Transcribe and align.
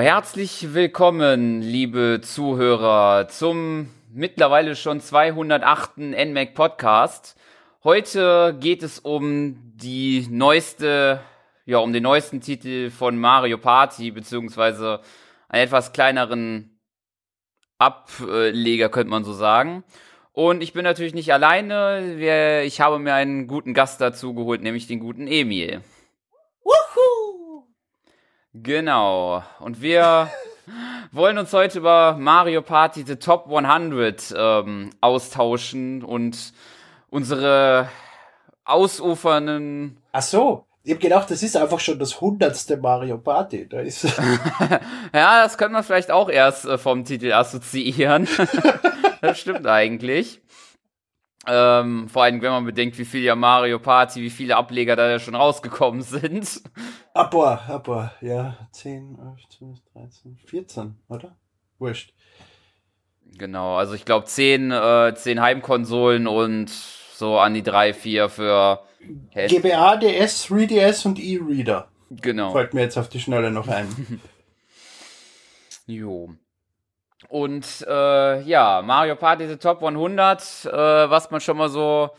Herzlich 0.00 0.74
willkommen, 0.74 1.62
liebe 1.62 2.20
Zuhörer, 2.22 3.28
zum 3.28 3.90
mittlerweile 4.12 4.76
schon 4.76 5.00
208. 5.00 5.98
NMAC 5.98 6.54
Podcast. 6.54 7.36
Heute 7.82 8.56
geht 8.58 8.82
es 8.82 8.98
um 8.98 9.56
die 9.76 10.26
neueste, 10.30 11.20
ja, 11.66 11.78
um 11.78 11.92
den 11.92 12.02
neuesten 12.02 12.40
Titel 12.40 12.90
von 12.90 13.18
Mario 13.18 13.58
Party, 13.58 14.10
beziehungsweise 14.10 15.00
einen 15.48 15.64
etwas 15.64 15.92
kleineren 15.92 16.80
Ableger, 17.78 18.88
könnte 18.88 19.10
man 19.10 19.24
so 19.24 19.32
sagen. 19.32 19.84
Und 20.32 20.62
ich 20.62 20.72
bin 20.72 20.84
natürlich 20.84 21.14
nicht 21.14 21.32
alleine. 21.32 22.62
Ich 22.64 22.80
habe 22.80 22.98
mir 22.98 23.14
einen 23.14 23.46
guten 23.46 23.74
Gast 23.74 24.00
dazu 24.00 24.34
geholt, 24.34 24.62
nämlich 24.62 24.86
den 24.86 25.00
guten 25.00 25.26
Emil. 25.26 25.82
Genau. 28.54 29.42
Und 29.58 29.82
wir 29.82 30.30
wollen 31.12 31.38
uns 31.38 31.52
heute 31.52 31.78
über 31.78 32.16
Mario 32.18 32.62
Party 32.62 33.04
The 33.04 33.16
Top 33.16 33.46
100 33.52 34.32
ähm, 34.36 34.90
austauschen 35.00 36.04
und 36.04 36.52
unsere 37.10 37.88
ausufernden. 38.64 39.98
Ach 40.12 40.22
so. 40.22 40.64
Ich 40.86 40.92
habe 40.92 41.00
gedacht, 41.00 41.30
das 41.30 41.42
ist 41.42 41.56
einfach 41.56 41.80
schon 41.80 41.98
das 41.98 42.20
hundertste 42.20 42.76
Mario 42.76 43.18
Party. 43.18 43.66
Da 43.68 43.80
ist 43.80 44.04
ja, 45.14 45.42
das 45.42 45.58
könnte 45.58 45.72
man 45.72 45.82
vielleicht 45.82 46.10
auch 46.10 46.28
erst 46.28 46.66
äh, 46.66 46.78
vom 46.78 47.04
Titel 47.04 47.32
assoziieren. 47.32 48.28
das 49.20 49.40
stimmt 49.40 49.66
eigentlich. 49.66 50.42
Ähm, 51.46 52.08
vor 52.08 52.22
allem, 52.22 52.40
wenn 52.40 52.50
man 52.50 52.64
bedenkt, 52.64 52.98
wie 52.98 53.04
viel 53.04 53.22
ja 53.22 53.34
Mario 53.34 53.78
Party, 53.78 54.22
wie 54.22 54.30
viele 54.30 54.56
Ableger 54.56 54.96
da 54.96 55.08
ja 55.08 55.18
schon 55.18 55.34
rausgekommen 55.34 56.02
sind. 56.02 56.62
Ein 57.12 57.30
paar, 57.30 58.14
ja. 58.20 58.56
10, 58.72 59.18
11, 59.18 59.48
12, 59.58 59.78
13, 59.92 60.38
14, 60.46 60.96
oder? 61.08 61.36
Wurscht. 61.78 62.12
Genau, 63.36 63.76
also 63.76 63.94
ich 63.94 64.04
glaube 64.04 64.26
10, 64.26 64.70
äh, 64.70 65.14
10 65.14 65.40
Heimkonsolen 65.40 66.26
und 66.26 66.70
so 66.70 67.38
an 67.38 67.54
die 67.54 67.62
3, 67.62 67.92
4 67.92 68.28
für 68.28 68.80
GBA, 69.34 69.96
DS, 69.96 70.46
3DS 70.48 71.06
und 71.06 71.18
E-Reader. 71.18 71.88
Genau. 72.10 72.52
Fällt 72.52 72.74
mir 72.74 72.82
jetzt 72.82 72.96
auf 72.96 73.08
die 73.08 73.20
Schnelle 73.20 73.50
noch 73.50 73.68
ein. 73.68 74.20
jo. 75.86 76.34
Und 77.28 77.84
äh, 77.88 78.40
ja, 78.42 78.82
Mario 78.82 79.16
Party 79.16 79.48
The 79.48 79.56
Top 79.56 79.82
100, 79.82 80.66
äh, 80.66 80.70
was 80.70 81.30
man 81.30 81.40
schon 81.40 81.56
mal 81.56 81.68
so 81.68 82.10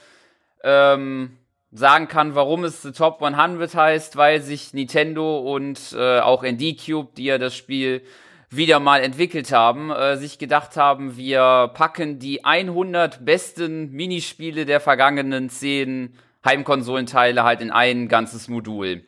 ähm, 0.64 1.38
sagen 1.72 2.08
kann, 2.08 2.36
warum 2.36 2.64
es 2.64 2.82
The 2.82 2.92
Top 2.92 3.22
100 3.22 3.76
heißt, 3.76 4.18
weil 4.18 4.42
sich 4.42 4.74
Nintendo 4.74 5.40
und 5.40 5.96
äh, 5.98 6.20
auch 6.20 6.44
ND 6.44 6.78
Cube, 6.84 7.12
die 7.16 7.26
ja 7.26 7.38
das 7.38 7.56
Spiel 7.56 8.02
wieder 8.50 8.80
mal 8.80 9.02
entwickelt 9.02 9.52
haben, 9.52 9.92
äh, 9.92 10.18
sich 10.18 10.38
gedacht 10.38 10.78
haben, 10.78 11.18
wir 11.18 11.72
packen 11.74 12.20
die 12.20 12.46
100 12.46 13.26
besten 13.26 13.92
Minispiele 13.92 14.66
der 14.66 14.80
vergangenen 14.80 15.50
10 15.50 16.18
Heimkonsolenteile 16.46 17.44
halt 17.44 17.62
in 17.62 17.72
ein 17.72 18.08
ganzes 18.08 18.48
Modul. 18.48 19.04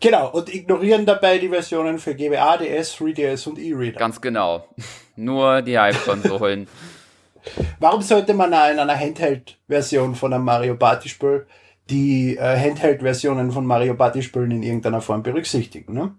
Genau, 0.00 0.30
und 0.30 0.52
ignorieren 0.52 1.06
dabei 1.06 1.38
die 1.38 1.48
Versionen 1.48 1.98
für 1.98 2.14
GBA, 2.14 2.58
DS, 2.58 2.96
3DS 2.96 3.48
und 3.48 3.58
E-Reader. 3.58 3.98
Ganz 3.98 4.20
genau. 4.20 4.68
Nur 5.16 5.62
die 5.62 5.78
Heimkonsolen. 5.78 6.68
Warum 7.78 8.02
sollte 8.02 8.34
man 8.34 8.48
in 8.48 8.78
einer 8.78 8.98
Handheld-Version 8.98 10.14
von 10.14 10.32
einem 10.32 10.44
Mario 10.44 10.76
Party-Spiel 10.76 11.46
die 11.90 12.36
äh, 12.36 12.58
Handheld-Versionen 12.58 13.52
von 13.52 13.66
Mario 13.66 13.94
Party-Spielen 13.94 14.50
in 14.50 14.62
irgendeiner 14.62 15.00
Form 15.00 15.22
berücksichtigen? 15.22 15.92
Ne? 15.92 16.14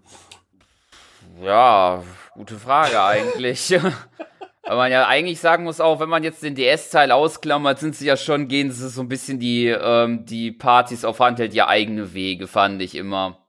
Ja, 1.42 2.02
gute 2.32 2.56
Frage 2.56 3.02
eigentlich. 3.02 3.74
Weil 4.62 4.76
man 4.76 4.90
ja 4.90 5.06
eigentlich 5.06 5.38
sagen 5.38 5.62
muss 5.64 5.80
auch, 5.80 6.00
wenn 6.00 6.08
man 6.08 6.24
jetzt 6.24 6.42
den 6.42 6.56
DS-Teil 6.56 7.12
ausklammert, 7.12 7.78
sind 7.78 7.94
sie 7.94 8.06
ja 8.06 8.16
schon, 8.16 8.48
gehen 8.48 8.72
sie 8.72 8.88
so 8.88 9.00
ein 9.00 9.08
bisschen 9.08 9.38
die, 9.38 9.68
ähm, 9.68 10.24
die 10.26 10.50
Partys 10.50 11.04
auf 11.04 11.20
Handheld 11.20 11.54
ja 11.54 11.68
eigene 11.68 12.14
Wege, 12.14 12.48
fand 12.48 12.82
ich 12.82 12.96
immer. 12.96 13.45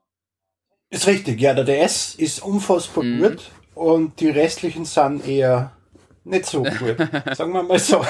Ist 0.90 1.08
richtig, 1.08 1.42
ja, 1.42 1.54
der 1.54 1.66
DS 1.66 2.16
ist 2.16 2.42
unfassbar 2.44 3.04
mhm. 3.04 3.22
gut 3.22 3.52
und 3.76 4.20
die 4.20 4.30
restlichen 4.30 4.86
sind 4.86 5.28
eher 5.28 5.72
nicht 6.24 6.46
so 6.46 6.64
gut, 6.64 6.98
sagen 7.36 7.52
wir 7.52 7.64
mal 7.64 7.80
so. 7.80 8.02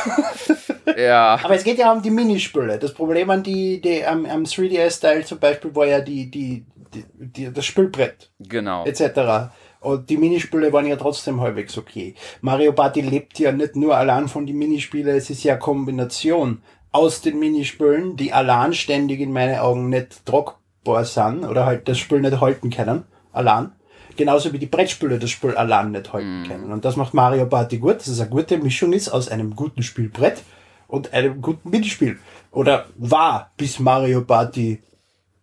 ja. 0.97 1.39
Aber 1.43 1.55
es 1.55 1.63
geht 1.63 1.79
ja 1.79 1.91
um 1.91 2.01
die 2.01 2.11
Minispiele. 2.11 2.77
Das 2.77 2.93
Problem 2.93 3.29
an 3.31 3.41
die, 3.41 3.81
die 3.81 4.05
am, 4.05 4.25
am 4.25 4.43
3DS-Teil 4.43 5.25
zum 5.25 5.39
Beispiel 5.39 5.75
war 5.75 5.87
ja 5.87 6.01
die, 6.01 6.29
die, 6.29 6.65
die, 6.93 7.05
die, 7.15 7.53
das 7.53 7.65
Spielbrett. 7.65 8.29
Genau. 8.39 8.85
Etc. 8.85 9.51
Und 9.79 10.09
die 10.09 10.17
Minispiele 10.17 10.71
waren 10.71 10.85
ja 10.85 10.97
trotzdem 10.97 11.41
halbwegs 11.41 11.77
okay. 11.77 12.13
Mario 12.41 12.73
Party 12.73 13.01
lebt 13.01 13.39
ja 13.39 13.51
nicht 13.51 13.75
nur 13.75 13.97
allein 13.97 14.27
von 14.27 14.45
den 14.45 14.57
Minispielen, 14.57 15.15
es 15.15 15.29
ist 15.29 15.43
ja 15.43 15.53
eine 15.53 15.59
Kombination 15.59 16.61
aus 16.91 17.21
den 17.21 17.39
Minispielen, 17.39 18.17
die 18.17 18.33
allein 18.33 18.73
ständig 18.73 19.19
in 19.19 19.31
meinen 19.31 19.59
Augen 19.59 19.89
nicht 19.89 20.25
tragbar 20.25 20.59
sind 21.03 21.45
oder 21.45 21.65
halt 21.65 21.87
das 21.87 21.97
Spiel 21.97 22.21
nicht 22.21 22.39
halten 22.41 22.69
können, 22.69 23.03
allein. 23.31 23.71
Genauso 24.15 24.51
wie 24.51 24.59
die 24.59 24.65
Brettspiele 24.65 25.19
das 25.19 25.29
Spiel 25.29 25.55
allein 25.55 25.91
nicht 25.91 26.11
halten 26.11 26.41
mm. 26.41 26.47
können. 26.47 26.71
Und 26.71 26.85
das 26.85 26.95
macht 26.95 27.13
Mario 27.13 27.45
Party 27.45 27.77
gut, 27.77 27.97
dass 27.97 28.07
es 28.07 28.19
eine 28.19 28.29
gute 28.29 28.57
Mischung 28.57 28.93
ist 28.93 29.09
aus 29.09 29.29
einem 29.29 29.55
guten 29.55 29.83
Spielbrett 29.83 30.41
und 30.87 31.13
einem 31.13 31.41
guten 31.41 31.69
Minispiel. 31.69 32.17
Oder 32.51 32.85
war 32.95 33.51
bis 33.57 33.79
Mario 33.79 34.21
Party 34.21 34.81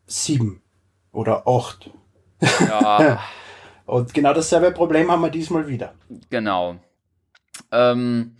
7 0.06 0.60
oder 1.12 1.46
8. 1.46 1.90
Ja. 2.68 3.20
Und 3.86 4.14
genau 4.14 4.32
dasselbe 4.32 4.72
Problem 4.72 5.10
haben 5.10 5.20
wir 5.20 5.30
diesmal 5.30 5.68
wieder. 5.68 5.94
Genau. 6.30 6.76
Ähm, 7.70 8.36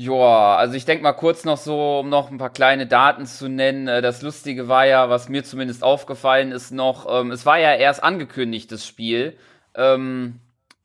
ja, 0.00 0.56
also 0.56 0.76
ich 0.76 0.86
denke 0.86 1.02
mal 1.02 1.12
kurz 1.12 1.44
noch 1.44 1.58
so, 1.58 1.98
um 1.98 2.08
noch 2.08 2.30
ein 2.30 2.38
paar 2.38 2.48
kleine 2.48 2.86
Daten 2.86 3.26
zu 3.26 3.50
nennen. 3.50 3.86
Äh, 3.86 4.00
das 4.00 4.22
Lustige 4.22 4.66
war 4.66 4.86
ja, 4.86 5.10
was 5.10 5.28
mir 5.28 5.44
zumindest 5.44 5.82
aufgefallen 5.82 6.52
ist 6.52 6.70
noch, 6.70 7.06
ähm, 7.10 7.30
es 7.30 7.44
war 7.44 7.58
ja 7.58 7.74
erst 7.74 8.02
angekündigt, 8.02 8.72
das 8.72 8.86
Spiel. 8.86 9.36
Ähm, 9.74 10.40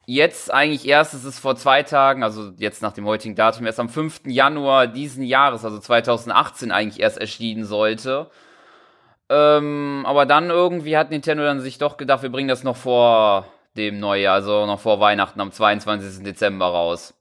jetzt 0.06 0.54
eigentlich 0.54 0.86
erst, 0.86 1.14
es 1.14 1.24
ist 1.24 1.40
vor 1.40 1.56
zwei 1.56 1.82
Tagen, 1.84 2.24
also 2.24 2.52
jetzt 2.58 2.82
nach 2.82 2.92
dem 2.92 3.06
heutigen 3.06 3.36
Datum, 3.36 3.66
erst 3.66 3.80
am 3.80 3.88
5. 3.88 4.24
Januar 4.26 4.88
diesen 4.88 5.24
Jahres, 5.24 5.64
also 5.64 5.80
2018 5.80 6.74
eigentlich 6.74 7.02
erst 7.02 7.18
erschienen 7.18 7.64
sollte. 7.64 8.30
Ähm, 9.30 10.04
aber 10.06 10.26
dann 10.26 10.50
irgendwie 10.50 10.98
hat 10.98 11.12
Nintendo 11.12 11.46
dann 11.46 11.62
sich 11.62 11.78
doch 11.78 11.96
gedacht, 11.96 12.22
wir 12.22 12.32
bringen 12.32 12.50
das 12.50 12.66
noch 12.66 12.76
vor 12.76 13.48
dem 13.78 13.98
Neujahr, 13.98 14.36
also 14.36 14.66
noch 14.66 14.82
vor 14.82 15.00
Weihnachten 15.00 15.40
am 15.40 15.54
22. 15.54 16.22
Dezember 16.26 16.66
raus. 16.66 17.14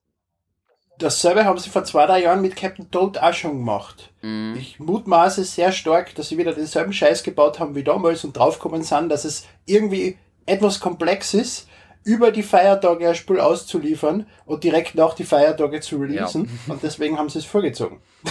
Dasselbe 1.04 1.44
haben 1.44 1.59
sie 1.59 1.69
vor 1.69 1.84
zwei, 1.84 2.06
drei 2.06 2.22
Jahren 2.22 2.41
mit 2.41 2.56
Captain 2.56 2.91
Toad 2.91 3.19
auch 3.19 3.34
schon 3.34 3.59
gemacht. 3.59 4.10
Mhm. 4.22 4.56
Ich 4.59 4.81
mutmaße 4.81 5.44
sehr 5.44 5.70
stark, 5.70 6.15
dass 6.15 6.31
sie 6.31 6.38
wieder 6.38 6.54
denselben 6.54 6.94
Scheiß 6.94 7.22
gebaut 7.22 7.60
haben 7.60 7.75
wie 7.75 7.84
damals 7.84 8.25
und 8.25 8.34
draufgekommen 8.34 8.82
sind, 8.82 9.10
dass 9.10 9.26
es 9.26 9.47
irgendwie 9.66 10.16
etwas 10.47 10.81
komplex 10.81 11.34
ist, 11.34 11.69
über 12.04 12.31
die 12.31 12.42
Feiertage 12.42 13.06
ein 13.06 13.15
Spiel 13.15 13.38
auszuliefern 13.38 14.26
und 14.47 14.65
direkt 14.65 14.94
nach 14.94 15.12
die 15.12 15.25
Feiertage 15.25 15.81
zu 15.81 15.98
releasen. 15.98 16.48
Ja. 16.66 16.72
Und 16.72 16.82
deswegen 16.82 17.19
haben 17.19 17.28
sie 17.28 17.41
es 17.41 17.44
vorgezogen. 17.44 18.00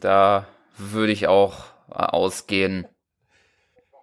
Da 0.00 0.46
würde 0.78 1.12
ich 1.12 1.26
auch 1.26 1.56
ausgehen. 1.90 2.86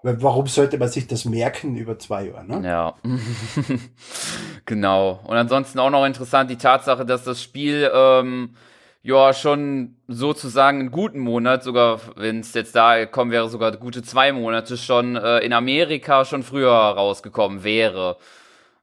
Weil 0.03 0.21
warum 0.21 0.45
sollte 0.45 0.77
man 0.77 0.89
sich 0.89 1.07
das 1.07 1.25
merken 1.25 1.75
über 1.75 1.97
zwei 1.97 2.27
Jahre? 2.27 2.45
Ne? 2.45 2.67
Ja, 2.67 2.95
genau. 4.67 5.21
Und 5.23 5.35
ansonsten 5.35 5.79
auch 5.79 5.89
noch 5.89 6.05
interessant 6.05 6.51
die 6.51 6.57
Tatsache, 6.57 7.03
dass 7.07 7.23
das 7.23 7.41
Spiel 7.41 7.89
ähm, 7.91 8.55
ja 9.01 9.33
schon 9.33 9.95
sozusagen 10.07 10.81
einen 10.81 10.91
guten 10.91 11.19
Monat, 11.19 11.63
sogar 11.63 12.01
wenn 12.15 12.41
es 12.41 12.53
jetzt 12.53 12.75
da 12.75 13.05
kommen 13.07 13.31
wäre, 13.31 13.49
sogar 13.49 13.71
gute 13.71 14.03
zwei 14.03 14.31
Monate 14.31 14.77
schon 14.77 15.15
äh, 15.15 15.39
in 15.39 15.53
Amerika 15.53 16.25
schon 16.25 16.43
früher 16.43 16.71
rausgekommen 16.71 17.63
wäre. 17.63 18.17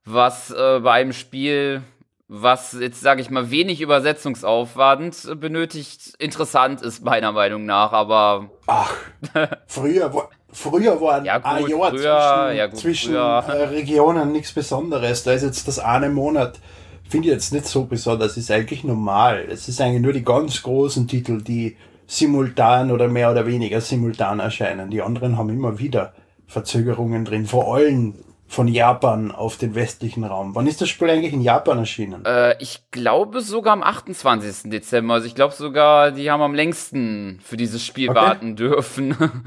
Was 0.07 0.51
äh, 0.51 0.81
bei 0.81 0.93
einem 0.93 1.13
Spiel, 1.13 1.83
was 2.29 2.73
jetzt 2.73 3.03
sage 3.03 3.21
ich 3.21 3.31
mal 3.31 3.51
wenig 3.51 3.83
Übersetzungsaufwand 3.83 5.41
benötigt, 5.41 6.15
interessant 6.19 6.81
ist 6.81 7.05
meiner 7.05 7.33
Meinung 7.33 7.67
nach. 7.67 7.93
Aber 7.93 8.49
ach, 8.67 8.95
früher 9.67 10.13
Früher 10.55 11.01
waren 11.01 11.25
ja, 11.25 11.39
gut, 11.39 11.47
ein 11.47 11.67
Jahr 11.67 11.91
früher, 11.91 11.99
zwischen, 11.99 12.57
ja, 12.57 12.67
gut, 12.69 12.79
zwischen 12.79 13.15
äh, 13.15 13.19
Regionen 13.19 14.31
nichts 14.31 14.53
Besonderes. 14.53 15.25
Da 15.25 15.33
ist 15.33 15.43
jetzt 15.43 15.67
das 15.67 15.81
eine 15.81 16.09
Monat, 16.09 16.61
finde 17.09 17.29
ich 17.29 17.35
jetzt 17.35 17.53
nicht 17.53 17.67
so 17.67 17.85
besonders, 17.85 18.37
ist 18.37 18.53
eigentlich 18.53 18.85
normal. 18.85 19.47
Es 19.51 19.69
ist 19.69 19.81
eigentlich 19.81 20.03
nur 20.03 20.13
die 20.13 20.25
ganz 20.25 20.63
großen 20.63 21.09
Titel, 21.09 21.43
die 21.43 21.77
simultan 22.07 22.93
oder 22.93 23.09
mehr 23.09 23.33
oder 23.33 23.47
weniger 23.47 23.81
simultan 23.81 24.39
erscheinen. 24.39 24.91
Die 24.91 25.03
anderen 25.03 25.37
haben 25.37 25.51
immer 25.51 25.81
wieder 25.81 26.13
Verzögerungen 26.47 27.25
drin, 27.25 27.47
vor 27.47 27.75
allem 27.75 28.15
von 28.55 28.69
Japan 28.69 29.33
auf 29.33 29.59
den 29.59 29.75
westlichen 29.75 30.25
Raum. 30.25 30.55
Wann 30.55 30.67
ist 30.67 30.81
das 30.81 30.89
Spiel 30.89 31.11
eigentlich 31.11 31.33
in 31.33 31.41
Japan 31.41 31.79
erschienen? 31.79 32.25
Äh, 32.25 32.57
ich 32.63 32.91
glaube 32.91 33.41
sogar 33.41 33.73
am 33.73 33.83
28. 33.83 34.71
Dezember. 34.71 35.15
Also 35.15 35.27
ich 35.27 35.35
glaube 35.35 35.55
sogar, 35.55 36.13
die 36.13 36.31
haben 36.31 36.41
am 36.41 36.55
längsten 36.55 37.41
für 37.43 37.57
dieses 37.57 37.85
Spiel 37.85 38.11
okay. 38.11 38.19
warten 38.19 38.57
dürfen. 38.57 39.17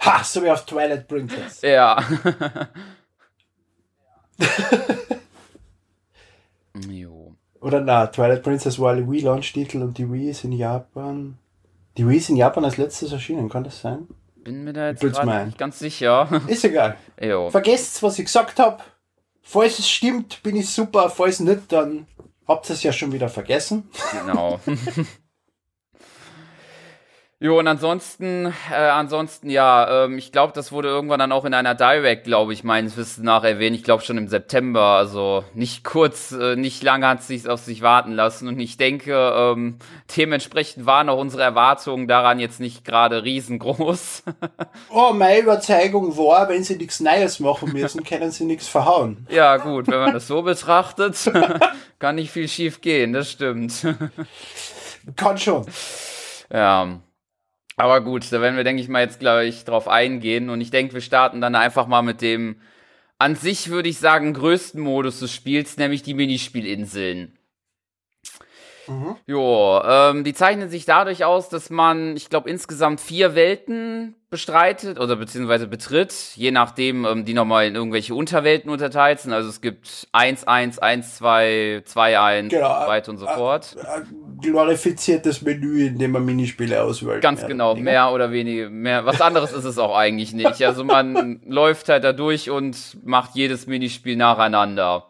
ha, 0.00 0.24
so 0.24 0.42
wie 0.42 0.50
auf 0.50 0.66
Twilight 0.66 1.08
Princess. 1.08 1.62
Ja. 1.70 2.02
jo. 6.88 7.34
Oder 7.60 7.80
na, 7.80 8.06
Twilight 8.06 8.42
Princess 8.42 8.78
war 8.78 8.94
ein 8.94 9.10
Wii-Launch-Titel 9.10 9.82
und 9.82 9.98
die 9.98 10.10
Wii 10.10 10.30
ist 10.30 10.44
in 10.44 10.52
Japan. 10.52 11.38
Die 11.96 12.08
Wii 12.08 12.16
ist 12.16 12.30
in 12.30 12.36
Japan 12.36 12.64
als 12.64 12.78
letztes 12.78 13.12
erschienen, 13.12 13.48
kann 13.48 13.64
das 13.64 13.80
sein? 13.80 14.08
Bin 14.50 14.64
mir 14.64 14.72
da 14.72 14.88
jetzt 14.88 15.00
nicht 15.04 15.58
ganz 15.58 15.78
sicher. 15.78 16.42
Ist 16.48 16.64
egal. 16.64 16.96
Jo. 17.20 17.50
Vergesst, 17.50 18.02
was 18.02 18.18
ich 18.18 18.24
gesagt 18.24 18.58
habe. 18.58 18.82
Falls 19.42 19.78
es 19.78 19.88
stimmt, 19.88 20.42
bin 20.42 20.56
ich 20.56 20.68
super. 20.68 21.08
Falls 21.08 21.38
nicht, 21.38 21.70
dann 21.70 22.08
habt 22.48 22.68
ihr 22.68 22.74
es 22.74 22.82
ja 22.82 22.92
schon 22.92 23.12
wieder 23.12 23.28
vergessen. 23.28 23.88
Genau. 24.10 24.58
Jo, 27.42 27.58
und 27.58 27.66
ansonsten, 27.66 28.52
äh, 28.70 28.74
ansonsten 28.74 29.48
ja, 29.48 30.04
ähm, 30.04 30.18
ich 30.18 30.30
glaube, 30.30 30.52
das 30.52 30.72
wurde 30.72 30.88
irgendwann 30.88 31.20
dann 31.20 31.32
auch 31.32 31.46
in 31.46 31.54
einer 31.54 31.74
Direct, 31.74 32.24
glaube 32.24 32.52
ich, 32.52 32.64
meines 32.64 32.98
Wissens 32.98 33.24
nach 33.24 33.44
erwähnt. 33.44 33.74
Ich 33.74 33.82
glaube 33.82 34.02
schon 34.02 34.18
im 34.18 34.28
September, 34.28 34.82
also 34.82 35.42
nicht 35.54 35.82
kurz, 35.82 36.32
äh, 36.32 36.56
nicht 36.56 36.82
lange 36.82 37.08
hat 37.08 37.20
es 37.20 37.28
sich 37.28 37.48
auf 37.48 37.60
sich 37.60 37.80
warten 37.80 38.12
lassen. 38.12 38.46
Und 38.46 38.60
ich 38.60 38.76
denke, 38.76 39.14
ähm, 39.14 39.78
dementsprechend 40.14 40.84
waren 40.84 41.08
auch 41.08 41.16
unsere 41.16 41.42
Erwartungen 41.42 42.08
daran 42.08 42.40
jetzt 42.40 42.60
nicht 42.60 42.84
gerade 42.84 43.24
riesengroß. 43.24 44.22
oh, 44.90 45.14
meine 45.14 45.38
Überzeugung 45.38 46.14
war, 46.18 46.46
wenn 46.50 46.62
sie 46.62 46.76
nichts 46.76 47.00
Neues 47.00 47.40
machen 47.40 47.72
müssen, 47.72 48.04
können 48.04 48.32
sie 48.32 48.44
nichts 48.44 48.68
verhauen. 48.68 49.26
Ja, 49.30 49.56
gut, 49.56 49.86
wenn 49.88 50.00
man 50.00 50.12
das 50.12 50.26
so 50.26 50.42
betrachtet, 50.42 51.16
kann 51.98 52.16
nicht 52.16 52.32
viel 52.32 52.48
schief 52.48 52.82
gehen, 52.82 53.14
das 53.14 53.30
stimmt. 53.30 53.86
kann 55.16 55.38
schon. 55.38 55.64
Ja. 56.52 57.00
Aber 57.80 58.02
gut, 58.02 58.30
da 58.30 58.42
werden 58.42 58.56
wir, 58.56 58.64
denke 58.64 58.82
ich 58.82 58.88
mal, 58.90 59.00
jetzt 59.00 59.20
gleich 59.20 59.64
drauf 59.64 59.88
eingehen. 59.88 60.50
Und 60.50 60.60
ich 60.60 60.70
denke, 60.70 60.92
wir 60.92 61.00
starten 61.00 61.40
dann 61.40 61.54
einfach 61.54 61.86
mal 61.86 62.02
mit 62.02 62.20
dem 62.20 62.56
an 63.18 63.36
sich, 63.36 63.70
würde 63.70 63.88
ich 63.88 63.98
sagen, 63.98 64.34
größten 64.34 64.82
Modus 64.82 65.20
des 65.20 65.32
Spiels, 65.32 65.78
nämlich 65.78 66.02
die 66.02 66.12
Minispielinseln. 66.12 67.38
Mhm. 68.86 69.16
Jo, 69.26 69.80
ähm, 69.84 70.24
die 70.24 70.34
zeichnen 70.34 70.68
sich 70.68 70.84
dadurch 70.84 71.24
aus, 71.24 71.48
dass 71.48 71.70
man, 71.70 72.16
ich 72.16 72.28
glaube, 72.30 72.50
insgesamt 72.50 73.00
vier 73.00 73.34
Welten 73.34 74.14
bestreitet 74.30 75.00
oder 75.00 75.16
beziehungsweise 75.16 75.66
betritt, 75.66 76.12
je 76.36 76.52
nachdem, 76.52 77.04
ähm, 77.04 77.24
die 77.24 77.34
nochmal 77.34 77.66
in 77.66 77.74
irgendwelche 77.74 78.14
Unterwelten 78.14 78.70
unterteilt 78.70 79.18
sind. 79.20 79.32
Also 79.32 79.48
es 79.48 79.60
gibt 79.60 80.06
1, 80.12 80.44
1, 80.44 80.78
1, 80.78 81.16
2, 81.16 81.82
2, 81.84 82.20
1, 82.20 82.50
genau, 82.50 82.68
weiter 82.86 83.10
und 83.10 83.18
so 83.18 83.26
fort. 83.26 83.76
glorifiziertes 84.40 85.42
Menü, 85.42 85.86
in 85.86 85.98
dem 85.98 86.12
man 86.12 86.24
Minispiele 86.24 86.80
auswählt. 86.82 87.22
Ganz 87.22 87.44
genau, 87.46 87.72
oder 87.72 87.80
mehr 87.80 88.12
oder 88.12 88.30
weniger, 88.30 88.70
mehr. 88.70 89.04
Was 89.04 89.20
anderes 89.20 89.52
ist 89.52 89.64
es 89.64 89.78
auch 89.78 89.96
eigentlich 89.96 90.32
nicht. 90.32 90.64
Also 90.64 90.84
man 90.84 91.40
läuft 91.46 91.88
halt 91.88 92.04
da 92.04 92.12
durch 92.12 92.50
und 92.50 92.98
macht 93.04 93.34
jedes 93.34 93.66
Minispiel 93.66 94.16
nacheinander. 94.16 95.06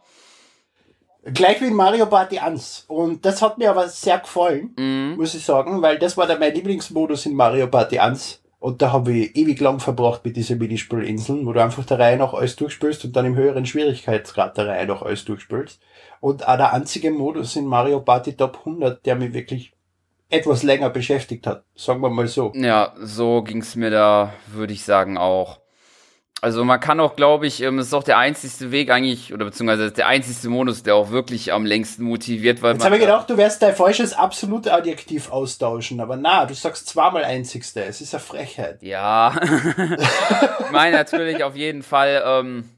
Gleich 1.24 1.60
wie 1.60 1.66
in 1.66 1.74
Mario 1.74 2.06
Party 2.06 2.38
1. 2.38 2.86
Und 2.88 3.24
das 3.24 3.42
hat 3.42 3.58
mir 3.58 3.70
aber 3.70 3.88
sehr 3.88 4.18
gefallen, 4.18 4.74
mhm. 4.78 5.16
muss 5.16 5.34
ich 5.34 5.44
sagen, 5.44 5.82
weil 5.82 5.98
das 5.98 6.16
war 6.16 6.26
dann 6.26 6.40
mein 6.40 6.54
Lieblingsmodus 6.54 7.26
in 7.26 7.34
Mario 7.34 7.66
Party 7.66 7.98
1. 7.98 8.42
Und 8.58 8.82
da 8.82 8.92
habe 8.92 9.12
ich 9.12 9.36
ewig 9.36 9.58
lang 9.60 9.80
verbracht 9.80 10.24
mit 10.24 10.36
diesen 10.36 10.58
Minispielinseln, 10.58 11.46
wo 11.46 11.52
du 11.52 11.62
einfach 11.62 11.84
der 11.84 11.98
Reihe 11.98 12.18
nach 12.18 12.34
alles 12.34 12.56
durchspielst 12.56 13.06
und 13.06 13.16
dann 13.16 13.24
im 13.24 13.34
höheren 13.34 13.64
Schwierigkeitsgrad 13.64 14.56
der 14.56 14.66
Reihe 14.66 14.86
nach 14.86 15.00
alles 15.00 15.24
durchspielst. 15.24 15.80
Und 16.20 16.46
auch 16.46 16.56
der 16.56 16.74
einzige 16.74 17.10
Modus 17.10 17.56
in 17.56 17.64
Mario 17.64 18.00
Party 18.00 18.34
Top 18.34 18.58
100, 18.58 19.04
der 19.06 19.16
mich 19.16 19.32
wirklich 19.32 19.72
etwas 20.28 20.62
länger 20.62 20.90
beschäftigt 20.90 21.46
hat, 21.46 21.64
sagen 21.74 22.00
wir 22.00 22.10
mal 22.10 22.28
so. 22.28 22.52
Ja, 22.54 22.94
so 23.00 23.42
ging's 23.42 23.76
mir 23.76 23.90
da, 23.90 24.32
würde 24.46 24.72
ich 24.72 24.84
sagen, 24.84 25.18
auch. 25.18 25.59
Also 26.42 26.64
man 26.64 26.80
kann 26.80 27.00
auch, 27.00 27.16
glaube 27.16 27.46
ich, 27.46 27.62
ähm, 27.62 27.78
ist 27.78 27.92
auch 27.92 28.02
der 28.02 28.16
einzigste 28.16 28.70
Weg 28.70 28.90
eigentlich, 28.90 29.34
oder 29.34 29.44
beziehungsweise 29.44 29.92
der 29.92 30.06
einzigste 30.06 30.48
Modus, 30.48 30.82
der 30.82 30.94
auch 30.94 31.10
wirklich 31.10 31.52
am 31.52 31.66
längsten 31.66 32.04
motiviert, 32.04 32.62
weil 32.62 32.74
Jetzt 32.74 32.84
habe 32.84 32.96
ich 32.96 33.02
gedacht, 33.02 33.28
du 33.28 33.36
wirst 33.36 33.60
dein 33.60 33.74
falsches 33.74 34.14
absolute 34.14 34.72
Adjektiv 34.72 35.30
austauschen, 35.30 36.00
aber 36.00 36.16
na, 36.16 36.46
du 36.46 36.54
sagst 36.54 36.88
zweimal 36.88 37.24
einzigste, 37.24 37.84
es 37.84 38.00
ist 38.00 38.14
eine 38.14 38.22
Frechheit. 38.22 38.82
Ja, 38.82 39.38
ich 39.44 40.70
meine 40.70 40.96
natürlich 40.96 41.44
auf 41.44 41.56
jeden 41.56 41.82
Fall, 41.82 42.22
ähm, 42.24 42.70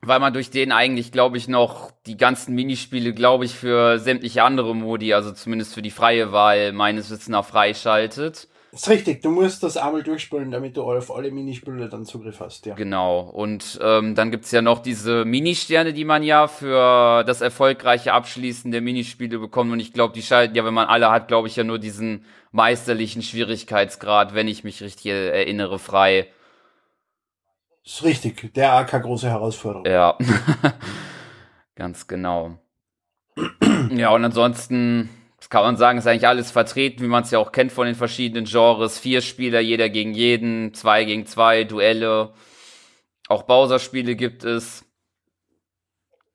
weil 0.00 0.20
man 0.20 0.32
durch 0.32 0.50
den 0.50 0.70
eigentlich, 0.70 1.10
glaube 1.10 1.38
ich, 1.38 1.48
noch 1.48 1.90
die 2.06 2.16
ganzen 2.16 2.54
Minispiele, 2.54 3.14
glaube 3.14 3.44
ich, 3.44 3.54
für 3.54 3.98
sämtliche 3.98 4.44
andere 4.44 4.76
Modi, 4.76 5.12
also 5.12 5.32
zumindest 5.32 5.74
für 5.74 5.82
die 5.82 5.90
freie 5.90 6.30
Wahl 6.30 6.72
meines 6.72 7.10
Wissens 7.10 7.28
nach 7.28 7.44
freischaltet. 7.44 8.46
Ist 8.74 8.88
richtig, 8.88 9.20
du 9.20 9.28
musst 9.28 9.62
das 9.62 9.76
einmal 9.76 10.02
durchspielen, 10.02 10.50
damit 10.50 10.78
du 10.78 10.90
auf 10.90 11.14
alle 11.14 11.30
Minispiele 11.30 11.90
dann 11.90 12.06
Zugriff 12.06 12.40
hast, 12.40 12.64
ja. 12.64 12.74
Genau, 12.74 13.20
und 13.20 13.78
ähm, 13.82 14.14
dann 14.14 14.30
gibt's 14.30 14.50
ja 14.50 14.62
noch 14.62 14.78
diese 14.78 15.26
Ministerne, 15.26 15.92
die 15.92 16.06
man 16.06 16.22
ja 16.22 16.48
für 16.48 17.22
das 17.24 17.42
erfolgreiche 17.42 18.14
Abschließen 18.14 18.72
der 18.72 18.80
Minispiele 18.80 19.38
bekommt. 19.38 19.72
Und 19.72 19.80
ich 19.80 19.92
glaube, 19.92 20.14
die 20.14 20.22
schalten 20.22 20.54
ja, 20.54 20.64
wenn 20.64 20.72
man 20.72 20.88
alle 20.88 21.10
hat, 21.10 21.28
glaube 21.28 21.48
ich, 21.48 21.56
ja 21.56 21.64
nur 21.64 21.78
diesen 21.78 22.24
meisterlichen 22.50 23.20
Schwierigkeitsgrad, 23.20 24.32
wenn 24.32 24.48
ich 24.48 24.64
mich 24.64 24.82
richtig 24.82 25.12
erinnere, 25.12 25.78
frei. 25.78 26.28
Ist 27.84 28.02
richtig, 28.04 28.54
der 28.54 28.72
AK 28.72 29.02
große 29.02 29.28
Herausforderung. 29.28 29.84
Ja, 29.84 30.16
ganz 31.74 32.06
genau. 32.06 32.56
ja, 33.90 34.14
und 34.14 34.24
ansonsten 34.24 35.10
das 35.42 35.50
kann 35.50 35.64
man 35.64 35.76
sagen, 35.76 35.98
ist 35.98 36.06
eigentlich 36.06 36.28
alles 36.28 36.52
vertreten, 36.52 37.02
wie 37.02 37.08
man 37.08 37.24
es 37.24 37.32
ja 37.32 37.40
auch 37.40 37.50
kennt 37.50 37.72
von 37.72 37.84
den 37.86 37.96
verschiedenen 37.96 38.44
Genres. 38.44 39.00
Vier 39.00 39.20
Spieler, 39.20 39.58
jeder 39.58 39.88
gegen 39.88 40.14
jeden, 40.14 40.72
zwei 40.72 41.04
gegen 41.04 41.26
zwei, 41.26 41.64
Duelle. 41.64 42.32
Auch 43.26 43.42
Bowser-Spiele 43.42 44.14
gibt 44.14 44.44
es. 44.44 44.84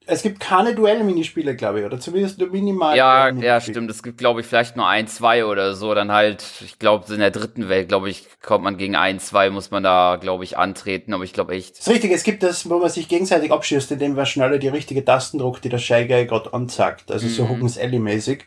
Es 0.07 0.23
gibt 0.23 0.41
keine 0.41 0.75
Duell-Minispiele, 0.75 1.55
glaube 1.55 1.79
ich, 1.79 1.85
oder 1.85 2.01
zumindest 2.01 2.37
nur 2.39 2.49
minimal. 2.49 2.97
Ja, 2.97 3.29
ja, 3.29 3.61
stimmt. 3.61 3.89
Es 3.89 4.03
gibt, 4.03 4.17
glaube 4.17 4.41
ich, 4.41 4.45
vielleicht 4.45 4.75
nur 4.75 4.89
ein, 4.89 5.07
zwei 5.07 5.45
oder 5.45 5.73
so. 5.73 5.93
Dann 5.93 6.11
halt, 6.11 6.43
ich 6.65 6.77
glaube, 6.77 7.13
in 7.13 7.21
der 7.21 7.31
dritten 7.31 7.69
Welt, 7.69 7.87
glaube 7.87 8.09
ich, 8.09 8.27
kommt 8.41 8.65
man 8.65 8.75
gegen 8.75 8.97
ein, 8.97 9.21
zwei, 9.21 9.49
muss 9.49 9.71
man 9.71 9.83
da, 9.83 10.17
glaube 10.19 10.43
ich, 10.43 10.57
antreten. 10.57 11.13
Aber 11.13 11.23
ich 11.23 11.31
glaube 11.31 11.53
echt. 11.53 11.77
Das 11.77 11.87
ist 11.87 11.93
richtig, 11.93 12.11
es 12.11 12.23
gibt 12.23 12.43
das, 12.43 12.69
wo 12.69 12.77
man 12.79 12.89
sich 12.89 13.07
gegenseitig 13.07 13.53
abschießt, 13.53 13.89
indem 13.93 14.15
man 14.15 14.25
schneller 14.25 14.57
die 14.57 14.67
richtige 14.67 15.05
Tasten 15.05 15.37
druckt, 15.37 15.63
die 15.63 15.69
der 15.69 15.77
Shy 15.77 16.07
Guy 16.07 16.25
gerade 16.25 16.53
anzeigt. 16.53 17.09
Also 17.09 17.27
mhm. 17.27 17.31
so 17.31 17.47
Hookens 17.47 17.77
Alley-mäßig. 17.77 18.43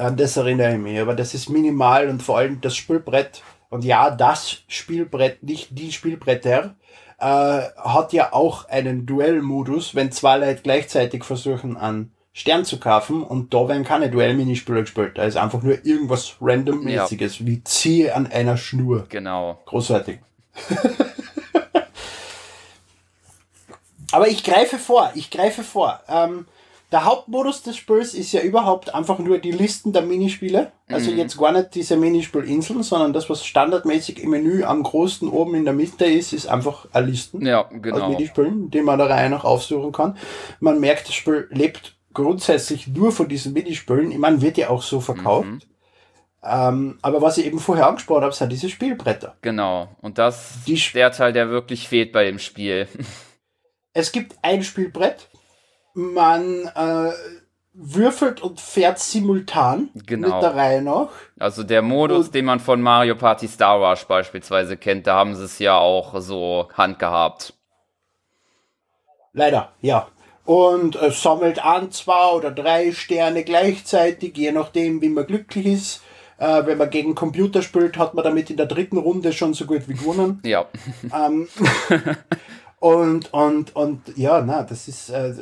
An 0.00 0.16
das 0.16 0.36
erinnere 0.36 0.72
ich 0.72 0.78
mich, 0.78 0.98
aber 0.98 1.14
das 1.14 1.34
ist 1.34 1.48
minimal 1.50 2.08
und 2.08 2.22
vor 2.22 2.38
allem 2.38 2.60
das 2.60 2.76
Spielbrett, 2.76 3.42
und 3.68 3.84
ja, 3.84 4.10
das 4.10 4.62
Spielbrett, 4.66 5.42
nicht 5.42 5.68
die 5.78 5.92
Spielbretter, 5.92 6.74
äh, 7.18 7.22
hat 7.24 8.12
ja 8.12 8.32
auch 8.32 8.68
einen 8.68 9.06
Duellmodus, 9.06 9.94
wenn 9.94 10.10
zwei 10.10 10.38
Leute 10.38 10.62
gleichzeitig 10.62 11.24
versuchen, 11.24 11.76
an 11.76 12.12
Stern 12.32 12.64
zu 12.64 12.80
kaufen 12.80 13.22
und 13.22 13.52
da 13.52 13.68
werden 13.68 13.84
keine 13.84 14.08
Duell-Minispiele 14.10 14.80
gespielt. 14.80 15.18
Da 15.18 15.24
ist 15.24 15.36
einfach 15.36 15.62
nur 15.62 15.84
irgendwas 15.84 16.36
randommäßiges, 16.40 17.40
ja. 17.40 17.46
wie 17.46 17.62
ziehe 17.64 18.14
an 18.14 18.26
einer 18.26 18.56
Schnur. 18.56 19.04
Genau. 19.08 19.60
Großartig. 19.66 20.20
Aber 24.12 24.28
ich 24.28 24.42
greife 24.42 24.78
vor, 24.78 25.12
ich 25.14 25.30
greife 25.30 25.62
vor. 25.62 26.00
Ähm, 26.08 26.46
der 26.92 27.04
Hauptmodus 27.04 27.62
des 27.62 27.76
Spiels 27.76 28.14
ist 28.14 28.32
ja 28.32 28.40
überhaupt 28.40 28.94
einfach 28.94 29.18
nur 29.18 29.38
die 29.38 29.52
Listen 29.52 29.92
der 29.92 30.02
Minispiele. 30.02 30.72
Also 30.88 31.10
mhm. 31.10 31.18
jetzt 31.18 31.38
gar 31.38 31.52
nicht 31.52 31.74
diese 31.74 31.96
Minispielinseln, 31.96 32.82
sondern 32.82 33.12
das, 33.12 33.30
was 33.30 33.44
standardmäßig 33.44 34.22
im 34.22 34.30
Menü 34.30 34.64
am 34.64 34.82
großen 34.82 35.28
oben 35.28 35.54
in 35.54 35.64
der 35.64 35.74
Mitte 35.74 36.04
ist, 36.04 36.32
ist 36.32 36.48
einfach 36.48 36.86
eine 36.92 37.06
Listen 37.06 37.46
ja, 37.46 37.62
genau. 37.62 38.00
aus 38.00 38.10
Minispielen, 38.10 38.70
die 38.70 38.80
man 38.80 38.98
der 38.98 39.08
Reihe 39.08 39.30
nach 39.30 39.44
aufsuchen 39.44 39.92
kann. 39.92 40.16
Man 40.58 40.80
merkt, 40.80 41.08
das 41.08 41.14
Spiel 41.14 41.46
lebt 41.50 41.96
grundsätzlich 42.12 42.88
nur 42.88 43.12
von 43.12 43.28
diesen 43.28 43.52
Minispielen. 43.52 44.10
Ich 44.10 44.18
meine, 44.18 44.42
wird 44.42 44.58
ja 44.58 44.70
auch 44.70 44.82
so 44.82 45.00
verkauft. 45.00 45.46
Mhm. 45.46 45.60
Ähm, 46.42 46.98
aber 47.02 47.20
was 47.22 47.38
ich 47.38 47.46
eben 47.46 47.58
vorher 47.58 47.86
angesprochen 47.86 48.22
habe, 48.22 48.34
sind 48.34 48.50
diese 48.50 48.68
Spielbretter. 48.68 49.36
Genau. 49.42 49.88
Und 50.00 50.18
das 50.18 50.56
ist 50.66 50.94
der 50.94 51.12
Teil, 51.12 51.32
der 51.32 51.50
wirklich 51.50 51.86
fehlt 51.88 52.12
bei 52.12 52.24
dem 52.24 52.38
Spiel. 52.38 52.88
Es 53.92 54.12
gibt 54.12 54.36
ein 54.42 54.62
Spielbrett, 54.62 55.29
man 56.00 56.70
äh, 56.74 57.12
würfelt 57.72 58.42
und 58.42 58.60
fährt 58.60 58.98
simultan 58.98 59.90
genau. 60.06 60.34
mit 60.34 60.42
der 60.42 60.54
Reihe 60.54 60.82
noch. 60.82 61.10
Also 61.38 61.62
der 61.62 61.82
Modus, 61.82 62.26
und 62.26 62.34
den 62.34 62.44
man 62.44 62.60
von 62.60 62.80
Mario 62.82 63.14
Party 63.14 63.48
Star 63.48 63.78
Rush 63.78 64.04
beispielsweise 64.04 64.76
kennt, 64.76 65.06
da 65.06 65.16
haben 65.16 65.34
sie 65.34 65.44
es 65.44 65.58
ja 65.58 65.78
auch 65.78 66.20
so 66.20 66.68
handgehabt. 66.74 67.54
Leider, 69.32 69.72
ja. 69.80 70.08
Und 70.44 71.00
äh, 71.00 71.10
sammelt 71.12 71.64
an 71.64 71.92
zwei 71.92 72.32
oder 72.32 72.50
drei 72.50 72.92
Sterne 72.92 73.44
gleichzeitig, 73.44 74.36
je 74.36 74.50
nachdem, 74.50 75.00
wie 75.00 75.08
man 75.08 75.26
glücklich 75.26 75.66
ist. 75.66 76.02
Äh, 76.38 76.66
wenn 76.66 76.78
man 76.78 76.90
gegen 76.90 77.14
Computer 77.14 77.62
spielt, 77.62 77.98
hat 77.98 78.14
man 78.14 78.24
damit 78.24 78.50
in 78.50 78.56
der 78.56 78.66
dritten 78.66 78.96
Runde 78.96 79.32
schon 79.32 79.54
so 79.54 79.66
gut 79.66 79.88
wie 79.88 79.94
gewonnen. 79.94 80.40
Ja. 80.44 80.66
Ähm, 81.14 81.46
Und, 82.80 83.32
und, 83.32 83.76
und 83.76 84.16
ja, 84.16 84.40
na, 84.40 84.62
das 84.62 84.88
ist, 84.88 85.10
äh, 85.10 85.34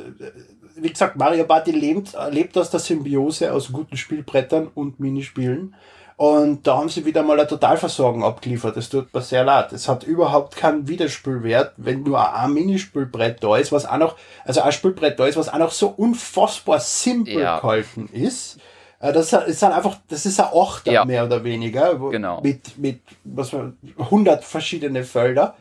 wie 0.75 0.89
gesagt, 0.89 1.15
Mario 1.15 1.45
Party 1.45 1.71
lebt, 1.71 2.15
lebt 2.31 2.57
aus 2.57 2.69
der 2.69 2.81
Symbiose 2.81 3.51
aus 3.53 3.71
guten 3.71 3.97
Spielbrettern 3.97 4.67
und 4.75 4.99
Minispielen. 4.99 5.73
Und 6.17 6.67
da 6.67 6.77
haben 6.77 6.89
sie 6.89 7.05
wieder 7.05 7.23
mal 7.23 7.39
eine 7.39 7.47
Totalversorgung 7.47 8.25
abgeliefert. 8.25 8.75
Das 8.75 8.89
tut 8.89 9.13
mir 9.13 9.21
sehr 9.21 9.45
leid. 9.45 9.71
Es 9.71 9.87
hat 9.87 10.03
überhaupt 10.03 10.57
keinen 10.57 10.85
Widerspielwert, 10.89 11.75
wenn 11.77 12.03
nur 12.03 12.33
ein 12.33 12.53
Minispielbrett 12.53 13.41
da 13.41 13.55
ist, 13.55 13.71
was 13.71 13.85
auch 13.85 13.97
noch, 13.97 14.17
also 14.43 14.59
ein 14.59 14.73
Spielbrett 14.73 15.17
da 15.17 15.25
ist, 15.25 15.37
was 15.37 15.47
auch 15.47 15.59
noch 15.59 15.71
so 15.71 15.87
unfassbar 15.87 16.81
simpel 16.81 17.39
ja. 17.39 17.59
gehalten 17.59 18.09
ist. 18.11 18.59
Äh, 18.99 19.13
das 19.13 19.31
ist 19.31 19.63
dann 19.63 19.71
einfach, 19.71 19.95
das 20.09 20.25
ist 20.25 20.41
ein 20.41 20.47
Achter 20.53 20.91
ja. 20.91 21.05
mehr 21.05 21.23
oder 21.23 21.41
weniger. 21.45 21.95
Genau. 21.95 22.41
Mit, 22.41 22.77
mit, 22.77 22.99
was 23.23 23.53
man, 23.53 23.77
100 23.97 24.43
verschiedene 24.43 25.05
Felder. 25.05 25.55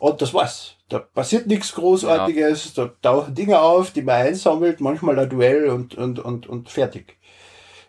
Und 0.00 0.22
das 0.22 0.32
war's. 0.32 0.76
Da 0.88 0.98
passiert 0.98 1.46
nichts 1.46 1.74
Großartiges, 1.74 2.74
ja. 2.74 2.84
da 2.84 2.92
tauchen 3.02 3.34
Dinge 3.34 3.60
auf, 3.60 3.92
die 3.92 4.02
man 4.02 4.16
einsammelt, 4.16 4.80
manchmal 4.80 5.18
ein 5.18 5.28
Duell 5.28 5.68
und, 5.68 5.94
und, 5.94 6.18
und, 6.18 6.48
und 6.48 6.68
fertig. 6.70 7.18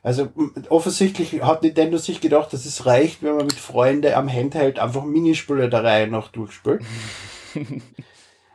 Also 0.04 0.30
offensichtlich 0.70 1.42
hat 1.42 1.64
Nintendo 1.64 1.98
sich 1.98 2.20
gedacht, 2.20 2.52
dass 2.54 2.66
es 2.66 2.86
reicht, 2.86 3.24
wenn 3.24 3.38
man 3.38 3.46
mit 3.46 3.56
Freunden 3.56 4.14
am 4.14 4.32
Handheld 4.32 4.78
einfach 4.78 5.06
Minispiele 5.06 5.70
der 5.70 5.84
Reihe 5.84 6.08
noch 6.08 6.28
durchspielt. 6.28 6.84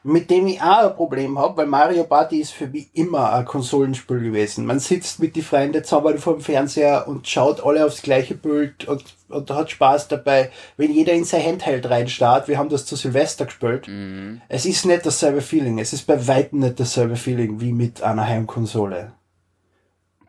mit 0.07 0.31
dem 0.31 0.47
ich 0.47 0.63
auch 0.63 0.91
ein 0.91 0.95
Problem 0.95 1.37
habe, 1.37 1.57
weil 1.57 1.67
Mario 1.67 2.05
Party 2.05 2.41
ist 2.41 2.53
für 2.53 2.69
mich 2.69 2.89
immer 2.95 3.33
ein 3.33 3.45
Konsolenspiel 3.45 4.21
gewesen. 4.21 4.65
Man 4.65 4.79
sitzt 4.79 5.19
mit 5.19 5.35
die 5.35 5.43
Freunden 5.43 5.83
zusammen 5.83 6.19
vor 6.19 6.35
dem 6.35 6.43
Fernseher 6.43 7.09
und 7.09 7.27
schaut 7.27 7.65
alle 7.65 7.85
aufs 7.85 8.03
gleiche 8.03 8.37
Bild 8.37 8.87
und, 8.87 9.03
und 9.29 9.51
hat 9.51 9.69
Spaß 9.69 10.07
dabei, 10.07 10.53
wenn 10.77 10.93
jeder 10.93 11.13
in 11.13 11.25
sein 11.25 11.45
Handheld 11.45 11.91
reinstarrt. 11.91 12.47
Wir 12.47 12.57
haben 12.57 12.69
das 12.69 12.87
zu 12.87 12.95
Silvester 12.95 13.47
gespielt. 13.47 13.89
Mhm. 13.89 14.43
Es 14.49 14.65
ist 14.65 14.87
nicht 14.87 15.05
dasselbe 15.05 15.41
Feeling. 15.41 15.81
Es 15.81 15.93
ist 15.93 16.07
bei 16.07 16.29
weitem 16.29 16.61
nicht 16.61 16.79
dasselbe 16.79 17.17
Feeling 17.17 17.61
wie 17.61 17.73
mit 17.73 18.01
einer 18.01 18.29
Heimkonsole. 18.29 19.13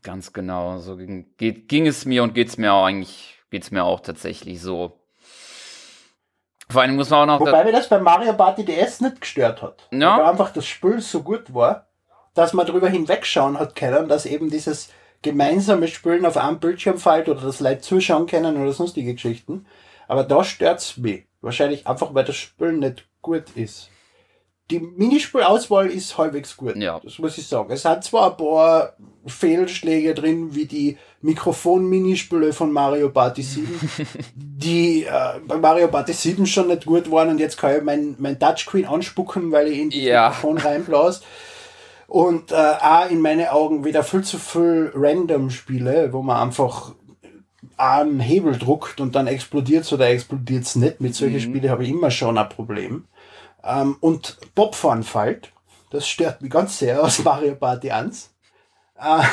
Ganz 0.02 0.34
genau. 0.34 0.80
So 0.80 0.98
ging, 0.98 1.28
geht, 1.38 1.70
ging 1.70 1.86
es 1.86 2.04
mir 2.06 2.24
und 2.24 2.34
geht's 2.34 2.58
mir 2.58 2.74
auch 2.74 2.86
eigentlich, 2.86 3.38
geht's 3.52 3.70
mir 3.70 3.84
auch 3.84 4.00
tatsächlich 4.00 4.60
so. 4.60 5.00
Vor 6.70 6.82
allem 6.82 6.96
muss 6.96 7.10
man 7.10 7.30
auch 7.30 7.40
noch. 7.40 7.46
Wobei 7.48 7.64
mir 7.64 7.72
das 7.72 7.88
bei 7.88 8.00
Mario 8.00 8.34
Party 8.34 8.66
DS 8.66 9.02
nicht 9.02 9.22
gestört 9.22 9.62
hat. 9.62 9.88
Ja. 9.92 10.18
Weil 10.18 10.26
einfach 10.26 10.52
das 10.52 10.66
Spiel 10.66 11.00
so 11.00 11.24
gut 11.24 11.54
war, 11.54 11.88
dass 12.34 12.54
man 12.54 12.66
darüber 12.66 12.90
hinwegschauen 12.90 13.58
hat 13.58 13.76
können, 13.76 14.08
dass 14.08 14.26
eben 14.26 14.50
dieses 14.50 14.92
gemeinsame 15.22 15.88
Spielen 15.88 16.26
auf 16.26 16.38
einem 16.38 16.60
Bildschirm 16.60 16.98
fällt 16.98 17.30
oder 17.30 17.42
das 17.42 17.60
Leute 17.60 17.82
zuschauen 17.82 18.28
können 18.28 18.62
oder 18.62 18.72
sonstige 18.74 19.14
Geschichten. 19.14 19.66
Aber 20.08 20.24
da 20.24 20.44
stört's 20.44 20.98
mich. 20.98 21.26
Wahrscheinlich 21.42 21.88
einfach, 21.88 22.14
weil 22.14 22.26
das 22.26 22.36
Spiel 22.36 22.74
nicht 22.74 23.08
gut 23.22 23.46
ist. 23.56 23.90
Die 24.70 24.80
Minispielauswahl 24.80 25.88
ist 25.88 26.18
halbwegs 26.18 26.58
gut. 26.58 26.76
Ja. 26.76 27.00
Das 27.02 27.20
muss 27.20 27.38
ich 27.38 27.48
sagen. 27.48 27.72
Es 27.72 27.86
hat 27.86 28.04
zwar 28.04 28.32
ein 28.32 28.38
paar 28.38 28.94
Fehlschläge 29.26 30.14
drin, 30.14 30.56
wie 30.56 30.66
die 30.66 30.98
Mikrofon-Minispiele 31.22 32.52
von 32.54 32.72
Mario 32.72 33.10
Party 33.10 33.42
7, 33.42 33.68
die 34.36 35.04
äh, 35.04 35.40
bei 35.48 35.58
Mario 35.58 35.88
Party 35.88 36.14
7 36.14 36.46
schon 36.46 36.68
nicht 36.68 36.86
gut 36.86 37.10
waren 37.10 37.30
und 37.30 37.40
jetzt 37.40 37.58
kann 37.58 37.78
ich 37.78 37.84
mein, 37.84 38.16
mein 38.20 38.40
Touchscreen 38.40 38.86
anspucken, 38.86 39.52
weil 39.52 39.68
ich 39.68 39.80
in 39.80 39.90
das 39.90 40.00
ja. 40.00 40.30
Mikrofon 40.30 40.58
reinblas. 40.58 41.22
Und 42.08 42.52
äh, 42.52 42.56
auch 42.56 43.10
in 43.10 43.20
meine 43.20 43.52
Augen 43.52 43.84
wieder 43.84 44.04
viel 44.04 44.24
zu 44.24 44.38
viel 44.38 44.92
Random-Spiele, 44.96 46.14
wo 46.14 46.22
man 46.22 46.38
einfach 46.38 46.94
einen 47.76 48.20
Hebel 48.20 48.58
druckt 48.58 49.00
und 49.00 49.16
dann 49.16 49.28
explodiert 49.28 49.84
es 49.84 49.94
oder 49.94 50.08
explodiert 50.10 50.64
es 50.64 50.76
nicht. 50.76 51.02
Mit 51.02 51.16
solchen 51.16 51.36
mhm. 51.36 51.42
Spielen 51.42 51.70
habe 51.70 51.84
ich 51.84 51.90
immer 51.90 52.12
schon 52.12 52.38
ein 52.38 52.50
Problem. 52.50 53.06
Ähm, 53.64 53.98
und 54.00 54.38
Bobfahren 54.56 55.04
fällt. 55.04 55.52
Das 55.90 56.08
stört 56.08 56.42
mich 56.42 56.52
ganz 56.52 56.80
sehr 56.80 57.04
aus 57.04 57.20
Mario 57.24 57.56
Party 57.56 57.92
1. 57.92 58.30
Äh, 59.00 59.24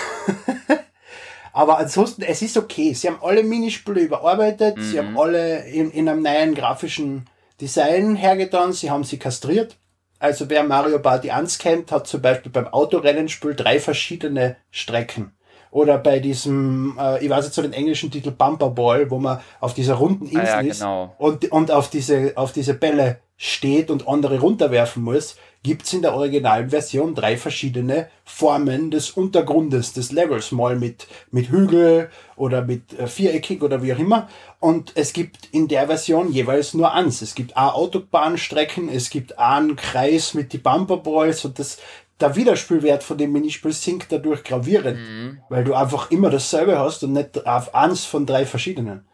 aber 1.52 1.78
ansonsten, 1.78 2.22
es 2.22 2.42
ist 2.42 2.56
okay. 2.56 2.92
Sie 2.94 3.08
haben 3.08 3.18
alle 3.22 3.42
Minispiele 3.42 4.00
überarbeitet. 4.00 4.76
Mhm. 4.76 4.82
Sie 4.82 4.98
haben 4.98 5.18
alle 5.18 5.66
in, 5.66 5.90
in 5.90 6.08
einem 6.08 6.22
neuen 6.22 6.54
grafischen 6.54 7.26
Design 7.60 8.16
hergetan. 8.16 8.72
Sie 8.72 8.90
haben 8.90 9.04
sie 9.04 9.18
kastriert. 9.18 9.76
Also 10.18 10.48
wer 10.48 10.64
Mario 10.64 11.00
Party 11.00 11.30
1 11.30 11.58
kennt, 11.58 11.92
hat 11.92 12.06
zum 12.06 12.22
Beispiel 12.22 12.50
beim 12.50 12.68
Autorennenspiel 12.68 13.54
drei 13.54 13.78
verschiedene 13.78 14.56
Strecken. 14.70 15.32
Oder 15.70 15.98
bei 15.98 16.20
diesem, 16.20 16.96
äh, 17.00 17.22
ich 17.24 17.28
weiß 17.28 17.46
jetzt 17.46 17.56
so 17.56 17.62
den 17.62 17.72
englischen 17.72 18.10
Titel 18.10 18.30
Bumper 18.30 18.70
Ball, 18.70 19.10
wo 19.10 19.18
man 19.18 19.40
auf 19.60 19.74
dieser 19.74 19.94
runden 19.94 20.26
Insel 20.26 20.40
ah, 20.40 20.62
ja, 20.62 20.62
genau. 20.62 21.04
ist 21.04 21.20
und, 21.20 21.52
und 21.52 21.70
auf 21.72 21.90
diese, 21.90 22.32
auf 22.36 22.52
diese 22.52 22.74
Bälle 22.74 23.18
steht 23.36 23.90
und 23.90 24.08
andere 24.08 24.40
runterwerfen 24.40 25.02
muss, 25.02 25.36
gibt's 25.64 25.92
in 25.94 26.02
der 26.02 26.14
originalen 26.14 26.70
Version 26.70 27.14
drei 27.14 27.36
verschiedene 27.36 28.08
Formen 28.24 28.90
des 28.90 29.10
Untergrundes, 29.10 29.94
des 29.94 30.12
Levels, 30.12 30.52
mal 30.52 30.76
mit, 30.76 31.08
mit 31.30 31.48
Hügel 31.48 32.10
oder 32.36 32.62
mit 32.62 32.96
äh, 32.98 33.06
viereckig 33.06 33.62
oder 33.62 33.82
wie 33.82 33.94
auch 33.94 33.98
immer. 33.98 34.28
Und 34.60 34.92
es 34.94 35.12
gibt 35.12 35.48
in 35.52 35.66
der 35.66 35.86
Version 35.86 36.30
jeweils 36.30 36.74
nur 36.74 36.92
eins. 36.92 37.22
Es 37.22 37.34
gibt 37.34 37.56
A 37.56 37.70
Autobahnstrecken, 37.70 38.88
es 38.90 39.10
gibt 39.10 39.38
A 39.38 39.56
einen 39.56 39.76
Kreis 39.76 40.34
mit 40.34 40.52
die 40.52 40.58
Bumperballs 40.58 41.44
und 41.46 41.58
das, 41.58 41.78
der 42.20 42.36
Wiederspielwert 42.36 43.02
von 43.02 43.16
dem 43.16 43.32
Minispiel 43.32 43.72
sinkt 43.72 44.12
dadurch 44.12 44.44
gravierend, 44.44 44.98
mhm. 44.98 45.38
weil 45.48 45.64
du 45.64 45.74
einfach 45.74 46.10
immer 46.10 46.28
dasselbe 46.28 46.78
hast 46.78 47.02
und 47.04 47.14
nicht 47.14 47.46
auf 47.46 47.74
eins 47.74 48.04
von 48.04 48.26
drei 48.26 48.44
verschiedenen. 48.44 49.06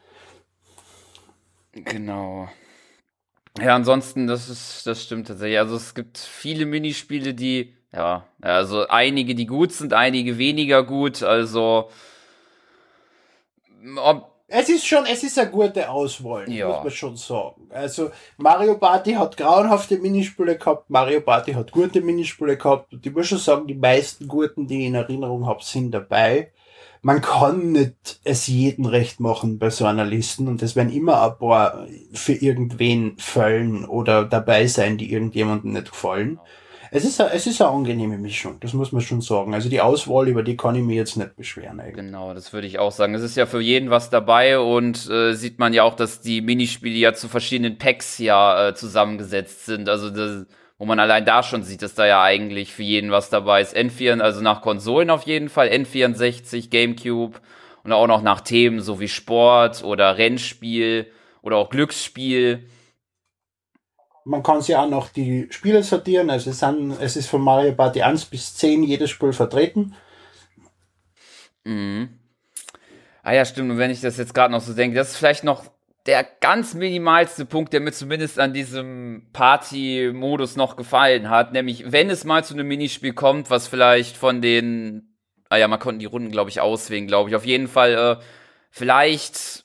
Genau. 1.73 2.49
Ja, 3.59 3.75
ansonsten, 3.75 4.27
das 4.27 4.49
ist, 4.49 4.87
das 4.87 5.03
stimmt 5.03 5.29
tatsächlich. 5.29 5.59
Also 5.59 5.77
es 5.77 5.95
gibt 5.95 6.19
viele 6.19 6.67
Minispiele, 6.67 7.35
die, 7.35 7.75
ja, 7.93 8.25
also 8.41 8.87
einige, 8.89 9.35
die 9.35 9.47
gut 9.47 9.73
sind, 9.73 9.93
einige 9.93 10.39
weniger 10.39 10.85
gut. 10.85 11.23
Also 11.23 11.91
ob, 13.97 14.31
es 14.53 14.69
ist 14.69 14.87
schon, 14.87 15.07
es 15.07 15.23
ist 15.23 15.39
eine 15.39 15.51
gute 15.51 15.89
Auswahl, 15.89 16.51
ja. 16.51 16.69
muss 16.69 16.83
man 16.83 16.91
schon 16.91 17.17
sagen. 17.17 17.69
Also 17.71 18.11
Mario 18.37 18.77
Party 18.77 19.13
hat 19.13 19.37
grauenhafte 19.37 19.97
Minispiele 19.99 20.59
gehabt, 20.59 20.91
Mario 20.91 21.21
Party 21.21 21.53
hat 21.53 21.71
gute 21.71 22.01
Minispiele 22.01 22.57
gehabt 22.57 22.93
und 22.93 23.05
ich 23.05 23.13
muss 23.13 23.29
schon 23.29 23.39
sagen, 23.39 23.67
die 23.67 23.75
meisten 23.75 24.27
guten, 24.27 24.67
die 24.67 24.81
ich 24.81 24.87
in 24.87 24.95
Erinnerung 24.97 25.47
habe, 25.47 25.63
sind 25.63 25.93
dabei 25.93 26.53
man 27.03 27.21
kann 27.21 27.73
nicht 27.73 28.21
es 28.25 28.47
jeden 28.47 28.85
recht 28.85 29.21
machen 29.21 29.59
bei 29.59 29.71
so 29.71 29.87
einer 29.87 30.05
Listen 30.05 30.49
und 30.49 30.63
es 30.63 30.77
werden 30.77 30.93
immer 30.93 31.23
ein 31.23 31.39
paar 31.39 31.87
für 32.13 32.35
irgendwen 32.35 33.17
fallen 33.19 33.85
oder 33.85 34.25
dabei 34.25 34.67
sein, 34.67 34.99
die 34.99 35.13
irgendjemandem 35.13 35.73
nicht 35.73 35.91
gefallen. 35.91 36.39
Es 36.93 37.05
ist, 37.05 37.21
eine, 37.21 37.31
es 37.31 37.47
ist 37.47 37.63
eine 37.63 37.71
angenehme 37.71 38.19
Mischung, 38.19 38.59
das 38.59 38.73
muss 38.73 38.91
man 38.91 39.01
schon 39.01 39.21
sagen. 39.21 39.55
Also 39.55 39.69
die 39.69 39.81
Auswahl, 39.81 40.27
über 40.27 40.43
die 40.43 40.57
kann 40.57 40.75
ich 40.75 40.83
mir 40.83 40.97
jetzt 40.97 41.17
nicht 41.17 41.37
beschweren. 41.37 41.79
Eigentlich. 41.79 41.95
Genau, 41.95 42.35
das 42.35 42.53
würde 42.53 42.67
ich 42.67 42.81
auch 42.81 42.91
sagen. 42.91 43.15
Es 43.15 43.23
ist 43.23 43.37
ja 43.37 43.47
für 43.47 43.61
jeden 43.61 43.91
was 43.91 44.11
dabei 44.11 44.59
und 44.59 45.09
äh, 45.09 45.35
sieht 45.35 45.61
man 45.61 45.73
ja 45.73 45.85
auch, 45.85 45.95
dass 45.95 46.21
die 46.21 46.41
Minispiele 46.41 46.99
ja 46.99 47.15
zu 47.15 47.29
verschiedenen 47.29 47.79
Packs 47.79 48.19
ja 48.19 48.69
äh, 48.69 48.75
zusammengesetzt 48.75 49.67
sind. 49.67 49.89
Also 49.89 50.11
das, 50.11 50.47
wo 50.81 50.87
man 50.87 50.99
allein 50.99 51.27
da 51.27 51.43
schon 51.43 51.63
sieht, 51.63 51.83
dass 51.83 51.95
da 51.95 52.07
ja 52.07 52.23
eigentlich 52.23 52.73
für 52.73 52.83
jeden 52.83 53.11
was 53.11 53.29
dabei 53.29 53.61
ist. 53.61 53.77
N4, 53.77 54.19
also 54.21 54.41
nach 54.41 54.63
Konsolen 54.63 55.11
auf 55.11 55.25
jeden 55.25 55.51
Fall, 55.51 55.69
N64, 55.69 56.71
Gamecube 56.71 57.39
und 57.85 57.93
auch 57.93 58.07
noch 58.07 58.23
nach 58.23 58.41
Themen, 58.41 58.81
so 58.81 58.99
wie 58.99 59.07
Sport 59.09 59.85
oder 59.85 60.17
Rennspiel 60.17 61.13
oder 61.43 61.59
auch 61.59 61.69
Glücksspiel. 61.69 62.67
Man 64.25 64.43
kann 64.43 64.63
sich 64.63 64.75
auch 64.75 64.89
noch 64.89 65.11
die 65.11 65.49
Spiele 65.51 65.83
sortieren, 65.83 66.31
also 66.31 66.49
es, 66.49 66.61
sind, 66.61 66.97
es 66.99 67.15
ist 67.15 67.29
von 67.29 67.43
Mario 67.43 67.75
Party 67.75 68.01
1 68.01 68.25
bis 68.25 68.55
10 68.55 68.83
jedes 68.83 69.11
Spiel 69.11 69.35
vertreten. 69.35 69.95
Mhm. 71.65 72.09
Ah 73.23 73.35
ja, 73.35 73.45
stimmt. 73.45 73.71
Und 73.71 73.77
wenn 73.77 73.91
ich 73.91 74.01
das 74.01 74.17
jetzt 74.17 74.33
gerade 74.33 74.51
noch 74.51 74.63
so 74.63 74.73
denke, 74.73 74.97
das 74.97 75.11
ist 75.11 75.17
vielleicht 75.19 75.45
noch 75.45 75.65
der 76.11 76.27
ganz 76.41 76.75
minimalste 76.75 77.45
Punkt, 77.47 77.73
der 77.73 77.79
mir 77.79 77.93
zumindest 77.93 78.41
an 78.41 78.53
diesem 78.53 79.29
Party-Modus 79.33 80.57
noch 80.57 80.75
gefallen 80.75 81.31
hat, 81.31 81.53
nämlich 81.53 81.93
wenn 81.93 82.11
es 82.11 82.25
mal 82.25 82.43
zu 82.43 82.55
einem 82.55 82.67
Minispiel 82.67 83.13
kommt, 83.13 83.49
was 83.49 83.69
vielleicht 83.69 84.17
von 84.17 84.43
den, 84.43 85.17
ah 85.51 85.57
ja, 85.57 85.69
man 85.69 85.79
konnte 85.79 86.01
die 86.01 86.07
Runden, 86.07 86.33
glaube 86.33 86.51
ich, 86.51 86.61
auswählen, 86.61 87.07
glaube 87.07 87.31
ich. 87.31 87.37
Auf 87.37 87.47
jeden 87.47 87.69
Fall, 87.69 87.95
äh, 87.95 88.25
vielleicht, 88.71 89.65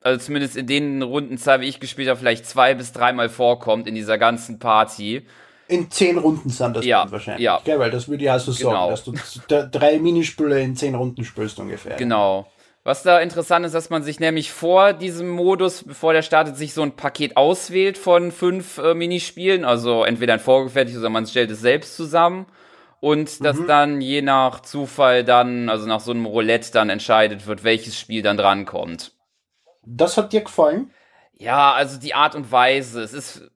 also 0.00 0.24
zumindest 0.24 0.56
in 0.56 0.68
den 0.68 1.02
Rundenzahl, 1.02 1.60
wie 1.60 1.66
ich 1.66 1.80
gespielt 1.80 2.08
habe, 2.08 2.20
vielleicht 2.20 2.46
zwei 2.46 2.74
bis 2.74 2.92
dreimal 2.92 3.28
vorkommt 3.28 3.88
in 3.88 3.96
dieser 3.96 4.16
ganzen 4.16 4.60
Party. 4.60 5.26
In 5.66 5.90
zehn 5.90 6.18
Runden 6.18 6.50
sind 6.50 6.76
das 6.76 6.84
ja, 6.84 7.10
wahrscheinlich. 7.10 7.42
Ja. 7.42 7.60
Gell, 7.64 7.80
weil 7.80 7.90
das 7.90 8.06
würde 8.06 8.32
auch 8.32 8.38
so 8.38 8.52
genau. 8.52 8.94
sagen, 8.94 9.16
dass 9.16 9.40
du 9.48 9.68
drei 9.76 9.98
Minispiele 9.98 10.60
in 10.60 10.76
zehn 10.76 10.94
Runden 10.94 11.24
spielst 11.24 11.58
ungefähr. 11.58 11.96
Genau. 11.96 12.46
Was 12.86 13.02
da 13.02 13.18
interessant 13.18 13.64
ist, 13.64 13.74
dass 13.74 13.88
man 13.88 14.02
sich 14.02 14.20
nämlich 14.20 14.52
vor 14.52 14.92
diesem 14.92 15.30
Modus, 15.30 15.84
bevor 15.84 16.12
der 16.12 16.20
startet, 16.20 16.58
sich 16.58 16.74
so 16.74 16.82
ein 16.82 16.94
Paket 16.94 17.38
auswählt 17.38 17.96
von 17.96 18.30
fünf 18.30 18.76
äh, 18.76 18.92
Minispielen. 18.92 19.64
Also 19.64 20.04
entweder 20.04 20.34
ein 20.34 20.40
vorgefertigtes 20.40 21.00
oder 21.00 21.08
man 21.08 21.26
stellt 21.26 21.50
es 21.50 21.62
selbst 21.62 21.96
zusammen. 21.96 22.44
Und 23.00 23.40
mhm. 23.40 23.44
dass 23.44 23.66
dann 23.66 24.00
je 24.02 24.20
nach 24.20 24.60
Zufall 24.60 25.24
dann, 25.24 25.70
also 25.70 25.86
nach 25.86 26.00
so 26.00 26.10
einem 26.10 26.26
Roulette 26.26 26.72
dann 26.72 26.90
entscheidet 26.90 27.46
wird, 27.46 27.64
welches 27.64 27.98
Spiel 27.98 28.20
dann 28.20 28.36
drankommt. 28.36 29.12
Das 29.86 30.18
hat 30.18 30.34
dir 30.34 30.42
gefallen? 30.42 30.90
Ja, 31.32 31.72
also 31.72 31.98
die 31.98 32.14
Art 32.14 32.34
und 32.34 32.52
Weise. 32.52 33.02
Es 33.02 33.14
ist, 33.14 33.50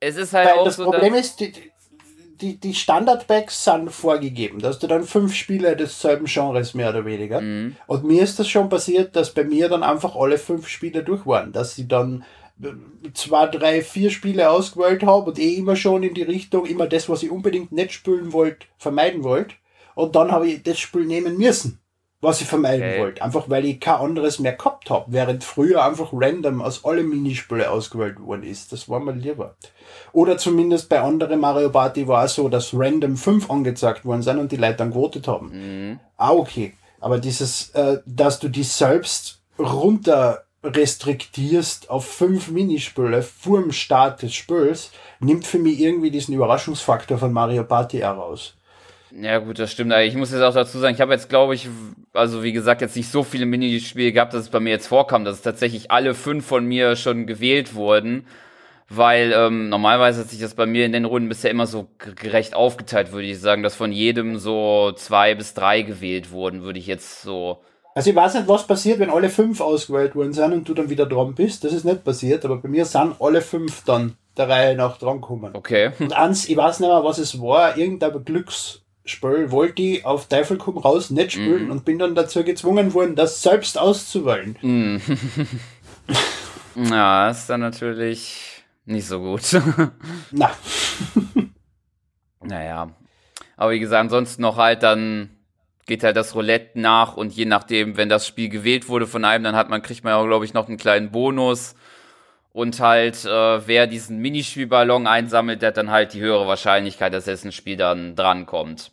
es 0.00 0.16
ist 0.16 0.32
halt 0.32 0.48
Weil 0.48 0.58
auch 0.58 0.64
das 0.64 0.76
so. 0.76 0.84
Das 0.84 0.92
Problem 0.92 1.14
ist, 1.14 1.40
die, 1.40 1.52
die, 2.40 2.58
die 2.58 2.74
Standard-Packs 2.74 3.64
sind 3.64 3.90
vorgegeben. 3.90 4.60
Da 4.60 4.68
hast 4.68 4.82
du 4.82 4.86
dann 4.86 5.04
fünf 5.04 5.34
Spiele 5.34 5.76
desselben 5.76 6.26
Genres 6.26 6.74
mehr 6.74 6.90
oder 6.90 7.04
weniger. 7.04 7.40
Mhm. 7.40 7.76
Und 7.86 8.04
mir 8.04 8.22
ist 8.22 8.38
das 8.38 8.48
schon 8.48 8.68
passiert, 8.68 9.16
dass 9.16 9.32
bei 9.32 9.44
mir 9.44 9.68
dann 9.68 9.82
einfach 9.82 10.16
alle 10.16 10.38
fünf 10.38 10.68
Spiele 10.68 11.02
durch 11.02 11.26
waren. 11.26 11.52
Dass 11.52 11.74
sie 11.74 11.88
dann 11.88 12.24
zwei, 13.14 13.46
drei, 13.46 13.82
vier 13.82 14.10
Spiele 14.10 14.50
ausgewählt 14.50 15.02
habe 15.02 15.30
und 15.30 15.38
eh 15.38 15.54
immer 15.54 15.76
schon 15.76 16.02
in 16.02 16.14
die 16.14 16.22
Richtung, 16.22 16.66
immer 16.66 16.86
das, 16.86 17.08
was 17.08 17.22
ich 17.22 17.30
unbedingt 17.30 17.72
nicht 17.72 17.92
spielen 17.92 18.32
wollte, 18.32 18.66
vermeiden 18.78 19.24
wollte. 19.24 19.54
Und 19.94 20.14
dann 20.14 20.30
habe 20.30 20.48
ich 20.48 20.62
das 20.62 20.78
Spiel 20.78 21.06
nehmen 21.06 21.36
müssen 21.38 21.80
was 22.20 22.40
ich 22.40 22.46
vermeiden 22.46 22.86
okay. 22.86 23.00
wollte. 23.00 23.22
Einfach 23.22 23.48
weil 23.48 23.64
ich 23.64 23.80
kein 23.80 23.94
anderes 23.94 24.38
mehr 24.38 24.52
gehabt 24.52 24.90
habe, 24.90 25.06
während 25.08 25.42
früher 25.42 25.84
einfach 25.84 26.10
random 26.12 26.60
aus 26.60 26.84
allen 26.84 27.08
Minispiele 27.08 27.70
ausgewählt 27.70 28.20
worden 28.20 28.42
ist. 28.42 28.72
Das 28.72 28.88
war 28.88 29.00
mir 29.00 29.12
lieber. 29.12 29.56
Oder 30.12 30.36
zumindest 30.36 30.88
bei 30.88 31.00
anderen 31.00 31.40
Mario 31.40 31.70
Party 31.70 32.06
war 32.06 32.24
es 32.24 32.34
so, 32.34 32.48
dass 32.48 32.74
random 32.74 33.16
fünf 33.16 33.50
angezeigt 33.50 34.04
worden 34.04 34.22
sind 34.22 34.38
und 34.38 34.52
die 34.52 34.56
Leute 34.56 34.76
dann 34.76 34.90
gewotet 34.90 35.26
haben. 35.28 35.50
Mhm. 35.52 36.00
Ah, 36.16 36.32
okay. 36.32 36.74
Aber 37.00 37.18
dieses, 37.18 37.70
äh, 37.70 37.98
dass 38.04 38.38
du 38.38 38.48
dich 38.48 38.68
selbst 38.68 39.40
runter 39.58 40.44
restriktierst 40.62 41.88
auf 41.88 42.04
fünf 42.04 42.50
Minispiele 42.50 43.22
vor 43.22 43.60
dem 43.60 43.72
Start 43.72 44.20
des 44.20 44.34
Spiels, 44.34 44.90
nimmt 45.18 45.46
für 45.46 45.58
mich 45.58 45.80
irgendwie 45.80 46.10
diesen 46.10 46.34
Überraschungsfaktor 46.34 47.16
von 47.16 47.32
Mario 47.32 47.64
Party 47.64 47.98
heraus. 47.98 48.54
Ja, 49.12 49.38
gut, 49.38 49.58
das 49.58 49.72
stimmt. 49.72 49.92
Ich 49.92 50.14
muss 50.14 50.32
jetzt 50.32 50.42
auch 50.42 50.54
dazu 50.54 50.78
sagen, 50.78 50.94
ich 50.94 51.00
habe 51.00 51.12
jetzt, 51.12 51.28
glaube 51.28 51.54
ich, 51.54 51.68
also 52.12 52.42
wie 52.42 52.52
gesagt, 52.52 52.80
jetzt 52.80 52.96
nicht 52.96 53.10
so 53.10 53.22
viele 53.22 53.46
Minispiele 53.46 54.12
gehabt, 54.12 54.34
dass 54.34 54.42
es 54.42 54.48
bei 54.50 54.60
mir 54.60 54.70
jetzt 54.70 54.86
vorkam, 54.86 55.24
dass 55.24 55.36
es 55.36 55.42
tatsächlich 55.42 55.90
alle 55.90 56.14
fünf 56.14 56.46
von 56.46 56.64
mir 56.64 56.96
schon 56.96 57.26
gewählt 57.26 57.74
wurden. 57.74 58.26
Weil 58.92 59.32
ähm, 59.36 59.68
normalerweise 59.68 60.20
hat 60.20 60.30
sich 60.30 60.40
das 60.40 60.54
bei 60.54 60.66
mir 60.66 60.84
in 60.84 60.92
den 60.92 61.04
Runden 61.04 61.28
bisher 61.28 61.52
immer 61.52 61.68
so 61.68 61.86
gerecht 61.98 62.54
aufgeteilt, 62.54 63.12
würde 63.12 63.28
ich 63.28 63.38
sagen, 63.38 63.62
dass 63.62 63.76
von 63.76 63.92
jedem 63.92 64.36
so 64.36 64.90
zwei 64.96 65.36
bis 65.36 65.54
drei 65.54 65.82
gewählt 65.82 66.32
wurden, 66.32 66.62
würde 66.62 66.80
ich 66.80 66.88
jetzt 66.88 67.22
so. 67.22 67.62
Also 67.94 68.10
ich 68.10 68.16
weiß 68.16 68.34
nicht, 68.34 68.48
was 68.48 68.66
passiert, 68.66 68.98
wenn 68.98 69.10
alle 69.10 69.28
fünf 69.28 69.60
ausgewählt 69.60 70.16
worden 70.16 70.32
sind 70.32 70.52
und 70.52 70.68
du 70.68 70.74
dann 70.74 70.90
wieder 70.90 71.06
dran 71.06 71.36
bist. 71.36 71.62
Das 71.62 71.72
ist 71.72 71.84
nicht 71.84 72.02
passiert, 72.02 72.44
aber 72.44 72.56
bei 72.56 72.68
mir 72.68 72.84
sind 72.84 73.14
alle 73.20 73.42
fünf 73.42 73.84
dann 73.84 74.16
der 74.36 74.48
Reihe 74.48 74.74
nach 74.74 74.98
dran 74.98 75.20
gekommen. 75.20 75.52
Okay. 75.54 75.92
Und 76.00 76.12
eins, 76.12 76.48
ich 76.48 76.56
weiß 76.56 76.80
nicht 76.80 76.88
mehr, 76.88 77.04
was 77.04 77.18
es 77.18 77.40
war, 77.40 77.76
irgendein 77.76 78.24
Glücks 78.24 78.82
Spiel 79.04 79.50
wollte 79.50 79.82
ich 79.82 80.04
auf 80.04 80.28
Teufel 80.28 80.58
komm 80.58 80.78
raus 80.78 81.10
nicht 81.10 81.32
spielen 81.32 81.68
mm. 81.68 81.70
und 81.70 81.84
bin 81.84 81.98
dann 81.98 82.14
dazu 82.14 82.44
gezwungen 82.44 82.94
worden, 82.94 83.16
das 83.16 83.42
selbst 83.42 83.78
auszuwählen. 83.78 84.56
Mm. 84.60 84.98
ja, 86.90 87.30
ist 87.30 87.46
dann 87.48 87.60
natürlich 87.60 88.64
nicht 88.84 89.06
so 89.06 89.20
gut. 89.20 89.42
Na. 90.30 90.50
naja. 92.42 92.90
Aber 93.56 93.72
wie 93.72 93.80
gesagt, 93.80 94.00
ansonsten 94.00 94.42
noch 94.42 94.56
halt 94.56 94.82
dann 94.82 95.30
geht 95.86 96.04
halt 96.04 96.16
das 96.16 96.34
Roulette 96.34 96.78
nach 96.80 97.16
und 97.16 97.32
je 97.32 97.46
nachdem, 97.46 97.96
wenn 97.96 98.08
das 98.08 98.26
Spiel 98.26 98.48
gewählt 98.48 98.88
wurde 98.88 99.06
von 99.06 99.24
einem, 99.24 99.44
dann 99.44 99.56
hat 99.56 99.70
man, 99.70 99.82
kriegt 99.82 100.04
man 100.04 100.12
ja, 100.12 100.24
glaube 100.24 100.44
ich, 100.44 100.54
noch 100.54 100.68
einen 100.68 100.76
kleinen 100.76 101.10
Bonus. 101.10 101.74
Und 102.52 102.80
halt, 102.80 103.24
äh, 103.24 103.66
wer 103.66 103.86
diesen 103.86 104.18
Minispielballon 104.18 105.06
einsammelt, 105.06 105.62
der 105.62 105.68
hat 105.68 105.76
dann 105.76 105.90
halt 105.90 106.14
die 106.14 106.20
höhere 106.20 106.46
Wahrscheinlichkeit, 106.48 107.14
dass 107.14 107.24
dessen 107.24 107.52
Spiel 107.52 107.76
dann 107.76 108.16
drankommt. 108.16 108.90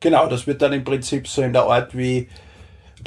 Genau, 0.00 0.26
das 0.26 0.46
wird 0.46 0.62
dann 0.62 0.72
im 0.72 0.84
Prinzip 0.84 1.28
so 1.28 1.42
in 1.42 1.52
der 1.52 1.64
Art 1.64 1.96
wie 1.96 2.28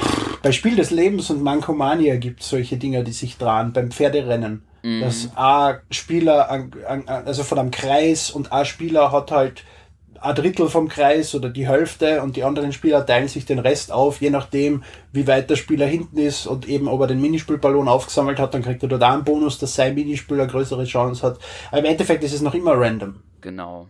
pff, 0.00 0.40
bei 0.42 0.52
Spiel 0.52 0.76
des 0.76 0.90
Lebens 0.90 1.30
und 1.30 1.42
Mankomania 1.42 2.16
gibt 2.16 2.40
es 2.40 2.48
solche 2.48 2.76
Dinge, 2.76 3.04
die 3.04 3.12
sich 3.12 3.38
dran 3.38 3.72
beim 3.72 3.90
Pferderennen. 3.90 4.62
Mhm. 4.82 5.00
Dass 5.00 5.30
A 5.36 5.80
Spieler, 5.90 6.48
also 7.06 7.42
von 7.42 7.58
einem 7.58 7.70
Kreis 7.70 8.30
und 8.30 8.52
A 8.52 8.64
Spieler 8.64 9.12
hat 9.12 9.30
halt 9.30 9.64
ein 10.20 10.34
Drittel 10.34 10.68
vom 10.68 10.88
Kreis 10.88 11.34
oder 11.34 11.48
die 11.48 11.66
Hälfte 11.66 12.22
und 12.22 12.36
die 12.36 12.44
anderen 12.44 12.72
Spieler 12.72 13.04
teilen 13.06 13.28
sich 13.28 13.46
den 13.46 13.58
Rest 13.58 13.90
auf, 13.90 14.20
je 14.20 14.30
nachdem, 14.30 14.84
wie 15.12 15.26
weit 15.26 15.48
der 15.48 15.56
Spieler 15.56 15.86
hinten 15.86 16.18
ist 16.18 16.46
und 16.46 16.68
eben 16.68 16.88
ob 16.88 17.00
er 17.00 17.06
den 17.06 17.20
Minispielballon 17.20 17.88
aufgesammelt 17.88 18.38
hat, 18.38 18.52
dann 18.52 18.62
kriegt 18.62 18.82
er 18.82 18.88
dort 18.88 19.02
einen 19.02 19.24
Bonus, 19.24 19.58
dass 19.58 19.74
sein 19.74 19.94
Minispieler 19.94 20.46
größere 20.46 20.84
Chance 20.84 21.26
hat. 21.26 21.38
Aber 21.70 21.78
im 21.78 21.86
Endeffekt 21.86 22.22
ist 22.22 22.34
es 22.34 22.42
noch 22.42 22.54
immer 22.54 22.78
random. 22.78 23.22
Genau. 23.40 23.88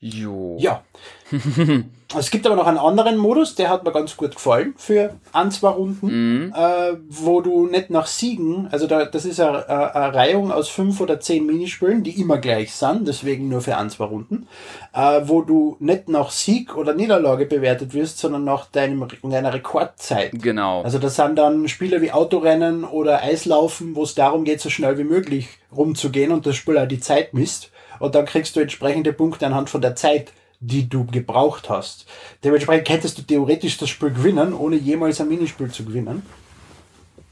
Jo. 0.00 0.56
Ja. 0.58 0.82
es 2.18 2.30
gibt 2.30 2.46
aber 2.46 2.56
noch 2.56 2.66
einen 2.66 2.78
anderen 2.78 3.16
Modus, 3.16 3.54
der 3.54 3.68
hat 3.68 3.84
mir 3.84 3.92
ganz 3.92 4.16
gut 4.16 4.34
gefallen 4.34 4.74
für 4.76 5.14
ein, 5.32 5.50
zwei 5.50 5.68
Runden, 5.68 6.46
mhm. 6.46 6.54
äh, 6.54 6.94
wo 7.08 7.40
du 7.40 7.66
nicht 7.66 7.90
nach 7.90 8.06
Siegen, 8.06 8.68
also 8.70 8.86
da, 8.86 9.04
das 9.04 9.24
ist 9.24 9.40
eine, 9.40 9.68
eine 9.68 10.14
Reihung 10.14 10.52
aus 10.52 10.68
fünf 10.68 11.00
oder 11.00 11.20
zehn 11.20 11.46
Minispielen, 11.46 12.02
die 12.02 12.20
immer 12.20 12.38
gleich 12.38 12.72
sind, 12.74 13.06
deswegen 13.06 13.48
nur 13.48 13.60
für 13.60 13.76
ein, 13.76 13.90
zwei 13.90 14.04
Runden, 14.04 14.48
äh, 14.92 15.20
wo 15.24 15.42
du 15.42 15.76
nicht 15.78 16.08
nach 16.08 16.30
Sieg 16.30 16.76
oder 16.76 16.94
Niederlage 16.94 17.46
bewertet 17.46 17.94
wirst, 17.94 18.18
sondern 18.18 18.44
nach 18.44 18.66
deinem, 18.66 19.06
deiner 19.22 19.54
Rekordzeit. 19.54 20.32
Genau. 20.32 20.82
Also 20.82 20.98
das 20.98 21.16
sind 21.16 21.36
dann 21.36 21.68
Spiele 21.68 22.02
wie 22.02 22.12
Autorennen 22.12 22.84
oder 22.84 23.22
Eislaufen, 23.22 23.94
wo 23.94 24.02
es 24.02 24.14
darum 24.14 24.44
geht, 24.44 24.60
so 24.60 24.70
schnell 24.70 24.98
wie 24.98 25.04
möglich 25.04 25.48
rumzugehen 25.74 26.32
und 26.32 26.46
das 26.46 26.56
Spiel 26.56 26.78
auch 26.78 26.88
die 26.88 27.00
Zeit 27.00 27.34
misst 27.34 27.70
und 28.00 28.14
dann 28.14 28.24
kriegst 28.24 28.56
du 28.56 28.60
entsprechende 28.60 29.12
Punkte 29.12 29.46
anhand 29.46 29.70
von 29.70 29.80
der 29.80 29.94
Zeit, 29.94 30.32
die 30.60 30.88
du 30.88 31.04
gebraucht 31.06 31.68
hast. 31.70 32.06
Dementsprechend 32.44 32.86
könntest 32.86 33.18
du 33.18 33.22
theoretisch 33.22 33.78
das 33.78 33.88
Spiel 33.88 34.10
gewinnen, 34.10 34.54
ohne 34.54 34.76
jemals 34.76 35.20
ein 35.20 35.26
Minispiel 35.28 35.70
zu 35.70 35.84
gewinnen. 35.84 36.22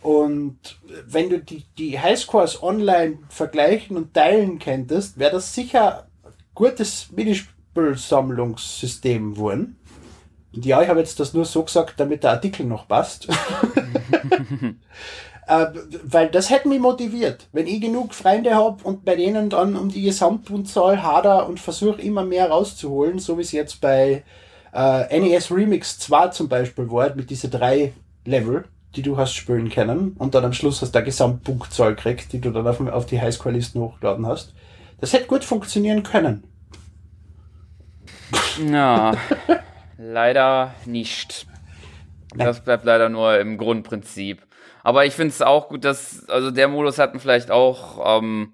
Und 0.01 0.59
wenn 1.07 1.29
du 1.29 1.41
die, 1.41 1.65
die 1.77 2.01
Highscores 2.01 2.63
online 2.63 3.19
vergleichen 3.29 3.97
und 3.97 4.15
teilen 4.15 4.59
könntest, 4.59 5.19
wäre 5.19 5.33
das 5.33 5.55
sicher 5.55 6.07
ein 6.25 6.33
gutes 6.55 7.11
Minispielsammlungssystem 7.13 9.35
geworden. 9.35 9.77
Und 10.55 10.65
ja, 10.65 10.81
ich 10.81 10.89
habe 10.89 11.01
jetzt 11.01 11.21
das 11.21 11.35
nur 11.35 11.45
so 11.45 11.65
gesagt, 11.65 12.01
damit 12.01 12.25
der 12.25 12.31
Artikel 12.31 12.65
noch 12.65 12.89
passt. 12.89 13.29
Äh, 15.49 15.69
weil 16.05 16.29
das 16.29 16.51
hätte 16.51 16.69
mich 16.69 16.79
motiviert. 16.79 17.49
Wenn 17.53 17.67
ich 17.67 17.81
genug 17.81 18.13
Freunde 18.13 18.55
habe 18.55 18.85
und 18.85 19.07
bei 19.07 19.17
denen 19.17 19.49
dann 19.49 19.77
um 19.77 19.89
die 19.89 20.03
Gesamtpunktzahl 20.03 21.03
hader 21.03 21.49
und 21.49 21.59
versuche 21.59 22.03
immer 22.03 22.23
mehr 22.23 22.51
rauszuholen, 22.51 23.19
so 23.19 23.39
wie 23.39 23.43
es 23.43 23.53
jetzt 23.53 23.81
bei 23.81 24.25
äh, 24.75 25.19
NES 25.21 25.51
Remix 25.51 25.99
2 26.01 26.29
zum 26.29 26.51
Beispiel 26.51 26.91
war, 26.91 27.15
mit 27.15 27.31
diese 27.31 27.49
drei 27.49 27.95
Level, 28.27 28.67
die 28.95 29.01
du 29.01 29.17
hast 29.17 29.33
spielen 29.33 29.71
können 29.71 30.17
und 30.19 30.35
dann 30.35 30.45
am 30.45 30.53
Schluss 30.53 30.83
hast 30.83 30.95
du 30.95 30.99
eine 30.99 31.07
Gesamtpunktzahl 31.07 31.95
gekriegt, 31.95 32.31
die 32.35 32.43
du 32.43 32.51
dann 32.51 32.67
auf, 32.67 32.87
auf 32.87 33.07
die 33.07 33.19
Highscore-Listen 33.19 33.81
hochgeladen 33.81 34.27
hast. 34.27 34.53
Das 35.01 35.15
hätte 35.15 35.29
gut 35.29 35.45
funktionieren 35.45 36.03
können. 36.03 36.45
Na, 38.61 39.13
leider 39.97 40.75
nicht. 40.85 41.47
Das 42.37 42.63
bleibt 42.63 42.85
leider 42.85 43.09
nur 43.09 43.39
im 43.41 43.57
Grundprinzip. 43.57 44.48
Aber 44.89 45.05
ich 45.05 45.13
finde 45.13 45.33
es 45.33 45.43
auch 45.43 45.69
gut, 45.69 45.85
dass, 45.85 46.27
also 46.31 46.51
der 46.51 46.67
Modus 46.67 46.99
hat 46.99 47.13
mir 47.13 47.21
vielleicht 47.21 47.51
auch 47.51 47.99
am 47.99 48.25
ähm, 48.25 48.53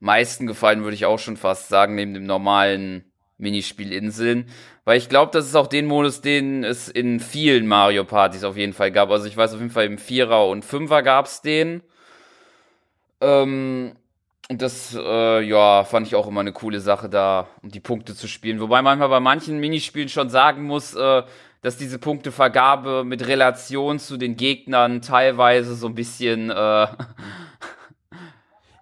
meisten 0.00 0.48
gefallen, 0.48 0.82
würde 0.82 0.96
ich 0.96 1.06
auch 1.06 1.20
schon 1.20 1.36
fast 1.36 1.68
sagen, 1.68 1.94
neben 1.94 2.12
dem 2.12 2.26
normalen 2.26 3.04
Minispiel 3.38 3.92
Inseln. 3.92 4.46
Weil 4.84 4.98
ich 4.98 5.08
glaube, 5.08 5.30
das 5.30 5.46
ist 5.46 5.54
auch 5.54 5.68
den 5.68 5.86
Modus, 5.86 6.20
den 6.20 6.64
es 6.64 6.88
in 6.88 7.20
vielen 7.20 7.68
Mario 7.68 8.02
Partys 8.02 8.42
auf 8.42 8.56
jeden 8.56 8.72
Fall 8.72 8.90
gab. 8.90 9.12
Also 9.12 9.26
ich 9.26 9.36
weiß 9.36 9.54
auf 9.54 9.60
jeden 9.60 9.70
Fall 9.70 9.86
im 9.86 9.98
Vierer 9.98 10.48
und 10.48 10.64
Fünfer 10.64 11.04
gab 11.04 11.26
es 11.26 11.40
den. 11.40 11.84
Ähm, 13.20 13.92
und 14.50 14.60
das, 14.60 14.92
äh, 14.98 15.40
ja, 15.40 15.84
fand 15.84 16.08
ich 16.08 16.16
auch 16.16 16.26
immer 16.26 16.40
eine 16.40 16.52
coole 16.52 16.80
Sache, 16.80 17.08
da 17.08 17.46
um 17.62 17.70
die 17.70 17.78
Punkte 17.78 18.16
zu 18.16 18.26
spielen. 18.26 18.58
Wobei 18.58 18.82
manchmal 18.82 19.08
bei 19.08 19.20
manchen 19.20 19.60
Minispielen 19.60 20.08
schon 20.08 20.30
sagen 20.30 20.64
muss, 20.64 20.96
äh, 20.96 21.22
dass 21.64 21.78
diese 21.78 21.98
Punktevergabe 21.98 23.04
mit 23.04 23.26
Relation 23.26 23.98
zu 23.98 24.18
den 24.18 24.36
Gegnern 24.36 25.00
teilweise 25.00 25.74
so 25.74 25.86
ein 25.86 25.94
bisschen. 25.94 26.50
Äh 26.50 26.52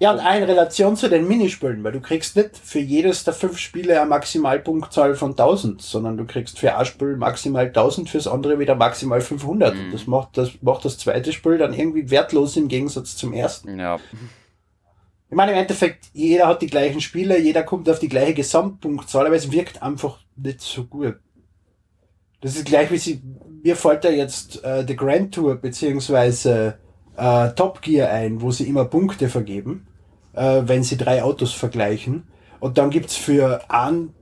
ja, 0.00 0.10
und 0.10 0.18
eine 0.18 0.48
Relation 0.48 0.96
zu 0.96 1.08
den 1.08 1.28
Minispielen, 1.28 1.84
weil 1.84 1.92
du 1.92 2.00
kriegst 2.00 2.34
nicht 2.34 2.58
für 2.58 2.80
jedes 2.80 3.22
der 3.22 3.34
fünf 3.34 3.58
Spiele 3.58 4.00
eine 4.00 4.10
Maximalpunktzahl 4.10 5.14
von 5.14 5.30
1000, 5.30 5.80
sondern 5.80 6.16
du 6.16 6.24
kriegst 6.24 6.58
für 6.58 6.76
ein 6.76 6.84
Spiel 6.84 7.16
maximal 7.16 7.66
1000, 7.66 8.10
fürs 8.10 8.26
andere 8.26 8.58
wieder 8.58 8.74
maximal 8.74 9.20
500. 9.20 9.76
Mhm. 9.76 9.92
Das 9.92 10.08
macht 10.08 10.36
das, 10.36 10.50
macht 10.60 10.84
das 10.84 10.98
zweite 10.98 11.32
Spiel 11.32 11.58
dann 11.58 11.72
irgendwie 11.72 12.10
wertlos 12.10 12.56
im 12.56 12.66
Gegensatz 12.66 13.14
zum 13.14 13.32
ersten. 13.32 13.78
Ja. 13.78 14.00
Ich 15.30 15.36
meine, 15.36 15.52
im 15.52 15.58
Endeffekt, 15.58 16.06
jeder 16.14 16.48
hat 16.48 16.62
die 16.62 16.66
gleichen 16.66 17.00
Spiele, 17.00 17.38
jeder 17.38 17.62
kommt 17.62 17.88
auf 17.88 18.00
die 18.00 18.08
gleiche 18.08 18.34
Gesamtpunktzahl, 18.34 19.26
aber 19.26 19.36
es 19.36 19.52
wirkt 19.52 19.84
einfach 19.84 20.18
nicht 20.34 20.60
so 20.62 20.82
gut. 20.82 21.14
Das 22.42 22.56
ist 22.56 22.66
gleich 22.66 22.90
wie 22.90 22.98
sie, 22.98 23.22
mir 23.62 23.76
fällt 23.76 24.04
da 24.04 24.10
jetzt 24.10 24.62
äh, 24.64 24.84
The 24.86 24.96
Grand 24.96 25.32
Tour 25.32 25.56
beziehungsweise 25.56 26.76
äh, 27.16 27.48
Top 27.50 27.80
Gear 27.80 28.10
ein, 28.10 28.42
wo 28.42 28.50
sie 28.50 28.68
immer 28.68 28.84
Punkte 28.84 29.28
vergeben, 29.28 29.86
äh, 30.34 30.62
wenn 30.66 30.82
sie 30.82 30.98
drei 30.98 31.22
Autos 31.22 31.52
vergleichen. 31.52 32.24
Und 32.60 32.76
dann 32.78 32.90
gibt's 32.90 33.16
für 33.16 33.62
einen 33.70 34.12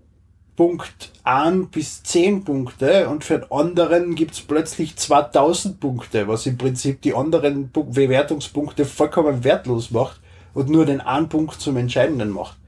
Punkt 0.54 1.11
an 1.24 1.68
bis 1.68 2.02
zehn 2.02 2.44
Punkte 2.44 3.09
und 3.09 3.24
für 3.24 3.38
den 3.38 3.50
anderen 3.50 4.14
gibt's 4.14 4.42
plötzlich 4.42 4.96
2000 4.96 5.80
Punkte, 5.80 6.28
was 6.28 6.46
im 6.46 6.59
Prinzip 6.59 7.00
die 7.02 7.14
anderen 7.14 7.72
Bewertungspunkte 7.72 8.85
vollkommen 8.85 9.42
wertlos 9.42 9.90
macht, 9.90 10.20
und 10.54 10.68
nur 10.68 10.87
den 10.87 11.00
einen 11.00 11.28
Punkt 11.28 11.61
zum 11.61 11.76
Entscheidenden 11.76 12.30
macht. 12.30 12.59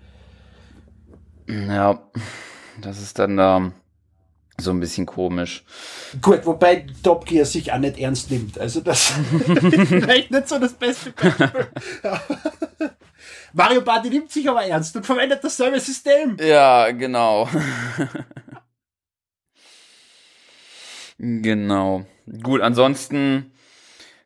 Ja, 1.49 2.01
das 2.81 3.03
ist 3.03 3.19
dann 3.19 3.39
ähm, 3.39 3.73
so 4.63 4.71
ein 4.71 4.81
bisschen 4.81 5.07
komisch. 5.07 5.65
Gut, 6.21 6.45
wobei 6.45 6.87
Top 7.03 7.27
Gear 7.27 7.45
sich 7.45 7.73
auch 7.73 7.79
nicht 7.79 7.99
ernst 7.99 8.31
nimmt. 8.31 8.59
Also 8.59 8.81
das 8.81 9.11
ist 9.11 9.17
vielleicht 9.89 10.31
nicht 10.31 10.49
so 10.49 10.59
das 10.59 10.75
beste 10.75 11.13
Beispiel. 11.13 11.69
Mario 13.53 13.83
Party 13.83 14.09
nimmt 14.09 14.31
sich 14.31 14.49
aber 14.49 14.65
ernst 14.65 14.97
und 14.97 15.05
verwendet 15.05 15.41
dasselbe 15.43 15.79
System. 15.79 16.37
Ja, 16.41 16.91
genau. 16.91 17.49
genau. 21.19 22.07
Gut, 22.43 22.63
ansonsten 22.63 23.53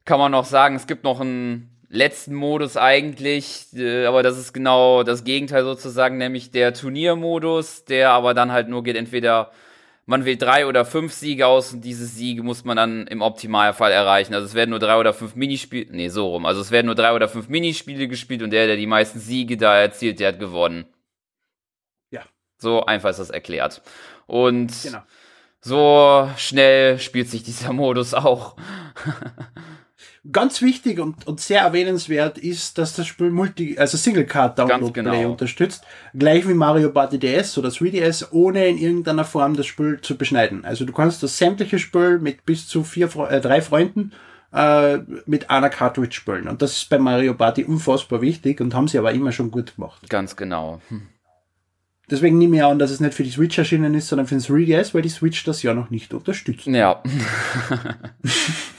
kann 0.04 0.20
man 0.20 0.32
noch 0.32 0.44
sagen, 0.44 0.76
es 0.76 0.86
gibt 0.86 1.02
noch 1.02 1.20
einen 1.20 1.76
letzten 1.88 2.34
Modus 2.34 2.76
eigentlich, 2.76 3.66
äh, 3.74 4.06
aber 4.06 4.22
das 4.22 4.38
ist 4.38 4.52
genau 4.52 5.02
das 5.02 5.24
Gegenteil 5.24 5.64
sozusagen, 5.64 6.18
nämlich 6.18 6.50
der 6.50 6.74
Turniermodus, 6.74 7.84
der 7.84 8.10
aber 8.10 8.34
dann 8.34 8.52
halt 8.52 8.68
nur 8.68 8.82
geht, 8.82 8.96
entweder 8.96 9.52
man 10.06 10.24
wählt 10.24 10.40
drei 10.40 10.66
oder 10.66 10.84
fünf 10.84 11.12
Siege 11.12 11.48
aus 11.48 11.72
und 11.72 11.84
diese 11.84 12.06
Siege 12.06 12.44
muss 12.44 12.64
man 12.64 12.76
dann 12.76 13.06
im 13.08 13.22
Optimalfall 13.22 13.90
erreichen. 13.90 14.34
Also 14.34 14.46
es 14.46 14.54
werden 14.54 14.70
nur 14.70 14.78
drei 14.78 14.96
oder 14.96 15.12
fünf 15.12 15.34
Minispiele, 15.34 15.88
nee, 15.90 16.08
so 16.08 16.28
rum. 16.28 16.46
Also 16.46 16.60
es 16.60 16.70
werden 16.70 16.86
nur 16.86 16.94
drei 16.94 17.12
oder 17.12 17.28
fünf 17.28 17.48
Minispiele 17.48 18.06
gespielt 18.06 18.42
und 18.42 18.50
der, 18.50 18.68
der 18.68 18.76
die 18.76 18.86
meisten 18.86 19.18
Siege 19.18 19.56
da 19.56 19.76
erzielt, 19.76 20.20
der 20.20 20.28
hat 20.28 20.38
gewonnen. 20.38 20.86
Ja. 22.10 22.22
So 22.56 22.86
einfach 22.86 23.10
ist 23.10 23.18
das 23.18 23.30
erklärt. 23.30 23.82
Und 24.26 24.72
genau. 24.84 25.02
so 25.60 26.30
schnell 26.36 27.00
spielt 27.00 27.28
sich 27.28 27.42
dieser 27.42 27.72
Modus 27.72 28.14
auch. 28.14 28.56
Ganz 30.32 30.62
wichtig 30.62 30.98
und, 30.98 31.26
und 31.26 31.40
sehr 31.40 31.60
erwähnenswert 31.60 32.38
ist, 32.38 32.78
dass 32.78 32.94
das 32.94 33.06
Spiel 33.06 33.30
Multi, 33.30 33.78
also 33.78 33.96
Single 33.96 34.24
Card 34.24 34.58
Download 34.58 34.92
genau. 34.92 35.10
Play 35.10 35.24
unterstützt. 35.24 35.84
Gleich 36.14 36.48
wie 36.48 36.54
Mario 36.54 36.90
Party 36.90 37.18
DS 37.18 37.56
oder 37.58 37.68
3DS, 37.68 38.28
ohne 38.30 38.66
in 38.66 38.78
irgendeiner 38.78 39.24
Form 39.24 39.56
das 39.56 39.66
Spiel 39.66 40.00
zu 40.00 40.16
beschneiden. 40.16 40.64
Also 40.64 40.84
du 40.84 40.92
kannst 40.92 41.22
das 41.22 41.36
sämtliche 41.36 41.78
Spiel 41.78 42.18
mit 42.18 42.44
bis 42.46 42.66
zu 42.66 42.82
vier, 42.82 43.08
äh, 43.28 43.40
drei 43.40 43.60
Freunden 43.60 44.12
äh, 44.52 44.98
mit 45.26 45.50
einer 45.50 45.70
Cartridge 45.70 46.14
spielen. 46.14 46.48
Und 46.48 46.62
das 46.62 46.72
ist 46.72 46.88
bei 46.88 46.98
Mario 46.98 47.34
Party 47.34 47.64
unfassbar 47.64 48.20
wichtig 48.20 48.60
und 48.60 48.74
haben 48.74 48.88
sie 48.88 48.98
aber 48.98 49.12
immer 49.12 49.32
schon 49.32 49.50
gut 49.50 49.76
gemacht. 49.76 50.08
Ganz 50.08 50.36
genau. 50.36 50.80
Hm. 50.88 51.08
Deswegen 52.08 52.38
nehme 52.38 52.56
ich 52.56 52.62
an, 52.62 52.78
dass 52.78 52.92
es 52.92 53.00
nicht 53.00 53.14
für 53.14 53.24
die 53.24 53.30
Switch 53.30 53.58
erschienen 53.58 53.94
ist, 53.94 54.08
sondern 54.08 54.28
für 54.28 54.36
den 54.36 54.42
3DS, 54.42 54.94
weil 54.94 55.02
die 55.02 55.08
Switch 55.08 55.42
das 55.44 55.62
ja 55.62 55.74
noch 55.74 55.90
nicht 55.90 56.14
unterstützt. 56.14 56.66
Ja. 56.66 57.02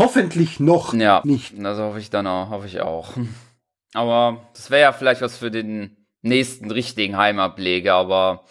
Hoffentlich 0.00 0.60
noch 0.60 0.94
ja, 0.94 1.20
nicht. 1.24 1.52
Das 1.58 1.78
hoffe 1.78 1.98
ich 1.98 2.08
dann 2.08 2.26
auch, 2.26 2.48
hoffe 2.50 2.66
ich 2.66 2.80
auch. 2.80 3.12
Aber 3.94 4.46
das 4.54 4.70
wäre 4.70 4.82
ja 4.82 4.92
vielleicht 4.92 5.20
was 5.20 5.36
für 5.36 5.50
den 5.50 5.96
nächsten 6.22 6.70
richtigen 6.70 7.16
Heimableger, 7.16 7.94
aber 7.94 8.44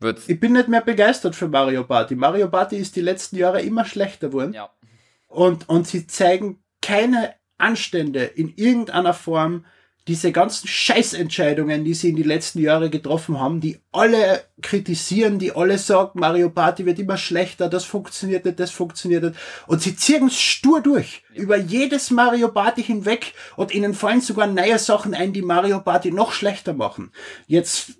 wird's. 0.00 0.28
Ich 0.28 0.38
bin 0.38 0.52
nicht 0.52 0.68
mehr 0.68 0.82
begeistert 0.82 1.34
für 1.34 1.48
Mario 1.48 1.84
Party. 1.84 2.14
Mario 2.14 2.48
Party 2.48 2.76
ist 2.76 2.96
die 2.96 3.00
letzten 3.00 3.36
Jahre 3.36 3.62
immer 3.62 3.84
schlechter 3.84 4.28
geworden. 4.28 4.52
Ja. 4.52 4.70
Und, 5.28 5.68
und 5.68 5.86
sie 5.86 6.06
zeigen 6.06 6.62
keine 6.82 7.34
Anstände 7.58 8.24
in 8.24 8.52
irgendeiner 8.56 9.14
Form, 9.14 9.64
diese 10.08 10.30
ganzen 10.30 10.68
Scheißentscheidungen, 10.68 11.84
die 11.84 11.94
sie 11.94 12.10
in 12.10 12.16
die 12.16 12.22
letzten 12.22 12.60
Jahre 12.60 12.90
getroffen 12.90 13.40
haben, 13.40 13.60
die 13.60 13.80
alle 13.90 14.44
kritisieren, 14.62 15.40
die 15.40 15.52
alle 15.52 15.78
sagen, 15.78 16.20
Mario 16.20 16.48
Party 16.50 16.86
wird 16.86 17.00
immer 17.00 17.16
schlechter, 17.16 17.68
das 17.68 17.84
funktioniert 17.84 18.44
nicht, 18.44 18.60
das 18.60 18.70
funktioniert 18.70 19.24
nicht. 19.24 19.36
Und 19.66 19.82
sie 19.82 19.96
ziehen 19.96 20.28
es 20.28 20.38
stur 20.38 20.80
durch, 20.80 21.24
ja. 21.34 21.42
über 21.42 21.56
jedes 21.56 22.10
Mario 22.10 22.48
Party 22.48 22.84
hinweg 22.84 23.34
und 23.56 23.74
ihnen 23.74 23.94
fallen 23.94 24.20
sogar 24.20 24.46
neue 24.46 24.78
Sachen 24.78 25.12
ein, 25.12 25.32
die 25.32 25.42
Mario 25.42 25.80
Party 25.80 26.12
noch 26.12 26.32
schlechter 26.32 26.72
machen. 26.72 27.10
Jetzt 27.48 27.94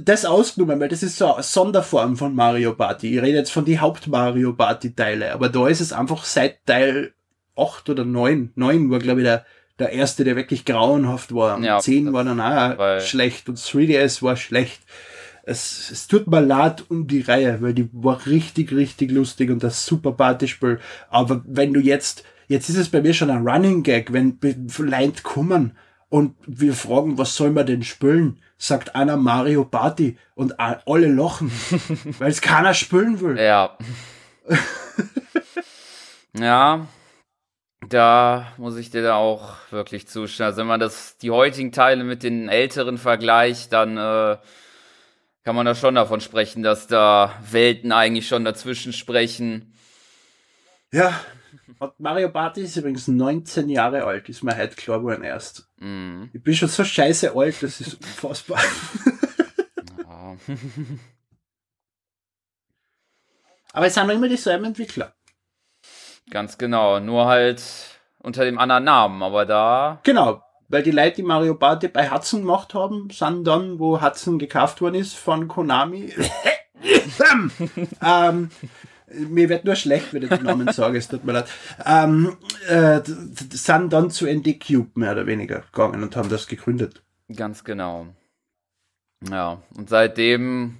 das 0.00 0.24
ausgenommen, 0.24 0.80
weil 0.80 0.88
das 0.88 1.02
ist 1.02 1.16
so 1.16 1.32
eine 1.32 1.42
Sonderform 1.42 2.16
von 2.16 2.34
Mario 2.34 2.74
Party. 2.74 3.14
Ich 3.14 3.22
rede 3.22 3.38
jetzt 3.38 3.52
von 3.52 3.64
die 3.64 3.80
Haupt-Mario 3.80 4.52
Party-Teile, 4.52 5.32
aber 5.32 5.48
da 5.48 5.68
ist 5.68 5.80
es 5.80 5.92
einfach 5.92 6.24
seit 6.24 6.66
Teil 6.66 7.14
8 7.56 7.88
oder 7.88 8.04
9, 8.04 8.52
9 8.54 8.90
war 8.90 8.98
glaube 8.98 9.20
ich 9.20 9.26
der 9.26 9.44
der 9.82 9.92
erste, 9.92 10.24
der 10.24 10.36
wirklich 10.36 10.64
grauenhaft 10.64 11.34
war. 11.34 11.60
Ja, 11.60 11.78
10 11.78 12.12
war 12.12 12.24
dann 12.24 12.40
auch 12.40 13.00
schlecht 13.00 13.48
und 13.48 13.58
3DS 13.58 14.22
war 14.22 14.36
schlecht. 14.36 14.80
Es, 15.44 15.90
es 15.90 16.06
tut 16.06 16.28
mir 16.28 16.40
leid 16.40 16.84
um 16.88 17.08
die 17.08 17.20
Reihe, 17.20 17.60
weil 17.60 17.74
die 17.74 17.88
war 17.92 18.26
richtig, 18.26 18.72
richtig 18.72 19.10
lustig 19.10 19.50
und 19.50 19.62
das 19.62 19.84
super 19.84 20.12
Partyspiel. 20.12 20.78
Aber 21.10 21.42
wenn 21.44 21.72
du 21.72 21.80
jetzt, 21.80 22.24
jetzt 22.46 22.68
ist 22.68 22.76
es 22.76 22.88
bei 22.88 23.00
mir 23.02 23.12
schon 23.12 23.30
ein 23.30 23.46
Running 23.46 23.82
Gag, 23.82 24.12
wenn 24.12 24.38
Leute 24.78 25.22
kommen 25.22 25.72
und 26.08 26.36
wir 26.46 26.74
fragen, 26.74 27.18
was 27.18 27.34
soll 27.34 27.50
man 27.50 27.66
denn 27.66 27.82
spielen? 27.82 28.38
Sagt 28.56 28.94
einer 28.94 29.16
Mario 29.16 29.64
Party 29.64 30.16
und 30.36 30.60
alle 30.60 31.08
lachen, 31.08 31.50
weil 32.18 32.30
es 32.30 32.40
keiner 32.40 32.74
spielen 32.74 33.20
will. 33.20 33.38
Ja. 33.40 33.76
ja, 36.38 36.86
da 37.88 38.52
muss 38.58 38.76
ich 38.76 38.90
dir 38.90 39.02
da 39.02 39.14
auch 39.16 39.56
wirklich 39.70 40.06
zustimmen. 40.06 40.46
Also 40.46 40.58
wenn 40.58 40.66
man 40.66 40.80
das, 40.80 41.18
die 41.18 41.30
heutigen 41.30 41.72
Teile 41.72 42.04
mit 42.04 42.22
den 42.22 42.48
älteren 42.48 42.98
vergleicht, 42.98 43.72
dann 43.72 43.96
äh, 43.96 44.36
kann 45.44 45.56
man 45.56 45.66
da 45.66 45.74
schon 45.74 45.94
davon 45.94 46.20
sprechen, 46.20 46.62
dass 46.62 46.86
da 46.86 47.34
Welten 47.50 47.90
eigentlich 47.92 48.28
schon 48.28 48.44
dazwischen 48.44 48.92
sprechen. 48.92 49.74
Ja, 50.92 51.18
und 51.78 51.98
Mario 51.98 52.28
Party 52.30 52.60
ist 52.62 52.76
übrigens 52.76 53.08
19 53.08 53.68
Jahre 53.68 54.04
alt, 54.04 54.28
ist 54.28 54.44
mir 54.44 54.56
heute 54.56 54.76
klar 54.76 54.98
geworden 54.98 55.24
erst. 55.24 55.68
Mm. 55.78 56.24
Ich 56.32 56.42
bin 56.42 56.54
schon 56.54 56.68
so 56.68 56.84
scheiße 56.84 57.34
alt, 57.34 57.62
das 57.62 57.80
ist 57.80 57.94
unfassbar. 57.94 58.62
Aber 63.72 63.86
es 63.86 63.94
sind 63.94 64.06
noch 64.06 64.14
immer 64.14 64.28
dieselben 64.28 64.66
Entwickler. 64.66 65.14
Ganz 66.30 66.58
genau, 66.58 67.00
nur 67.00 67.26
halt 67.26 67.62
unter 68.18 68.44
dem 68.44 68.58
anderen 68.58 68.84
Namen, 68.84 69.22
aber 69.22 69.44
da. 69.46 70.00
Genau, 70.04 70.42
weil 70.68 70.82
die 70.82 70.90
Leute, 70.90 71.16
die 71.16 71.22
Mario 71.22 71.54
Party 71.54 71.88
bei 71.88 72.10
Hudson 72.10 72.40
gemacht 72.40 72.72
haben, 72.74 73.08
sind 73.10 73.44
dann, 73.44 73.78
wo 73.78 74.00
Hudson 74.00 74.38
gekauft 74.38 74.80
worden 74.80 74.94
ist 74.94 75.14
von 75.14 75.48
Konami. 75.48 76.12
ähm, 78.02 78.50
mir 79.12 79.48
wird 79.48 79.64
nur 79.64 79.76
schlecht, 79.76 80.14
wenn 80.14 80.22
ich 80.22 80.30
den 80.30 80.44
Namen 80.44 80.72
sage, 80.72 80.96
es 80.98 81.08
tut 81.08 81.24
mir 81.24 81.32
leid. 81.32 81.48
Ähm, 81.84 82.36
äh, 82.68 83.00
sind 83.04 83.92
dann 83.92 84.10
zu 84.10 84.26
ND 84.26 84.58
Cube 84.64 84.90
mehr 84.94 85.12
oder 85.12 85.26
weniger 85.26 85.60
gegangen 85.60 86.02
und 86.02 86.16
haben 86.16 86.28
das 86.28 86.46
gegründet. 86.46 87.02
Ganz 87.36 87.64
genau. 87.64 88.06
Ja, 89.30 89.62
und 89.76 89.88
seitdem 89.88 90.78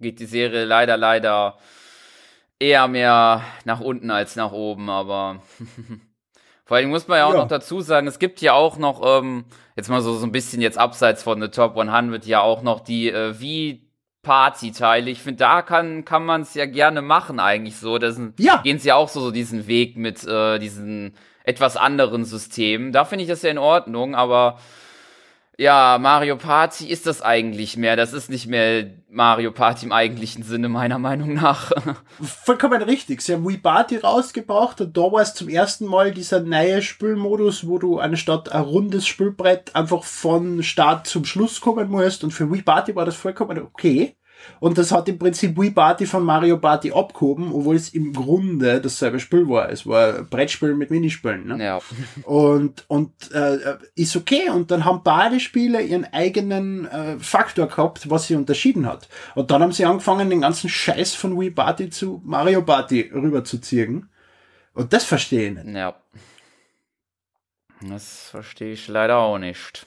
geht 0.00 0.20
die 0.20 0.26
Serie 0.26 0.64
leider, 0.64 0.96
leider 0.96 1.58
eher 2.58 2.88
mehr 2.88 3.42
nach 3.64 3.80
unten 3.80 4.10
als 4.10 4.36
nach 4.36 4.52
oben, 4.52 4.90
aber 4.90 5.42
vor 6.64 6.76
allem 6.76 6.90
muss 6.90 7.08
man 7.08 7.18
ja 7.18 7.26
auch 7.26 7.34
ja. 7.34 7.38
noch 7.38 7.48
dazu 7.48 7.80
sagen, 7.80 8.06
es 8.06 8.18
gibt 8.18 8.40
ja 8.40 8.54
auch 8.54 8.78
noch, 8.78 9.02
ähm, 9.04 9.44
jetzt 9.76 9.88
mal 9.88 10.02
so, 10.02 10.14
so 10.14 10.26
ein 10.26 10.32
bisschen 10.32 10.60
jetzt 10.60 10.78
abseits 10.78 11.22
von 11.22 11.40
The 11.40 11.48
Top 11.48 11.76
100, 11.76 12.26
ja 12.26 12.40
auch 12.40 12.62
noch 12.62 12.80
die 12.80 13.10
äh, 13.10 13.38
wie 13.40 13.88
Party-Teile. 14.22 15.10
Ich 15.10 15.22
finde, 15.22 15.38
da 15.38 15.62
kann, 15.62 16.04
kann 16.04 16.24
man 16.26 16.42
es 16.42 16.54
ja 16.54 16.66
gerne 16.66 17.02
machen 17.02 17.40
eigentlich 17.40 17.76
so. 17.76 17.98
Das 17.98 18.20
ja. 18.38 18.60
gehen 18.62 18.78
sie 18.78 18.88
ja 18.88 18.96
auch 18.96 19.08
so, 19.08 19.20
so 19.20 19.30
diesen 19.30 19.66
Weg 19.66 19.96
mit 19.96 20.26
äh, 20.26 20.58
diesen 20.58 21.14
etwas 21.44 21.76
anderen 21.76 22.24
Systemen. 22.24 22.92
Da 22.92 23.04
finde 23.04 23.22
ich 23.22 23.30
das 23.30 23.42
ja 23.42 23.50
in 23.50 23.58
Ordnung, 23.58 24.14
aber 24.14 24.58
ja, 25.60 25.98
Mario 26.00 26.36
Party 26.36 26.86
ist 26.86 27.06
das 27.06 27.20
eigentlich 27.20 27.76
mehr. 27.76 27.96
Das 27.96 28.12
ist 28.12 28.30
nicht 28.30 28.46
mehr 28.46 28.90
Mario 29.10 29.50
Party 29.50 29.86
im 29.86 29.92
eigentlichen 29.92 30.44
Sinne, 30.44 30.68
meiner 30.68 31.00
Meinung 31.00 31.34
nach. 31.34 31.72
Vollkommen 32.20 32.80
richtig. 32.80 33.22
Sie 33.22 33.34
haben 33.34 33.44
Wii 33.46 33.58
Party 33.58 33.96
rausgebracht 33.96 34.80
und 34.80 34.96
da 34.96 35.00
war 35.00 35.20
es 35.20 35.34
zum 35.34 35.48
ersten 35.48 35.86
Mal 35.86 36.12
dieser 36.12 36.40
neue 36.40 36.80
Spielmodus, 36.80 37.66
wo 37.66 37.78
du 37.78 37.98
anstatt 37.98 38.52
ein 38.52 38.62
rundes 38.62 39.08
Spielbrett 39.08 39.74
einfach 39.74 40.04
von 40.04 40.62
Start 40.62 41.08
zum 41.08 41.24
Schluss 41.24 41.60
kommen 41.60 41.90
musst. 41.90 42.22
Und 42.22 42.30
für 42.30 42.52
Wii 42.52 42.62
Party 42.62 42.94
war 42.94 43.04
das 43.04 43.16
vollkommen 43.16 43.58
okay. 43.58 44.14
Und 44.60 44.78
das 44.78 44.92
hat 44.92 45.08
im 45.08 45.18
Prinzip 45.18 45.58
Wii 45.58 45.70
Party 45.70 46.06
von 46.06 46.24
Mario 46.24 46.58
Party 46.58 46.92
abgehoben, 46.92 47.52
obwohl 47.52 47.76
es 47.76 47.90
im 47.90 48.12
Grunde 48.12 48.80
dasselbe 48.80 49.20
Spiel 49.20 49.48
war. 49.48 49.70
Es 49.70 49.86
war 49.86 50.22
Brettspiel 50.22 50.74
mit 50.74 50.90
Minispielen. 50.90 51.46
Ne? 51.46 51.64
Ja. 51.64 51.80
Und, 52.24 52.84
und 52.88 53.12
äh, 53.32 53.76
ist 53.94 54.16
okay. 54.16 54.50
Und 54.50 54.70
dann 54.70 54.84
haben 54.84 55.02
beide 55.02 55.40
Spiele 55.40 55.80
ihren 55.82 56.04
eigenen 56.12 56.86
äh, 56.86 57.18
Faktor 57.18 57.68
gehabt, 57.68 58.10
was 58.10 58.26
sie 58.26 58.34
unterschieden 58.34 58.86
hat. 58.86 59.08
Und 59.34 59.50
dann 59.50 59.62
haben 59.62 59.72
sie 59.72 59.84
angefangen, 59.84 60.30
den 60.30 60.40
ganzen 60.40 60.68
Scheiß 60.68 61.14
von 61.14 61.38
Wii 61.38 61.50
Party 61.50 61.90
zu 61.90 62.20
Mario 62.24 62.62
Party 62.62 63.10
rüberzuziehen. 63.12 64.08
Und 64.74 64.92
das 64.92 65.04
verstehe 65.04 65.50
ich 65.50 65.64
nicht. 65.64 65.76
Ja. 65.76 65.94
Das 67.80 68.28
verstehe 68.30 68.72
ich 68.72 68.88
leider 68.88 69.18
auch 69.18 69.38
nicht. 69.38 69.86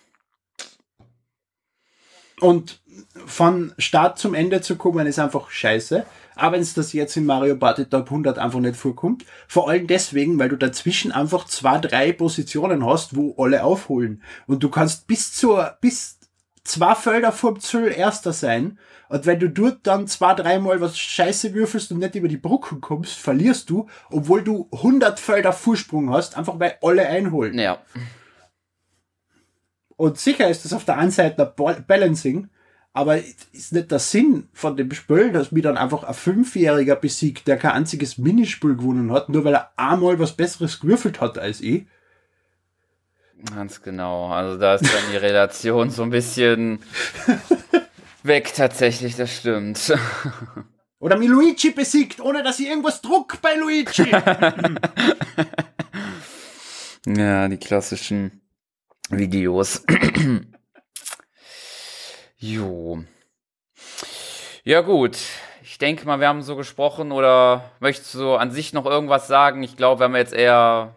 Und 2.39 2.80
von 3.25 3.73
Start 3.77 4.19
zum 4.19 4.33
Ende 4.33 4.61
zu 4.61 4.75
kommen, 4.75 5.07
ist 5.07 5.19
einfach 5.19 5.49
scheiße. 5.49 6.05
auch 6.35 6.51
wenn 6.51 6.61
es 6.61 6.73
das 6.73 6.93
jetzt 6.93 7.17
in 7.17 7.25
Mario 7.25 7.55
Party 7.55 7.85
Top 7.85 8.05
100 8.05 8.37
einfach 8.37 8.59
nicht 8.59 8.75
vorkommt. 8.75 9.25
Vor 9.47 9.69
allem 9.69 9.87
deswegen, 9.87 10.39
weil 10.39 10.49
du 10.49 10.57
dazwischen 10.57 11.11
einfach 11.11 11.45
zwei, 11.45 11.77
drei 11.77 12.11
Positionen 12.13 12.85
hast, 12.85 13.15
wo 13.15 13.35
alle 13.37 13.63
aufholen. 13.63 14.23
Und 14.47 14.63
du 14.63 14.69
kannst 14.69 15.07
bis 15.07 15.33
zur, 15.33 15.77
bis 15.81 16.19
zwei 16.63 16.95
Felder 16.95 17.31
vor 17.31 17.55
dem 17.55 17.87
erster 17.87 18.33
sein. 18.33 18.79
Und 19.09 19.25
wenn 19.25 19.39
du 19.39 19.49
dort 19.49 19.79
dann 19.83 20.07
zwei, 20.07 20.33
dreimal 20.33 20.79
was 20.79 20.97
scheiße 20.97 21.53
würfelst 21.53 21.91
und 21.91 21.99
nicht 21.99 22.15
über 22.15 22.29
die 22.29 22.37
Brücken 22.37 22.79
kommst, 22.79 23.13
verlierst 23.17 23.69
du, 23.69 23.87
obwohl 24.09 24.41
du 24.41 24.69
100 24.71 25.19
Felder 25.19 25.51
Vorsprung 25.51 26.11
hast, 26.11 26.37
einfach 26.37 26.59
weil 26.59 26.77
alle 26.81 27.07
einholen. 27.07 27.59
Ja. 27.59 27.79
Und 29.97 30.17
sicher 30.17 30.49
ist 30.49 30.65
das 30.65 30.73
auf 30.73 30.85
der 30.85 30.97
einen 30.97 31.11
Seite 31.11 31.53
ein 31.57 31.85
Balancing, 31.85 32.49
aber 32.93 33.17
ist 33.53 33.71
nicht 33.71 33.91
der 33.91 33.99
Sinn 33.99 34.49
von 34.53 34.75
dem 34.75 34.91
Spiel, 34.91 35.31
dass 35.31 35.51
mir 35.51 35.63
dann 35.63 35.77
einfach 35.77 36.03
ein 36.03 36.13
Fünfjähriger 36.13 36.95
besiegt, 36.95 37.47
der 37.47 37.57
kein 37.57 37.71
einziges 37.71 38.17
Minispiel 38.17 38.75
gewonnen 38.75 39.11
hat, 39.13 39.29
nur 39.29 39.45
weil 39.45 39.55
er 39.55 39.71
einmal 39.77 40.19
was 40.19 40.35
Besseres 40.35 40.79
gewürfelt 40.79 41.21
hat 41.21 41.37
als 41.37 41.61
ich. 41.61 41.85
Ganz 43.55 43.81
genau. 43.81 44.27
Also 44.27 44.59
da 44.59 44.75
ist 44.75 44.83
dann 44.83 45.11
die 45.11 45.17
Relation 45.17 45.89
so 45.89 46.03
ein 46.03 46.09
bisschen 46.09 46.79
weg 48.23 48.53
tatsächlich, 48.55 49.15
das 49.15 49.35
stimmt. 49.35 49.93
Oder 50.99 51.17
mir 51.17 51.29
Luigi 51.29 51.71
besiegt, 51.71 52.19
ohne 52.19 52.43
dass 52.43 52.59
ich 52.59 52.67
irgendwas 52.67 53.01
druck 53.01 53.41
bei 53.41 53.55
Luigi. 53.55 54.11
ja, 57.07 57.47
die 57.47 57.57
klassischen 57.57 58.41
Videos. 59.09 59.83
Jo. 62.41 63.03
Ja, 64.63 64.81
gut. 64.81 65.19
Ich 65.61 65.77
denke 65.77 66.07
mal, 66.07 66.19
wir 66.19 66.27
haben 66.27 66.41
so 66.41 66.55
gesprochen 66.55 67.11
oder 67.11 67.69
möchtest 67.79 68.15
du 68.15 68.33
an 68.33 68.49
sich 68.49 68.73
noch 68.73 68.87
irgendwas 68.87 69.27
sagen? 69.27 69.61
Ich 69.61 69.77
glaube, 69.77 70.01
wir 70.01 70.05
haben 70.05 70.15
jetzt 70.15 70.33
eher, 70.33 70.95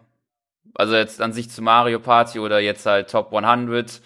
also 0.73 0.95
jetzt 0.95 1.21
an 1.21 1.33
sich 1.33 1.51
zu 1.51 1.61
Mario 1.61 1.99
Party 1.99 2.39
oder 2.39 2.59
jetzt 2.59 2.87
halt 2.87 3.11
Top 3.11 3.31
100 3.31 4.01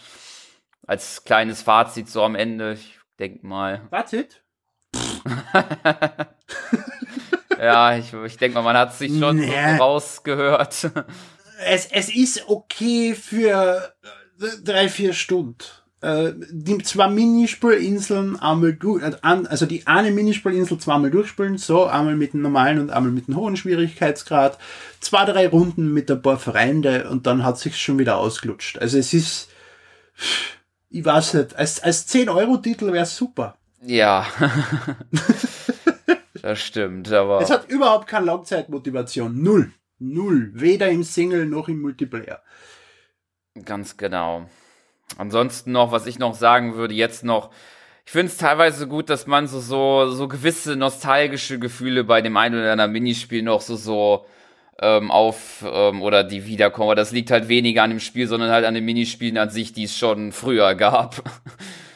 als 0.86 1.23
kleines 1.23 1.62
Fazit 1.62 2.10
so 2.10 2.23
am 2.23 2.36
Ende. 2.36 2.73
Ich 2.73 2.99
denke 3.19 3.47
mal. 3.47 3.88
Fazit? 3.89 4.43
ja, 7.58 7.95
ich, 7.95 8.12
ich 8.13 8.36
denke 8.36 8.56
mal, 8.56 8.63
man 8.63 8.75
hat 8.75 8.93
sich 8.93 9.17
schon 9.17 9.38
nee. 9.38 9.78
so 9.78 9.84
rausgehört. 9.84 10.91
Es, 11.65 11.86
es 11.86 12.13
ist 12.13 12.49
okay 12.49 13.15
für 13.15 13.95
drei, 14.62 14.89
vier 14.89 15.13
Stunden 15.13 15.63
äh, 16.02 16.32
die 16.50 16.78
zwei 16.80 17.10
Minispielinseln 17.10 18.40
einmal 18.40 18.74
durch, 18.74 19.04
äh, 19.04 19.16
also 19.22 19.66
die 19.66 19.86
eine 19.86 20.12
Minispielinsel 20.12 20.78
zweimal 20.78 21.12
durchspielen, 21.12 21.58
so 21.58 21.86
einmal 21.86 22.16
mit 22.16 22.34
dem 22.34 22.42
normalen 22.42 22.80
und 22.80 22.90
einmal 22.90 23.12
mit 23.12 23.28
dem 23.28 23.36
hohen 23.36 23.58
Schwierigkeitsgrad, 23.58 24.58
zwei, 25.02 25.26
drei 25.26 25.48
Runden 25.48 25.94
mit 25.94 26.10
ein 26.10 26.22
paar 26.22 26.40
Freunde 26.40 27.10
und 27.10 27.28
dann 27.28 27.44
hat 27.44 27.58
sich 27.58 27.78
schon 27.78 28.00
wieder 28.00 28.18
ausgelutscht. 28.18 28.80
Also 28.80 28.98
es 28.98 29.14
ist, 29.14 29.50
ich 30.90 31.04
weiß 31.04 31.34
nicht, 31.34 31.56
als, 31.56 31.84
als 31.84 32.08
10-Euro-Titel 32.08 32.94
wäre 32.94 33.06
super. 33.06 33.58
Ja. 33.82 34.26
das 36.42 36.62
stimmt, 36.62 37.12
aber. 37.12 37.42
Es 37.42 37.50
hat 37.50 37.70
überhaupt 37.70 38.08
keine 38.08 38.26
Langzeitmotivation. 38.26 39.42
Null. 39.42 39.72
Null. 40.00 40.52
Weder 40.54 40.90
im 40.90 41.04
Single 41.04 41.46
noch 41.46 41.68
im 41.68 41.82
Multiplayer. 41.82 42.42
Ganz 43.66 43.98
genau. 43.98 44.50
Ansonsten 45.17 45.72
noch, 45.72 45.91
was 45.91 46.06
ich 46.06 46.19
noch 46.19 46.34
sagen 46.34 46.76
würde, 46.76 46.93
jetzt 46.93 47.24
noch, 47.24 47.50
ich 48.06 48.12
finde 48.12 48.32
es 48.32 48.38
teilweise 48.38 48.88
gut, 48.88 49.10
dass 49.10 49.28
man 49.28 49.48
so, 49.48 49.60
so, 49.60 50.10
so 50.12 50.28
gewisse 50.28 50.76
nostalgische 50.76 51.60
Gefühle 51.60 52.04
bei 52.04 52.22
dem 52.22 52.38
einen 52.38 52.60
oder 52.60 52.72
anderen 52.72 52.91
Minispiel 52.91 53.43
noch 53.43 53.62
so, 53.62 53.76
so 53.76 54.26
ähm, 54.82 55.12
auf 55.12 55.63
ähm, 55.67 56.02
oder 56.02 56.24
die 56.24 56.45
wiederkommen. 56.45 56.88
Aber 56.89 56.95
das 56.95 57.12
liegt 57.12 57.32
halt 57.32 57.50
weniger 57.50 57.84
an 57.84 57.89
dem 57.89 58.00
Spiel, 58.00 58.28
sondern 58.28 58.50
halt 58.50 58.65
an 58.65 58.74
den 58.74 58.86
Minispielen 58.86 59.38
an 59.38 59.50
sich, 59.50 59.74
die 59.74 59.84
es 59.84 59.98
schon 59.98 60.32
früher 60.32 60.76
gab. 60.76 61.24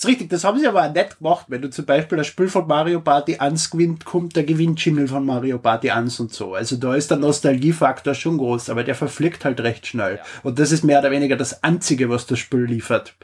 ist 0.00 0.06
richtig, 0.06 0.30
das 0.30 0.44
haben 0.44 0.58
sie 0.58 0.66
aber 0.66 0.86
auch 0.86 0.92
nett 0.94 1.18
gemacht, 1.18 1.44
wenn 1.48 1.60
du 1.60 1.68
zum 1.68 1.84
Beispiel 1.84 2.16
das 2.16 2.26
Spiel 2.26 2.48
von 2.48 2.66
Mario 2.66 3.02
Party 3.02 3.36
1 3.36 3.68
gewinnt, 3.68 4.06
kommt 4.06 4.34
der 4.34 4.44
Gewinnchannel 4.44 5.06
von 5.06 5.26
Mario 5.26 5.58
Party 5.58 5.90
1 5.90 6.20
und 6.20 6.32
so. 6.32 6.54
Also 6.54 6.76
da 6.76 6.94
ist 6.94 7.10
der 7.10 7.18
Nostalgiefaktor 7.18 8.14
schon 8.14 8.38
groß, 8.38 8.70
aber 8.70 8.82
der 8.82 8.94
verfliegt 8.94 9.44
halt 9.44 9.60
recht 9.60 9.86
schnell. 9.86 10.16
Ja. 10.16 10.22
Und 10.42 10.58
das 10.58 10.72
ist 10.72 10.84
mehr 10.84 11.00
oder 11.00 11.10
weniger 11.10 11.36
das 11.36 11.62
Einzige, 11.62 12.08
was 12.08 12.26
das 12.26 12.38
Spiel 12.38 12.64
liefert. 12.64 13.14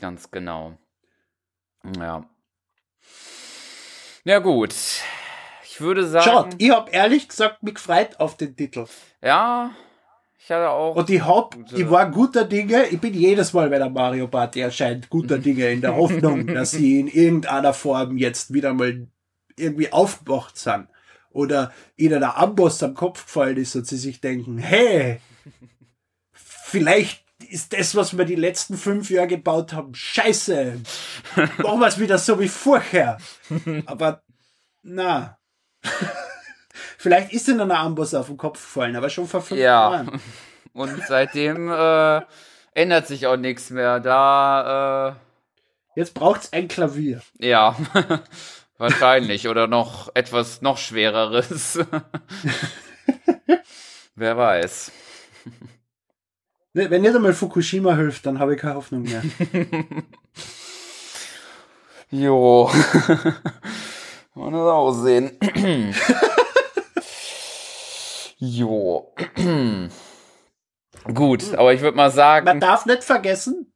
Ganz 0.00 0.30
genau. 0.30 0.78
Ja. 1.98 2.24
Ja 4.22 4.38
gut. 4.38 4.76
Ich 5.64 5.80
würde 5.80 6.06
sagen. 6.06 6.24
Schaut, 6.24 6.54
ich 6.58 6.70
habe 6.70 6.92
ehrlich 6.92 7.28
gesagt 7.28 7.64
mich 7.64 7.74
gefreut 7.74 8.20
auf 8.20 8.36
den 8.36 8.54
Titel. 8.54 8.86
Ja, 9.20 9.72
ich 10.40 10.50
hatte 10.50 10.70
auch. 10.70 10.94
Und 10.94 11.10
ich 11.10 11.24
hab, 11.24 11.56
ich 11.72 11.90
war 11.90 12.10
guter 12.10 12.44
Dinge, 12.44 12.86
ich 12.86 13.00
bin 13.00 13.12
jedes 13.12 13.52
Mal, 13.52 13.70
wenn 13.70 13.80
der 13.80 13.90
Mario 13.90 14.28
Party 14.28 14.60
erscheint, 14.60 15.10
guter 15.10 15.38
Dinge 15.38 15.70
in 15.70 15.80
der 15.80 15.96
Hoffnung, 15.96 16.46
dass 16.46 16.70
sie 16.70 17.00
in 17.00 17.08
irgendeiner 17.08 17.74
Form 17.74 18.16
jetzt 18.16 18.52
wieder 18.54 18.72
mal 18.72 19.08
irgendwie 19.56 19.92
aufgewacht 19.92 20.56
sind. 20.56 20.88
Oder 21.30 21.72
ihnen 21.96 22.20
der 22.20 22.38
Amboss 22.38 22.82
am 22.82 22.94
Kopf 22.94 23.26
gefallen 23.26 23.58
ist 23.58 23.76
und 23.76 23.86
sie 23.86 23.98
sich 23.98 24.20
denken, 24.20 24.58
hey, 24.58 25.20
vielleicht 26.32 27.24
ist 27.50 27.72
das, 27.72 27.94
was 27.94 28.16
wir 28.16 28.24
die 28.24 28.34
letzten 28.34 28.76
fünf 28.76 29.10
Jahre 29.10 29.28
gebaut 29.28 29.72
haben, 29.72 29.94
scheiße. 29.94 30.80
Machen 31.36 31.80
wir 31.80 31.86
es 31.86 31.98
wieder 31.98 32.18
so 32.18 32.38
wie 32.40 32.48
vorher. 32.48 33.18
Aber, 33.86 34.22
na. 34.82 35.38
Vielleicht 37.00 37.32
ist 37.32 37.46
ihnen 37.46 37.60
ein 37.60 37.70
Amboss 37.70 38.12
auf 38.12 38.26
den 38.26 38.36
Kopf 38.36 38.60
gefallen, 38.60 38.96
aber 38.96 39.08
schon 39.08 39.28
vor 39.28 39.40
fünf 39.40 39.60
ja. 39.60 39.92
Jahren. 39.92 40.20
Und 40.72 41.00
seitdem 41.06 41.70
äh, 41.70 42.22
ändert 42.74 43.06
sich 43.06 43.28
auch 43.28 43.36
nichts 43.36 43.70
mehr. 43.70 44.00
Da. 44.00 45.16
Äh, 45.94 45.94
Jetzt 45.94 46.14
braucht's 46.14 46.52
ein 46.52 46.66
Klavier. 46.66 47.22
Ja. 47.38 47.76
Wahrscheinlich. 48.78 49.48
Oder 49.48 49.68
noch 49.68 50.10
etwas 50.14 50.60
noch 50.60 50.76
schwereres. 50.76 51.78
Wer 54.16 54.36
weiß. 54.36 54.90
Wenn 56.72 57.02
nicht 57.02 57.14
einmal 57.14 57.32
Fukushima 57.32 57.94
hilft, 57.94 58.26
dann 58.26 58.40
habe 58.40 58.54
ich 58.54 58.60
keine 58.60 58.74
Hoffnung 58.74 59.02
mehr. 59.02 59.22
jo. 62.10 62.68
Mal 64.34 64.50
das 64.50 64.60
aussehen. 64.60 65.38
Jo. 68.38 69.14
Gut, 71.14 71.54
aber 71.54 71.74
ich 71.74 71.80
würde 71.80 71.96
mal 71.96 72.10
sagen. 72.10 72.44
Man 72.44 72.60
darf 72.60 72.86
nicht 72.86 73.04
vergessen, 73.04 73.72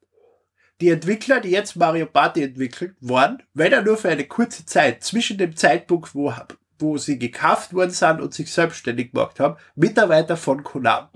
die 0.80 0.90
Entwickler, 0.90 1.40
die 1.40 1.50
jetzt 1.50 1.76
Mario 1.76 2.06
Party 2.06 2.42
entwickelt 2.42 2.96
waren, 3.00 3.42
wenn 3.54 3.72
er 3.72 3.82
nur 3.82 3.96
für 3.96 4.08
eine 4.08 4.24
kurze 4.24 4.64
Zeit 4.66 5.02
zwischen 5.02 5.38
dem 5.38 5.56
Zeitpunkt, 5.56 6.14
wo, 6.14 6.32
wo 6.78 6.98
sie 6.98 7.18
gekauft 7.18 7.74
worden 7.74 7.90
sind 7.90 8.20
und 8.20 8.34
sich 8.34 8.52
selbstständig 8.52 9.12
gemacht 9.12 9.40
haben, 9.40 9.56
Mitarbeiter 9.74 10.36
von 10.36 10.62
Konami. 10.62 11.08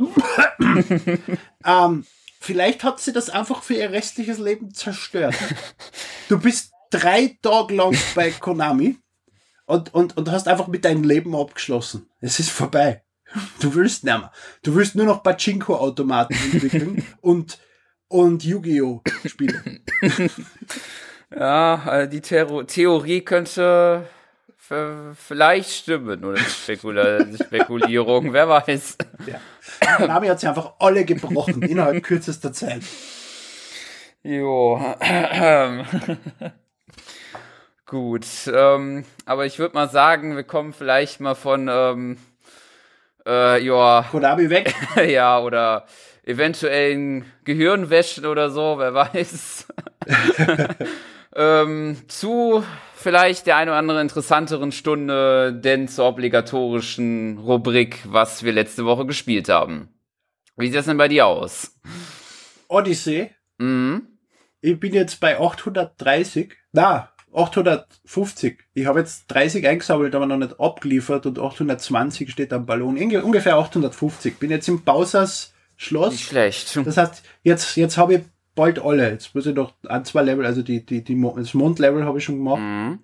ähm, 1.64 2.06
vielleicht 2.40 2.84
hat 2.84 3.00
sie 3.00 3.12
das 3.12 3.30
einfach 3.30 3.62
für 3.62 3.74
ihr 3.74 3.90
restliches 3.90 4.38
Leben 4.38 4.72
zerstört. 4.72 5.34
Du 6.28 6.40
bist 6.40 6.72
drei 6.90 7.38
Tage 7.42 7.74
lang 7.74 7.96
bei 8.14 8.30
Konami 8.30 8.96
und, 9.66 9.94
und, 9.94 10.16
und 10.16 10.30
hast 10.30 10.48
einfach 10.48 10.68
mit 10.68 10.84
deinem 10.84 11.04
Leben 11.04 11.36
abgeschlossen. 11.36 12.08
Es 12.20 12.38
ist 12.40 12.50
vorbei. 12.50 13.02
Du 13.60 13.74
willst 13.74 14.04
mehr. 14.04 14.30
Du 14.62 14.74
willst 14.74 14.94
nur 14.94 15.06
noch 15.06 15.22
Pachinko-Automaten 15.22 16.34
entwickeln 16.52 17.04
und, 17.20 17.58
und 18.08 18.44
Yu-Gi-Oh! 18.44 19.02
spielen. 19.24 19.84
ja, 21.34 22.00
äh, 22.00 22.08
die 22.08 22.20
Theor 22.20 22.66
Theorie 22.66 23.20
könnte 23.22 24.06
vielleicht 25.14 25.70
stimmen 25.70 26.24
oder 26.24 26.38
Spekula 26.38 27.24
Spekulierung, 27.34 28.32
wer 28.32 28.48
weiß. 28.48 28.98
Ja. 29.26 29.40
Nami 30.06 30.26
hat 30.28 30.40
sie 30.40 30.48
einfach 30.48 30.74
alle 30.78 31.04
gebrochen 31.04 31.62
innerhalb 31.62 32.02
kürzester 32.02 32.52
Zeit. 32.52 32.82
Jo. 34.22 34.80
Gut, 37.86 38.26
ähm, 38.52 39.04
aber 39.24 39.46
ich 39.46 39.60
würde 39.60 39.74
mal 39.74 39.88
sagen, 39.88 40.34
wir 40.34 40.42
kommen 40.42 40.72
vielleicht 40.72 41.20
mal 41.20 41.36
von 41.36 41.68
ähm, 41.70 42.16
äh, 43.26 43.62
ja. 43.62 44.06
Konami 44.10 44.48
weg? 44.48 44.74
ja, 45.08 45.40
oder 45.40 45.86
eventuellen 46.24 47.24
Gehirnwäschen 47.44 48.26
oder 48.26 48.50
so, 48.50 48.76
wer 48.78 48.94
weiß. 48.94 49.66
ähm, 51.36 51.96
zu 52.08 52.64
vielleicht 52.94 53.46
der 53.46 53.56
ein 53.56 53.68
oder 53.68 53.78
andere 53.78 54.00
interessanteren 54.00 54.72
Stunde, 54.72 55.52
denn 55.52 55.88
zur 55.88 56.06
obligatorischen 56.06 57.38
Rubrik, 57.38 58.00
was 58.04 58.42
wir 58.42 58.52
letzte 58.52 58.84
Woche 58.84 59.06
gespielt 59.06 59.48
haben. 59.48 59.88
Wie 60.56 60.66
sieht 60.66 60.76
das 60.76 60.86
denn 60.86 60.96
bei 60.96 61.08
dir 61.08 61.26
aus? 61.26 61.78
Odyssey. 62.68 63.30
Mhm. 63.58 64.18
Ich 64.60 64.80
bin 64.80 64.94
jetzt 64.94 65.20
bei 65.20 65.38
830. 65.38 66.54
Na, 66.72 67.12
850. 67.36 68.58
Ich 68.74 68.86
habe 68.86 69.00
jetzt 69.00 69.26
30 69.28 69.66
eingesammelt, 69.66 70.14
aber 70.14 70.26
noch 70.26 70.36
nicht 70.38 70.58
abgeliefert 70.58 71.26
und 71.26 71.38
820 71.38 72.30
steht 72.30 72.52
am 72.52 72.66
Ballon. 72.66 72.96
Inge- 72.96 73.20
Ungefähr 73.22 73.56
850. 73.56 74.38
Bin 74.38 74.50
jetzt 74.50 74.68
im 74.68 74.82
Bausers 74.82 75.52
Schloss. 75.76 76.12
Nicht 76.12 76.24
schlecht. 76.28 76.76
Das 76.84 76.96
heißt, 76.96 77.22
jetzt, 77.42 77.76
jetzt 77.76 77.98
habe 77.98 78.14
ich 78.14 78.20
bald 78.54 78.78
alle. 78.78 79.10
Jetzt 79.10 79.34
muss 79.34 79.44
ich 79.46 79.54
noch 79.54 79.74
ein, 79.86 80.04
zwei 80.06 80.22
Level, 80.22 80.46
also 80.46 80.62
die, 80.62 80.84
die, 80.84 81.04
die, 81.04 81.20
das 81.36 81.52
Mondlevel 81.54 82.04
habe 82.04 82.18
ich 82.18 82.24
schon 82.24 82.36
gemacht. 82.38 82.60
Mhm. 82.62 82.98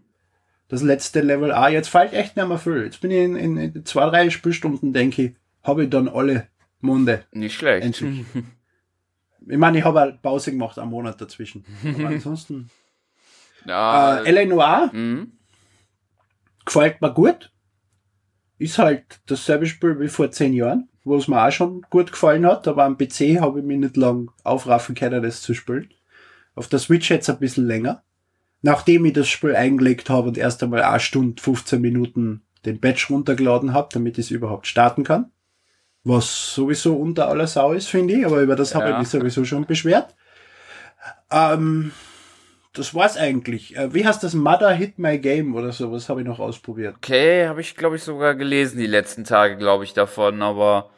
Das 0.68 0.80
letzte 0.82 1.20
Level 1.20 1.52
auch. 1.52 1.68
Jetzt 1.68 1.88
fällt 1.88 2.14
echt 2.14 2.34
nicht 2.36 2.48
mehr 2.48 2.56
viel. 2.58 2.84
Jetzt 2.84 3.00
bin 3.02 3.10
ich 3.10 3.18
in, 3.18 3.36
in, 3.36 3.56
in 3.58 3.84
zwei, 3.84 4.08
drei 4.08 4.30
Spielstunden, 4.30 4.94
denke 4.94 5.22
ich, 5.22 5.32
habe 5.62 5.84
ich 5.84 5.90
dann 5.90 6.08
alle 6.08 6.48
Monde. 6.80 7.24
Nicht 7.32 7.54
schlecht. 7.56 7.84
Endlich. 7.84 8.24
Ich 9.48 9.58
meine, 9.58 9.76
ich 9.78 9.84
habe 9.84 10.00
eine 10.00 10.12
Pause 10.22 10.52
gemacht, 10.52 10.78
einen 10.78 10.90
Monat 10.90 11.20
dazwischen. 11.20 11.64
Aber 11.84 12.08
ansonsten. 12.08 12.70
Ja, 13.66 14.18
Äh, 14.22 14.28
L.A. 14.28 14.44
Noir 14.46 14.90
mhm. 14.92 15.32
gefällt 16.64 17.00
mir 17.00 17.12
gut. 17.12 17.50
Ist 18.58 18.78
halt 18.78 19.20
dasselbe 19.26 19.66
Spiel 19.66 19.98
wie 19.98 20.08
vor 20.08 20.30
zehn 20.30 20.52
Jahren, 20.52 20.88
wo 21.04 21.16
es 21.16 21.26
mir 21.28 21.44
auch 21.44 21.50
schon 21.50 21.82
gut 21.90 22.12
gefallen 22.12 22.46
hat, 22.46 22.68
aber 22.68 22.84
am 22.84 22.96
PC 22.96 23.40
habe 23.40 23.58
ich 23.60 23.64
mich 23.64 23.78
nicht 23.78 23.96
lang 23.96 24.30
aufraffen 24.44 24.94
können, 24.94 25.22
das 25.22 25.42
zu 25.42 25.54
spielen. 25.54 25.90
Auf 26.54 26.68
der 26.68 26.78
Switch 26.78 27.10
jetzt 27.10 27.28
ein 27.30 27.38
bisschen 27.38 27.66
länger. 27.66 28.02
Nachdem 28.60 29.04
ich 29.06 29.14
das 29.14 29.28
Spiel 29.28 29.56
eingelegt 29.56 30.08
habe 30.10 30.28
und 30.28 30.38
erst 30.38 30.62
einmal 30.62 30.82
eine 30.82 31.00
Stunde, 31.00 31.42
15 31.42 31.80
Minuten 31.80 32.42
den 32.64 32.80
Patch 32.80 33.10
runtergeladen 33.10 33.72
habe, 33.72 33.88
damit 33.92 34.18
ich 34.18 34.26
es 34.26 34.30
überhaupt 34.30 34.68
starten 34.68 35.02
kann. 35.02 35.32
Was 36.04 36.54
sowieso 36.54 36.94
unter 36.96 37.28
aller 37.28 37.48
Sau 37.48 37.72
ist, 37.72 37.88
finde 37.88 38.14
ich, 38.14 38.24
aber 38.26 38.40
über 38.40 38.54
das 38.54 38.74
habe 38.76 38.84
ich 38.86 38.90
Ja. 38.92 38.98
mich 39.00 39.08
sowieso 39.08 39.44
schon 39.44 39.66
beschwert. 39.66 40.14
Ähm, 41.30 41.90
das 42.72 42.94
war's 42.94 43.16
eigentlich. 43.16 43.76
Äh, 43.76 43.92
wie 43.92 44.06
heißt 44.06 44.22
das? 44.22 44.34
Mother 44.34 44.72
Hit 44.72 44.98
My 44.98 45.18
Game 45.18 45.54
oder 45.54 45.72
sowas 45.72 46.08
habe 46.08 46.22
ich 46.22 46.26
noch 46.26 46.38
ausprobiert. 46.38 46.96
Okay, 46.96 47.46
habe 47.46 47.60
ich, 47.60 47.76
glaube 47.76 47.96
ich, 47.96 48.02
sogar 48.02 48.34
gelesen 48.34 48.78
die 48.78 48.86
letzten 48.86 49.24
Tage, 49.24 49.56
glaube 49.56 49.84
ich, 49.84 49.92
davon, 49.92 50.42
aber 50.42 50.90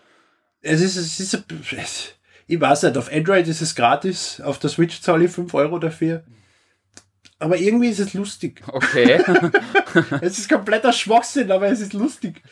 Es 0.60 0.80
ist, 0.80 0.96
es 0.96 1.18
ist, 1.18 1.34
es, 1.72 2.14
ich 2.46 2.60
weiß 2.60 2.84
nicht, 2.84 2.96
auf 2.96 3.12
Android 3.12 3.48
ist 3.48 3.60
es 3.60 3.74
gratis, 3.74 4.40
auf 4.40 4.58
der 4.58 4.70
Switch 4.70 5.00
zahle 5.00 5.24
ich 5.24 5.30
5 5.30 5.52
Euro 5.54 5.78
dafür. 5.78 6.24
Aber 7.40 7.56
irgendwie 7.56 7.88
ist 7.88 8.00
es 8.00 8.14
lustig. 8.14 8.62
okay. 8.68 9.22
Es 10.20 10.38
ist 10.38 10.48
kompletter 10.48 10.92
Schwachsinn, 10.92 11.52
aber 11.52 11.68
es 11.68 11.80
ist 11.80 11.92
lustig. 11.92 12.42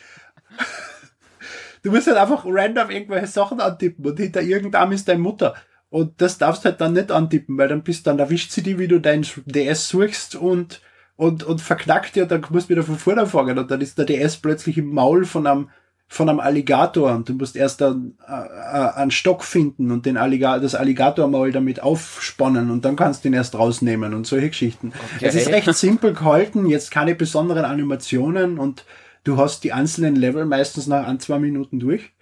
Du 1.81 1.91
musst 1.91 2.07
halt 2.07 2.17
einfach 2.17 2.43
random 2.45 2.89
irgendwelche 2.89 3.27
Sachen 3.27 3.59
antippen 3.59 4.05
und 4.05 4.17
hinter 4.17 4.41
irgendeinem 4.41 4.93
ist 4.93 5.07
deine 5.07 5.19
Mutter. 5.19 5.55
Und 5.93 6.21
das 6.21 6.39
darfst 6.39 6.65
halt 6.65 6.81
dann 6.81 6.93
nicht 6.93 7.11
antippen, 7.11 7.55
weil 7.55 7.67
dann 7.67 7.83
bist 7.83 8.07
dann 8.07 8.17
erwischt 8.17 8.49
sie 8.49 8.63
die, 8.63 8.79
wie 8.79 8.87
du 8.87 8.99
dein 8.99 9.23
DS 9.45 9.89
suchst 9.89 10.33
und, 10.35 10.81
und, 11.17 11.43
und 11.43 11.61
verknackt 11.61 12.17
und 12.17 12.31
dann 12.31 12.43
musst 12.49 12.65
du 12.65 12.69
wieder 12.71 12.81
von 12.81 12.97
vorne 12.97 13.21
anfangen 13.21 13.59
und 13.59 13.69
dann 13.69 13.79
ist 13.79 13.99
der 13.99 14.05
DS 14.05 14.37
plötzlich 14.37 14.79
im 14.79 14.91
Maul 14.91 15.23
von 15.23 15.45
einem, 15.45 15.69
von 16.07 16.29
einem 16.29 16.39
Alligator 16.39 17.13
und 17.13 17.29
du 17.29 17.33
musst 17.33 17.55
erst 17.55 17.81
dann 17.81 18.17
äh, 18.27 18.31
äh, 18.31 18.93
einen 18.95 19.11
Stock 19.11 19.43
finden 19.43 19.91
und 19.91 20.07
den 20.07 20.17
Alligator, 20.17 20.61
das 20.61 20.73
Alligatormaul 20.73 21.51
damit 21.51 21.83
aufspannen 21.83 22.71
und 22.71 22.85
dann 22.85 22.95
kannst 22.95 23.23
du 23.23 23.27
ihn 23.27 23.35
erst 23.35 23.53
rausnehmen 23.53 24.15
und 24.15 24.25
solche 24.25 24.49
Geschichten. 24.49 24.93
Okay. 25.17 25.27
Es 25.27 25.35
ist 25.35 25.49
recht 25.49 25.71
simpel 25.75 26.13
gehalten, 26.13 26.65
jetzt 26.65 26.89
keine 26.89 27.13
besonderen 27.13 27.65
Animationen 27.65 28.57
und 28.57 28.83
du 29.25 29.37
hast 29.37 29.63
die 29.63 29.73
einzelnen 29.73 30.15
Level 30.15 30.45
meistens 30.45 30.87
nach 30.87 31.05
ein, 31.05 31.19
zwei 31.19 31.37
Minuten 31.37 31.79
durch. 31.79 32.13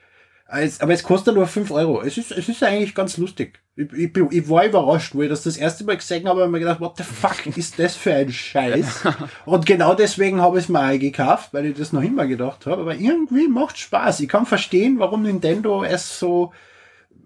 Es- 0.54 0.82
Aber 0.82 0.94
es 0.94 1.04
kostet 1.04 1.36
nur 1.36 1.48
5 1.48 1.72
Euro. 1.72 2.02
Es 2.02 2.18
ist, 2.18 2.32
es 2.32 2.50
ist 2.50 2.62
eigentlich 2.64 2.94
ganz 2.94 3.18
lustig. 3.18 3.60
Ich, 3.78 3.92
ich, 3.94 4.12
ich 4.32 4.50
war 4.50 4.66
überrascht, 4.66 5.16
wo 5.16 5.22
ich 5.22 5.30
das 5.30 5.44
das 5.44 5.56
erste 5.56 5.84
Mal 5.86 5.96
gesehen 5.98 6.28
habe, 6.28 6.42
habe 6.42 6.50
ich 6.50 6.52
mir 6.52 6.60
gedacht, 6.60 6.82
what 6.82 6.98
the 6.98 7.04
fuck 7.04 7.46
ist 7.58 7.80
das 7.80 7.96
für 7.96 8.14
ein 8.14 8.32
Scheiß? 8.32 9.04
Und 9.46 9.66
genau 9.66 9.94
deswegen 9.96 10.42
habe 10.42 10.58
ich 10.58 10.66
es 10.66 10.70
mir 10.70 10.80
auch 10.86 11.00
gekauft, 11.00 11.54
weil 11.54 11.68
ich 11.68 11.78
das 11.78 11.94
noch 11.94 12.04
immer 12.04 12.28
gedacht 12.28 12.66
habe. 12.66 12.82
Aber 12.82 12.96
irgendwie 12.96 13.48
macht 13.48 13.78
Spaß. 13.78 14.20
Ich 14.20 14.28
kann 14.30 14.46
verstehen, 14.46 15.00
warum 15.00 15.24
Nintendo 15.24 15.84
es 15.84 16.20
so 16.20 16.52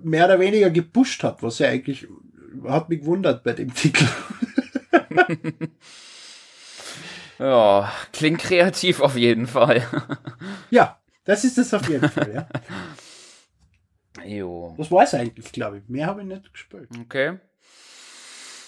mehr 0.04 0.26
oder 0.26 0.40
weniger 0.40 0.70
gepusht 0.70 1.24
hat, 1.24 1.42
was 1.42 1.58
ja 1.60 1.70
eigentlich 1.70 2.08
hat 2.68 2.90
mich 2.90 3.00
gewundert 3.00 3.44
bei 3.44 3.54
dem 3.54 3.74
Titel. 3.74 4.06
ja, 7.40 7.92
klingt 8.14 8.40
kreativ 8.42 9.02
auf 9.02 9.16
jeden 9.18 9.48
Fall. 9.48 9.84
Ja, 10.70 11.00
das 11.26 11.44
ist 11.44 11.58
es 11.58 11.74
auf 11.74 11.90
jeden 11.90 12.10
Fall, 12.10 12.32
ja. 12.34 12.48
jo. 14.24 14.76
Das 14.78 14.92
war 14.92 15.04
es 15.04 15.14
eigentlich, 15.14 15.52
glaube 15.52 15.78
ich. 15.80 15.90
Mehr 15.90 16.08
habe 16.08 16.22
ich 16.22 16.28
nicht 16.28 16.52
gespielt. 16.52 16.90
Okay. 17.02 17.40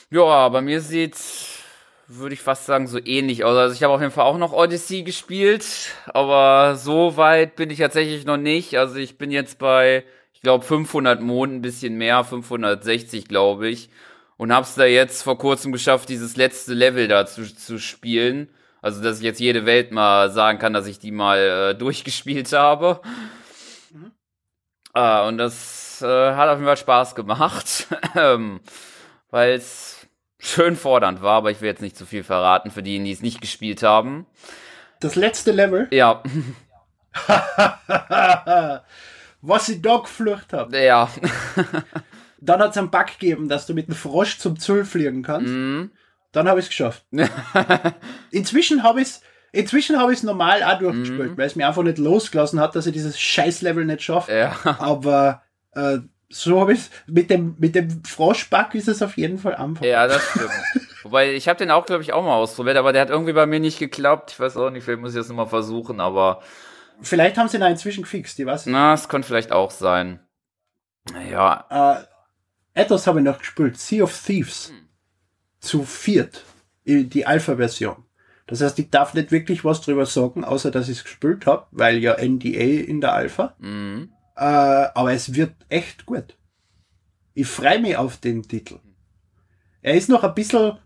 Ja, 0.10 0.47
bei 0.49 0.62
mir 0.62 0.81
sieht's, 0.81 1.60
würde 2.07 2.33
ich 2.33 2.41
fast 2.41 2.65
sagen, 2.65 2.88
so 2.88 2.99
ähnlich 3.03 3.43
aus. 3.43 3.57
Also 3.57 3.75
ich 3.75 3.83
habe 3.83 3.93
auf 3.93 4.01
jeden 4.01 4.13
Fall 4.13 4.25
auch 4.25 4.38
noch 4.38 4.53
Odyssey 4.53 5.03
gespielt, 5.03 5.65
aber 6.07 6.75
so 6.75 7.17
weit 7.17 7.55
bin 7.55 7.69
ich 7.69 7.79
tatsächlich 7.79 8.25
noch 8.25 8.38
nicht. 8.38 8.77
Also 8.77 8.95
ich 8.95 9.17
bin 9.17 9.31
jetzt 9.31 9.60
bei, 9.60 10.05
ich 10.33 10.41
glaube, 10.41 10.63
500 10.63 11.21
Monden, 11.21 11.57
ein 11.57 11.62
bisschen 11.62 11.97
mehr, 11.97 12.23
560, 12.23 13.27
glaube 13.27 13.67
ich. 13.67 13.89
Und 14.38 14.53
hab's 14.53 14.75
da 14.75 14.86
jetzt 14.86 15.23
vor 15.23 15.38
kurzem 15.38 15.71
geschafft, 15.71 16.10
dieses 16.10 16.38
letzte 16.38 16.73
Level 16.73 17.07
da 17.07 17.25
zu, 17.25 17.43
zu 17.53 17.79
spielen. 17.79 18.49
Also, 18.81 19.01
dass 19.01 19.17
ich 19.17 19.23
jetzt 19.23 19.39
jede 19.39 19.65
Welt 19.65 19.91
mal 19.91 20.31
sagen 20.31 20.60
kann, 20.60 20.73
dass 20.73 20.88
ich 20.88 20.99
die 20.99 21.12
mal 21.12 21.39
äh, 21.39 21.75
durchgespielt 21.77 22.53
habe. 22.53 23.01
Ah, 24.97 25.27
und 25.27 25.38
das 25.38 26.01
äh, 26.01 26.33
hat 26.33 26.49
auf 26.49 26.55
jeden 26.57 26.65
Fall 26.65 26.75
Spaß 26.77 27.13
gemacht, 27.13 27.86
ähm, 28.15 28.62
weil 29.29 29.51
es 29.53 30.07
schön 30.39 30.75
fordernd 30.75 31.21
war, 31.21 31.36
aber 31.36 31.51
ich 31.51 31.62
will 31.62 31.69
jetzt 31.69 31.83
nicht 31.83 31.95
zu 31.95 32.07
viel 32.07 32.23
verraten 32.23 32.71
für 32.71 32.81
diejenigen, 32.81 33.05
die 33.05 33.12
es 33.12 33.21
nicht 33.21 33.39
gespielt 33.39 33.83
haben. 33.83 34.25
Das 34.99 35.13
letzte 35.15 35.51
Level, 35.51 35.88
Ja, 35.91 36.23
was 39.41 39.69
ich 39.69 39.81
da 39.83 39.97
geflucht 39.97 40.51
habe. 40.53 40.75
ja, 40.79 41.10
Dann 42.39 42.60
hat 42.60 42.71
es 42.71 42.77
einen 42.77 42.89
Bug 42.89 43.05
gegeben, 43.19 43.47
dass 43.49 43.67
du 43.67 43.75
mit 43.75 43.88
dem 43.88 43.95
Frosch 43.95 44.39
zum 44.39 44.60
Zoll 44.60 44.83
fliegen 44.83 45.21
kannst. 45.21 45.47
mhm. 45.51 45.91
Dann 46.31 46.47
habe 46.47 46.60
ich 46.60 46.65
es 46.65 46.69
geschafft. 46.69 47.05
Inzwischen 48.31 48.81
habe 48.83 49.01
ich 49.01 49.07
es 49.10 49.21
inzwischen 49.51 49.97
habe 49.99 50.12
ich 50.13 50.19
es 50.19 50.23
normal 50.23 50.63
auch 50.63 50.79
Mhm. 50.79 50.83
durchgespielt, 50.83 51.38
weil 51.38 51.47
es 51.47 51.55
mir 51.55 51.67
einfach 51.67 51.83
nicht 51.83 51.97
losgelassen 51.97 52.60
hat, 52.60 52.75
dass 52.75 52.86
ich 52.88 52.93
dieses 52.93 53.19
Scheiß-Level 53.19 53.86
nicht 53.86 54.01
schaffe. 54.03 54.33
ja, 54.36 54.55
Aber 54.79 55.41
äh, 55.73 55.99
so 56.29 56.60
habe 56.60 56.73
ich 56.73 56.79
es 56.79 56.89
mit 57.07 57.29
dem 57.29 57.55
mit 57.57 57.73
dem 57.75 58.03
Froschbug 58.03 58.75
ist 58.75 58.88
es 58.89 59.01
auf 59.01 59.15
jeden 59.17 59.38
Fall 59.38 59.55
einfach. 59.55 59.86
ja, 59.86 60.07
das 60.07 60.21
stimmt. 60.29 60.49
Wobei, 61.03 61.33
ich 61.33 61.47
habe 61.47 61.57
den 61.60 61.71
auch, 61.71 61.86
glaube 61.86 62.01
ich, 62.03 62.12
auch 62.12 62.23
mal 62.23 62.36
ausprobiert, 62.36 62.75
aber 62.75 62.91
der 62.91 63.01
hat 63.03 63.10
irgendwie 63.10 63.31
bei 63.31 63.45
mir 63.45 63.62
nicht 63.62 63.79
geklappt. 63.79 64.31
Ich 64.31 64.39
weiß 64.39 64.57
auch 64.57 64.69
nicht, 64.69 64.83
vielleicht 64.83 64.99
muss 64.99 65.13
ich 65.13 65.19
das 65.19 65.29
nochmal 65.29 65.47
versuchen, 65.47 65.99
aber 66.01 66.41
Vielleicht 67.01 67.38
haben 67.38 67.47
sie 67.47 67.57
ihn 67.57 67.63
auch 67.63 67.69
inzwischen 67.69 68.01
gefixt, 68.03 68.39
ich 68.39 68.45
weiß 68.45 68.65
nicht. 68.65 68.73
na, 68.73 68.93
es 68.93 69.07
könnte 69.07 69.27
vielleicht 69.27 69.51
auch 69.51 69.69
sein. 69.71 70.19
Ja, 71.31 71.65
Äh, 72.73 72.81
etwas 72.81 73.07
habe 73.07 73.19
ich 73.19 73.25
noch 73.25 73.39
gespielt. 73.39 73.77
Sea 73.79 74.03
of 74.03 74.19
Thieves. 74.25 74.73
Zu 75.60 75.83
viert. 75.86 76.43
Die 76.86 77.25
Alpha-Version. 77.25 78.03
Das 78.47 78.62
heißt, 78.62 78.79
ich 78.79 78.89
darf 78.89 79.13
nicht 79.13 79.31
wirklich 79.31 79.65
was 79.65 79.81
drüber 79.81 80.05
sagen, 80.05 80.43
außer 80.43 80.71
dass 80.71 80.89
ich 80.89 80.99
es 80.99 81.03
gespielt 81.03 81.45
habe, 81.45 81.67
weil 81.71 81.97
ja 81.97 82.15
NDA 82.15 82.86
in 82.88 83.01
der 83.01 83.13
Alpha. 83.13 83.55
mhm. 83.60 84.10
Äh, 84.36 84.89
aber 84.93 85.13
es 85.13 85.33
wird 85.33 85.55
echt 85.67 86.05
gut. 86.05 86.38
Ich 87.33 87.47
freue 87.47 87.81
mich 87.81 87.97
auf 87.97 88.17
den 88.17 88.43
Titel. 88.43 88.77
Er 89.81 89.95
ist 89.95 90.10
noch 90.10 90.23
ein 90.23 90.36
bisschen, 90.36 90.77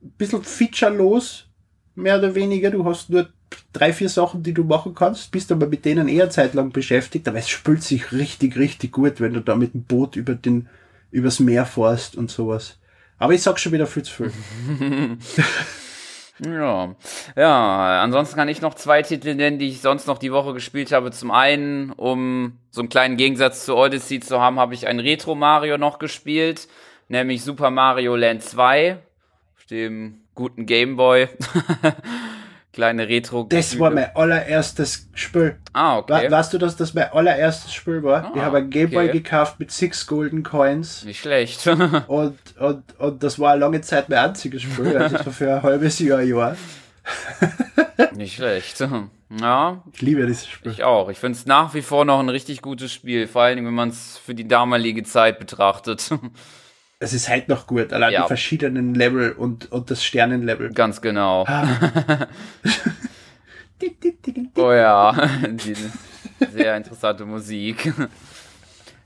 bisschen 0.00 0.44
featurelos, 0.44 1.48
mehr 1.96 2.18
oder 2.18 2.36
weniger. 2.36 2.70
Du 2.70 2.84
hast 2.84 3.10
nur 3.10 3.28
drei, 3.72 3.92
vier 3.92 4.08
Sachen, 4.08 4.42
die 4.42 4.54
du 4.54 4.62
machen 4.62 4.94
kannst, 4.94 5.32
bist 5.32 5.50
aber 5.50 5.66
mit 5.66 5.84
denen 5.84 6.06
eher 6.08 6.30
zeitlang 6.30 6.70
beschäftigt, 6.70 7.26
aber 7.26 7.38
es 7.38 7.48
spült 7.48 7.82
sich 7.82 8.12
richtig, 8.12 8.56
richtig 8.56 8.92
gut, 8.92 9.20
wenn 9.20 9.34
du 9.34 9.40
da 9.40 9.56
mit 9.56 9.74
dem 9.74 9.82
Boot 9.82 10.14
über 10.14 10.34
den, 10.34 10.68
übers 11.10 11.40
Meer 11.40 11.66
fährst 11.66 12.16
und 12.16 12.30
sowas. 12.30 12.78
Aber 13.18 13.34
ich 13.34 13.42
sag 13.42 13.58
schon 13.58 13.72
wieder 13.72 13.86
viel 13.86 14.02
zu 14.04 14.12
viel. 14.12 14.32
Ja, 16.38 16.94
ja, 17.36 18.02
ansonsten 18.02 18.36
kann 18.36 18.48
ich 18.48 18.62
noch 18.62 18.74
zwei 18.74 19.02
Titel 19.02 19.34
nennen, 19.34 19.58
die 19.58 19.68
ich 19.68 19.80
sonst 19.80 20.06
noch 20.06 20.18
die 20.18 20.32
Woche 20.32 20.54
gespielt 20.54 20.90
habe. 20.90 21.10
Zum 21.10 21.30
einen, 21.30 21.92
um 21.92 22.58
so 22.70 22.80
einen 22.80 22.88
kleinen 22.88 23.16
Gegensatz 23.16 23.64
zu 23.66 23.76
Odyssey 23.76 24.20
zu 24.20 24.40
haben, 24.40 24.58
habe 24.58 24.74
ich 24.74 24.86
ein 24.86 24.98
Retro 24.98 25.34
Mario 25.34 25.76
noch 25.76 25.98
gespielt, 25.98 26.68
nämlich 27.08 27.44
Super 27.44 27.70
Mario 27.70 28.16
Land 28.16 28.42
2 28.42 28.98
auf 29.56 29.66
dem 29.66 30.22
guten 30.34 30.66
Game 30.66 30.96
Boy. 30.96 31.28
Kleine 32.72 33.06
Retro. 33.06 33.44
Das 33.50 33.78
war 33.78 33.90
mein 33.90 34.14
allererstes 34.16 35.06
Spiel. 35.14 35.56
Ah, 35.74 35.98
okay. 35.98 36.24
We 36.26 36.30
weißt 36.30 36.54
du, 36.54 36.58
dass 36.58 36.74
das 36.76 36.94
mein 36.94 37.12
allererstes 37.12 37.72
Spiel 37.74 38.02
war? 38.02 38.32
ich 38.34 38.40
Ah, 38.40 38.44
habe 38.46 38.58
ein 38.58 38.70
Gameboy 38.70 39.08
okay. 39.10 39.18
gekauft 39.20 39.60
mit 39.60 39.70
six 39.70 40.06
Golden 40.06 40.42
Coins. 40.42 41.04
Nicht 41.04 41.20
schlecht. 41.20 41.66
Und, 42.08 42.38
und, 42.58 42.98
und 42.98 43.22
das 43.22 43.38
war 43.38 43.52
eine 43.52 43.60
lange 43.60 43.80
Zeit 43.82 44.08
mein 44.08 44.18
einziges 44.20 44.62
Spiel, 44.62 44.96
also 44.96 45.18
so 45.22 45.30
für 45.30 45.54
ein 45.56 45.62
halbes 45.62 45.98
Jahr, 45.98 46.20
ein 46.20 46.28
Jahr. 46.28 46.56
Nicht 48.14 48.36
schlecht. 48.36 48.80
Ja, 49.40 49.82
Ich 49.92 50.00
liebe 50.02 50.26
dieses 50.26 50.46
Spiel. 50.46 50.72
ich 50.72 50.84
auch. 50.84 51.08
Ich 51.08 51.18
finde 51.18 51.36
es 51.38 51.46
nach 51.46 51.74
wie 51.74 51.82
vor 51.82 52.04
noch 52.04 52.20
ein 52.20 52.28
richtig 52.28 52.62
gutes 52.62 52.92
Spiel, 52.92 53.26
vor 53.26 53.42
allem 53.42 53.64
wenn 53.66 53.74
man 53.74 53.88
es 53.90 54.18
für 54.18 54.34
die 54.34 54.46
damalige 54.48 55.02
Zeit 55.02 55.38
betrachtet. 55.38 56.10
Es 57.02 57.12
ist 57.12 57.28
halt 57.28 57.48
noch 57.48 57.66
gut, 57.66 57.92
allein 57.92 58.12
Ja. 58.12 58.22
die 58.22 58.28
verschiedenen 58.28 58.94
Level 58.94 59.32
und, 59.32 59.72
und 59.72 59.90
das 59.90 60.04
Sternenlevel. 60.04 60.72
Ganz 60.72 61.00
genau. 61.00 61.44
Ah. 61.48 61.66
Oh 64.56 64.70
ja, 64.72 65.28
die 65.48 65.74
sehr 66.52 66.76
interessante 66.76 67.24
Musik. 67.24 67.92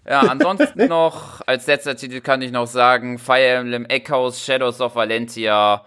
Ja, 0.06 0.20
ansonsten 0.20 0.86
noch, 0.88 1.40
als 1.46 1.66
letzter 1.66 1.96
Titel 1.96 2.20
kann 2.20 2.42
ich 2.42 2.52
noch 2.52 2.66
sagen, 2.66 3.18
Fire 3.18 3.40
Emblem 3.54 3.86
Echoes 3.86 4.44
Shadows 4.44 4.82
of 4.82 4.94
Valentia 4.94 5.82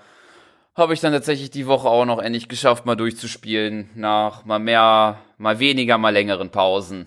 habe 0.75 0.93
ich 0.95 1.01
dann 1.01 1.13
tatsächlich 1.13 1.51
die 1.51 1.67
Woche 1.67 1.87
auch 1.87 2.05
noch 2.05 2.17
endlich 2.17 2.49
geschafft, 2.49 2.87
mal 2.87 2.95
durchzuspielen, 2.95 3.91
nach 3.93 4.43
mal 4.45 4.57
mehr, 4.57 5.19
mal 5.37 5.59
weniger, 5.59 5.99
mal 5.99 6.09
längeren 6.09 6.49
Pausen. 6.49 7.05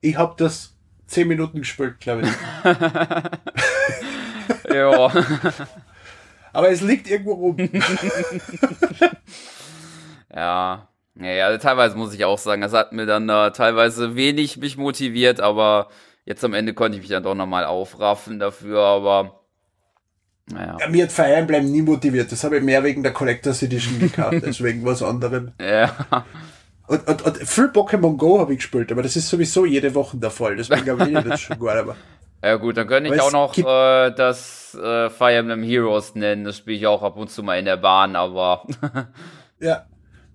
Ich 0.00 0.16
habe 0.16 0.34
das 0.38 0.75
zehn 1.06 1.28
Minuten 1.28 1.60
gespielt, 1.60 2.00
glaube 2.00 2.22
ich. 2.22 2.28
ja, 4.74 5.12
Aber 6.52 6.70
es 6.70 6.80
liegt 6.80 7.08
irgendwo 7.08 7.34
rum. 7.34 7.56
ja. 10.34 10.88
Ja, 11.18 11.46
also 11.46 11.58
teilweise 11.58 11.96
muss 11.96 12.12
ich 12.12 12.26
auch 12.26 12.38
sagen, 12.38 12.60
das 12.60 12.74
hat 12.74 12.92
mir 12.92 13.06
dann 13.06 13.26
äh, 13.28 13.50
teilweise 13.52 14.16
wenig 14.16 14.58
mich 14.58 14.76
motiviert, 14.76 15.40
aber 15.40 15.88
jetzt 16.26 16.44
am 16.44 16.52
Ende 16.52 16.74
konnte 16.74 16.96
ich 16.96 17.02
mich 17.02 17.10
dann 17.10 17.22
doch 17.22 17.34
nochmal 17.34 17.64
aufraffen 17.64 18.38
dafür, 18.38 18.82
aber 18.82 19.40
naja. 20.52 20.76
Ja, 20.78 20.88
mir 20.88 21.04
hat 21.04 21.12
Fire 21.12 21.34
Emblem 21.34 21.70
nie 21.70 21.82
motiviert. 21.82 22.30
Das 22.30 22.44
habe 22.44 22.58
ich 22.58 22.62
mehr 22.62 22.84
wegen 22.84 23.02
der 23.02 23.12
Collectors 23.12 23.62
Edition 23.62 23.98
gekauft, 23.98 24.44
als 24.44 24.62
wegen 24.62 24.84
was 24.84 25.02
anderem. 25.02 25.52
Ja. 25.60 26.24
Und, 26.86 27.06
und, 27.08 27.22
und 27.22 27.36
viel 27.38 27.66
Pokémon 27.66 28.16
Go 28.16 28.38
habe 28.38 28.52
ich 28.52 28.58
gespielt, 28.60 28.92
aber 28.92 29.02
das 29.02 29.16
ist 29.16 29.28
sowieso 29.28 29.64
jede 29.64 29.94
Woche 29.94 30.16
der 30.16 30.30
Fall. 30.30 30.56
Deswegen 30.56 30.88
habe 30.88 31.10
ich 31.10 31.24
das 31.24 31.40
schon 31.40 31.58
gar 31.58 31.74
nicht 31.74 31.86
mehr. 31.86 31.96
Ja 32.44 32.56
gut, 32.56 32.76
dann 32.76 32.86
könnte 32.86 33.12
ich 33.12 33.20
Aber 33.20 33.28
auch 33.28 33.32
noch 33.32 33.58
äh, 33.58 34.10
das 34.12 34.74
äh, 34.74 35.08
Fire 35.10 35.32
Emblem 35.32 35.62
Heroes 35.62 36.14
nennen. 36.14 36.44
Das 36.44 36.58
spiele 36.58 36.76
ich 36.76 36.86
auch 36.86 37.02
ab 37.02 37.16
und 37.16 37.28
zu 37.30 37.42
mal 37.42 37.58
in 37.58 37.64
der 37.64 37.78
Bahn, 37.78 38.14
aber 38.14 38.62
Ja. 39.58 39.86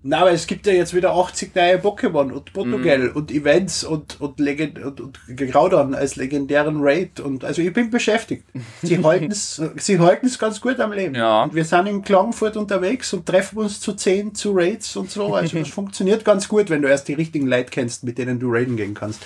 Na, 0.03 0.21
aber 0.21 0.31
es 0.31 0.47
gibt 0.47 0.65
ja 0.65 0.73
jetzt 0.73 0.95
wieder 0.95 1.11
80 1.13 1.53
neue 1.53 1.77
Pokémon 1.77 2.31
und 2.31 2.53
Protogel 2.53 3.09
Mhm. 3.09 3.15
und 3.15 3.31
Events 3.31 3.83
und, 3.83 4.19
und, 4.19 4.39
Legend 4.39 4.79
und, 4.83 4.99
und 4.99 5.19
Graudon 5.37 5.93
als 5.93 6.15
legendären 6.15 6.77
Raid 6.81 7.19
und 7.19 7.43
also 7.43 7.61
ich 7.61 7.71
bin 7.71 7.91
beschäftigt. 7.91 8.43
Sie 8.81 8.97
halten's, 9.03 9.61
sie 9.75 9.99
halten's 9.99 10.39
ganz 10.39 10.59
gut 10.59 10.79
am 10.79 10.91
Leben. 10.91 11.13
Ja. 11.13 11.43
Und 11.43 11.53
wir 11.53 11.63
sind 11.65 11.85
in 11.85 12.01
Klagenfurt 12.01 12.57
unterwegs 12.57 13.13
und 13.13 13.27
treffen 13.27 13.59
uns 13.59 13.79
zu 13.79 13.93
10 13.93 14.33
zu 14.33 14.53
Raids 14.55 14.95
und 14.95 15.11
so. 15.11 15.35
Also 15.35 15.59
das 15.59 15.67
funktioniert 15.79 16.25
ganz 16.25 16.47
gut, 16.47 16.71
wenn 16.71 16.81
du 16.81 16.87
erst 16.87 17.07
die 17.07 17.13
richtigen 17.13 17.45
Leute 17.45 17.69
kennst, 17.69 18.03
mit 18.03 18.17
denen 18.17 18.39
du 18.39 18.51
raiden 18.51 18.77
gehen 18.77 18.95
kannst. 18.95 19.21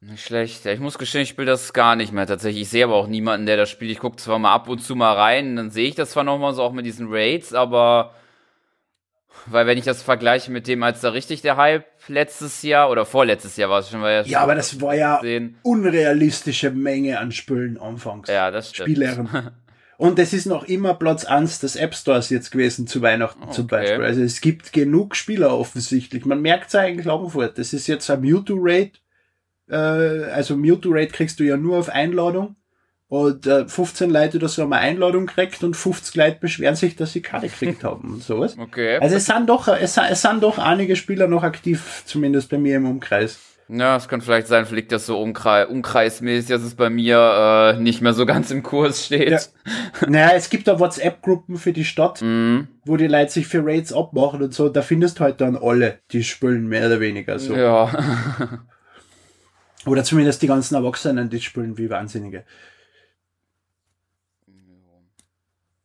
nicht 0.00 0.24
schlecht. 0.24 0.64
Ich 0.64 0.80
muss 0.80 0.96
gestehen, 0.96 1.20
ich 1.22 1.28
spiele 1.28 1.48
das 1.48 1.74
gar 1.74 1.96
nicht 1.96 2.12
mehr 2.14 2.26
tatsächlich. 2.26 2.62
Ich 2.62 2.68
sehe 2.70 2.84
aber 2.84 2.94
auch 2.94 3.08
niemanden, 3.08 3.44
der 3.44 3.58
das 3.58 3.68
spielt. 3.68 3.90
Ich 3.90 3.98
gucke 3.98 4.16
zwar 4.16 4.38
mal 4.38 4.54
ab 4.54 4.68
und 4.70 4.78
zu 4.82 4.96
mal 4.96 5.12
rein, 5.12 5.56
dann 5.56 5.70
sehe 5.70 5.86
ich 5.88 5.94
das 5.96 6.12
zwar 6.12 6.24
nochmal 6.24 6.54
so 6.54 6.62
auch 6.62 6.72
mit 6.72 6.86
diesen 6.86 7.08
Raids, 7.10 7.52
aber 7.52 8.14
weil 9.46 9.66
wenn 9.66 9.78
ich 9.78 9.84
das 9.84 10.02
vergleiche 10.02 10.50
mit 10.50 10.66
dem, 10.66 10.82
als 10.82 11.00
da 11.00 11.10
richtig 11.10 11.42
der 11.42 11.56
Hype 11.56 11.84
letztes 12.08 12.62
Jahr 12.62 12.90
oder 12.90 13.04
vorletztes 13.06 13.56
Jahr 13.56 13.70
war 13.70 13.80
es 13.80 13.90
schon, 13.90 14.02
weil 14.02 14.26
Ja, 14.26 14.40
aber 14.40 14.54
das 14.54 14.80
war 14.80 14.94
ja 14.94 15.18
sehen. 15.22 15.58
unrealistische 15.62 16.70
Menge 16.70 17.18
an 17.18 17.32
Spülen 17.32 17.78
anfangs. 17.78 18.28
Ja, 18.28 18.50
das 18.50 18.70
stimmt. 18.70 18.88
Spielern. 18.90 19.52
Und 19.98 20.18
es 20.20 20.32
ist 20.32 20.46
noch 20.46 20.62
immer 20.64 20.94
Platz 20.94 21.24
1 21.24 21.58
des 21.58 21.74
App 21.74 21.92
Stores 21.92 22.30
jetzt 22.30 22.52
gewesen 22.52 22.86
zu 22.86 23.02
Weihnachten 23.02 23.50
zum 23.50 23.64
Okay. 23.64 23.76
Beispiel. 23.78 24.04
Also 24.04 24.22
es 24.22 24.40
gibt 24.40 24.72
genug 24.72 25.16
Spieler 25.16 25.58
offensichtlich. 25.58 26.24
Man 26.24 26.40
merkt 26.40 26.68
es 26.68 26.74
ja 26.74 26.82
in 26.84 27.00
Klagenfurt. 27.00 27.58
Das 27.58 27.72
ist 27.72 27.88
jetzt 27.88 28.08
ein 28.08 28.20
Mewtwo-Raid. 28.20 29.00
Äh, 29.68 29.74
also 29.74 30.54
Mewtwo-Raid 30.56 31.12
kriegst 31.12 31.40
du 31.40 31.44
ja 31.44 31.56
nur 31.56 31.78
auf 31.78 31.88
Einladung. 31.88 32.54
Und 33.10 33.46
äh, 33.46 33.66
15 33.66 34.10
Leute 34.10 34.36
oder 34.36 34.48
so 34.48 34.62
haben 34.62 34.72
eine 34.74 34.82
Einladung 34.82 35.26
gekriegt 35.26 35.64
und 35.64 35.74
50 35.74 36.14
Leute 36.14 36.38
beschweren 36.40 36.74
sich, 36.76 36.94
dass 36.94 37.12
sie 37.14 37.22
keine 37.22 37.48
gekriegt 37.48 37.82
haben 37.82 38.12
und 38.14 38.22
sowas. 38.22 38.56
Okay. 38.58 38.98
Also 38.98 39.16
es 39.16 39.24
sind 39.24 39.48
doch, 39.48 39.66
es, 39.68 39.94
sind- 39.94 40.10
es 40.10 40.20
sind 40.20 40.42
doch 40.42 40.58
einige 40.58 40.94
Spieler 40.94 41.26
noch 41.26 41.42
aktiv, 41.42 42.02
zumindest 42.04 42.50
bei 42.50 42.58
mir 42.58 42.76
im 42.76 42.86
Umkreis. 42.86 43.38
Ja, 43.70 43.96
es 43.96 44.08
kann 44.08 44.20
vielleicht 44.22 44.46
sein, 44.46 44.64
vielleicht 44.64 44.92
das 44.92 45.04
so 45.06 45.20
umkreis, 45.20 45.68
umkreismäßig, 45.68 46.48
dass 46.48 46.62
es 46.62 46.74
bei 46.74 46.88
mir 46.90 47.74
äh, 47.76 47.80
nicht 47.80 48.00
mehr 48.00 48.14
so 48.14 48.24
ganz 48.24 48.50
im 48.50 48.62
Kurs 48.62 49.06
steht. 49.06 49.30
Ja. 49.30 49.40
Naja, 50.08 50.30
es 50.34 50.48
gibt 50.48 50.68
da 50.68 50.78
WhatsApp-Gruppen 50.80 51.56
für 51.56 51.72
die 51.74 51.84
Stadt, 51.84 52.20
Mhm. 52.22 52.68
wo 52.84 52.96
die 52.98 53.06
Leute 53.08 53.30
sich 53.32 53.46
für 53.46 53.64
Raids 53.64 53.92
abmachen 53.92 54.42
und 54.42 54.52
so. 54.54 54.68
Da 54.70 54.80
findest 54.82 55.18
du 55.18 55.24
halt 55.24 55.40
dann 55.42 55.56
alle, 55.56 55.98
die 56.12 56.24
spielen 56.24 56.66
mehr 56.68 56.86
oder 56.86 57.00
weniger 57.00 57.38
so. 57.38 57.54
Ja. 57.54 57.90
Oder 59.86 60.04
zumindest 60.04 60.42
die 60.42 60.46
ganzen 60.46 60.74
Erwachsenen, 60.74 61.30
die 61.30 61.40
spielen 61.40 61.78
wie 61.78 61.88
Wahnsinnige. 61.90 62.44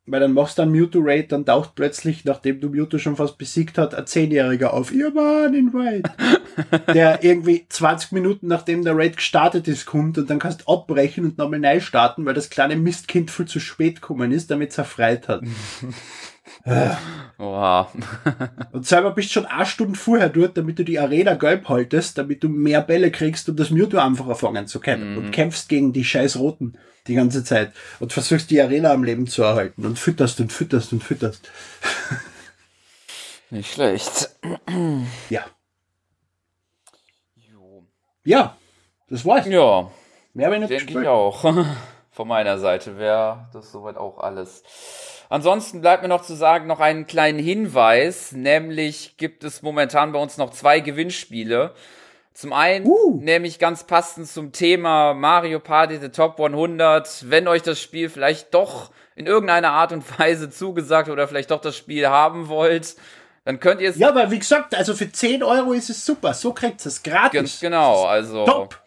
Weil 0.06 0.20
dann 0.20 0.34
machst 0.34 0.58
du 0.58 0.64
einen 0.64 0.74
Mewtwo-Raid, 0.74 1.32
dann 1.32 1.46
taucht 1.46 1.76
plötzlich, 1.76 2.26
nachdem 2.26 2.60
du 2.60 2.70
Mewtwo 2.70 2.98
schon 2.98 3.16
fast 3.16 3.38
besiegt 3.38 3.78
hat, 3.78 3.96
ein 3.96 4.06
Zehnjähriger 4.06 4.74
auf. 4.74 4.92
Ihr 4.92 5.12
Mann 5.12 5.54
in 5.54 5.70
Raid. 5.74 6.06
der 6.94 7.24
irgendwie 7.24 7.66
20 7.70 8.12
Minuten 8.12 8.48
nachdem 8.48 8.84
der 8.84 8.98
Raid 8.98 9.16
gestartet 9.16 9.68
ist, 9.68 9.86
kommt 9.86 10.18
und 10.18 10.30
dann 10.30 10.40
kannst 10.40 10.62
du 10.62 10.74
abbrechen 10.74 11.24
und 11.24 11.38
nochmal 11.38 11.60
neu 11.60 11.80
starten, 11.80 12.26
weil 12.26 12.34
das 12.34 12.50
kleine 12.50 12.76
Mistkind 12.76 13.32
viel 13.32 13.46
zu 13.46 13.62
spät 13.62 14.02
gekommen 14.02 14.34
ist, 14.34 14.52
damit 14.52 14.72
es 14.72 14.78
erfreit 14.78 15.30
hat. 15.30 15.44
Oha. 17.40 17.90
Und 18.72 18.86
selber 18.86 19.12
bist 19.12 19.32
schon 19.32 19.46
eine 19.46 19.66
Stunde 19.66 19.98
vorher 19.98 20.30
dort, 20.30 20.58
damit 20.58 20.80
du 20.80 20.84
die 20.84 21.00
Arena 21.00 21.34
gelb 21.36 21.68
haltest, 21.68 22.18
damit 22.18 22.44
du 22.44 22.50
mehr 22.50 22.82
Bälle 22.82 23.12
kriegst, 23.12 23.50
um 23.50 23.56
das 23.56 23.70
Mewtwo 23.70 23.98
einfacher 23.98 24.36
fangen 24.36 24.68
zu 24.68 24.80
können. 24.80 25.18
Und 25.18 25.32
kämpfst 25.32 25.70
gegen 25.70 25.94
die 25.94 26.04
scheiß 26.04 26.38
Roten 26.38 26.78
die 27.08 27.16
ganze 27.16 27.44
Zeit. 27.44 27.74
Und 28.00 28.14
versuchst 28.14 28.50
die 28.52 28.62
Arena 28.62 28.92
am 28.92 29.04
Leben 29.04 29.28
zu 29.28 29.44
erhalten. 29.44 29.86
Und 29.86 30.00
fütterst 30.00 30.40
und 30.40 30.52
fütterst 30.52 30.94
und 30.94 31.04
fütterst. 31.04 31.50
Nicht 33.50 33.74
schlecht. 33.74 34.30
Ja. 35.30 35.46
Ja, 38.26 38.58
das 39.10 39.26
war's. 39.26 39.46
Ja, 39.48 39.92
Mehr 40.34 40.48
habe 40.48 40.56
ich 40.56 40.62
nicht 40.62 40.90
denke 40.90 41.02
ich 41.02 41.08
auch. 41.08 41.44
Von 42.12 42.28
meiner 42.28 42.58
Seite 42.58 42.98
wäre 42.98 43.48
das 43.54 43.72
soweit 43.72 43.98
auch 43.98 44.20
alles. 44.20 44.64
Ansonsten 45.30 45.82
bleibt 45.82 46.04
mir 46.04 46.10
noch 46.10 46.22
zu 46.22 46.36
sagen, 46.36 46.68
noch 46.68 46.80
einen 46.80 47.08
kleinen 47.08 47.40
Hinweis, 47.40 48.34
nämlich 48.34 49.18
gibt 49.18 49.44
es 49.44 49.62
momentan 49.62 50.12
bei 50.12 50.20
uns 50.20 50.38
noch 50.38 50.52
zwei 50.52 50.80
Gewinnspiele. 50.80 51.74
Zum 52.34 52.52
einen, 52.52 52.86
Uh. 52.88 53.20
nämlich 53.22 53.60
ganz 53.60 53.84
passend 53.86 54.28
zum 54.28 54.52
Thema 54.52 55.14
Mario 55.14 55.60
Party 55.60 55.98
The 55.98 56.10
Top 56.10 56.40
100, 56.40 57.30
wenn 57.30 57.48
euch 57.48 57.62
das 57.62 57.80
Spiel 57.80 58.10
vielleicht 58.10 58.54
doch 58.54 58.92
in 59.16 59.28
irgendeiner 59.28 59.72
Art 59.72 59.92
und 59.92 60.20
Weise 60.20 60.50
zugesagt 60.50 61.10
oder 61.10 61.28
vielleicht 61.28 61.52
doch 61.52 61.62
das 61.62 61.78
Spiel 61.78 62.08
haben 62.08 62.48
wollt, 62.48 62.96
dann 63.46 63.60
könnt 63.60 63.82
ihr 63.82 63.90
es 63.92 63.98
Ja, 63.98 64.10
aber 64.10 64.32
wie 64.32 64.40
gesagt, 64.40 64.74
also 64.74 64.96
für 64.96 65.12
10 65.12 65.44
Euro 65.44 65.74
ist 65.74 65.90
es 65.90 66.06
super. 66.06 66.34
So 66.34 66.54
kriegt 66.54 66.84
es 66.86 67.04
gratis. 67.04 67.34
ganz 67.34 67.60
genau, 67.60 68.06
also 68.06 68.46
Top. 68.46 68.80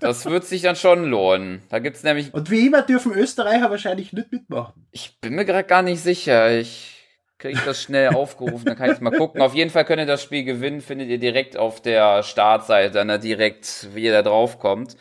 das 0.00 0.24
wird 0.26 0.44
sich 0.44 0.62
dann 0.62 0.74
schon 0.74 1.04
lohnen. 1.04 1.62
Da 1.68 1.78
gibt's 1.78 2.02
nämlich 2.02 2.34
Und 2.34 2.50
wie 2.50 2.66
immer 2.66 2.82
dürfen 2.82 3.12
Österreicher 3.12 3.70
wahrscheinlich 3.70 4.12
nicht 4.12 4.32
mitmachen. 4.32 4.86
Ich 4.90 5.18
bin 5.20 5.34
mir 5.34 5.44
gerade 5.44 5.64
gar 5.68 5.82
nicht 5.82 6.02
sicher. 6.02 6.50
Ich 6.58 6.99
kriege 7.40 7.60
das 7.64 7.82
schnell 7.82 8.10
aufgerufen, 8.10 8.66
dann 8.66 8.76
kann 8.76 8.92
ich 8.92 9.00
mal 9.00 9.10
gucken. 9.10 9.40
Auf 9.40 9.54
jeden 9.54 9.70
Fall 9.70 9.84
könnt 9.84 10.00
ihr 10.00 10.06
das 10.06 10.22
Spiel 10.22 10.44
gewinnen, 10.44 10.80
findet 10.80 11.08
ihr 11.08 11.18
direkt 11.18 11.56
auf 11.56 11.80
der 11.80 12.22
Startseite, 12.22 12.92
dann 12.92 13.08
da 13.08 13.18
direkt, 13.18 13.88
wie 13.94 14.04
ihr 14.04 14.12
da 14.12 14.22
drauf 14.22 14.58
kommt. 14.58 14.96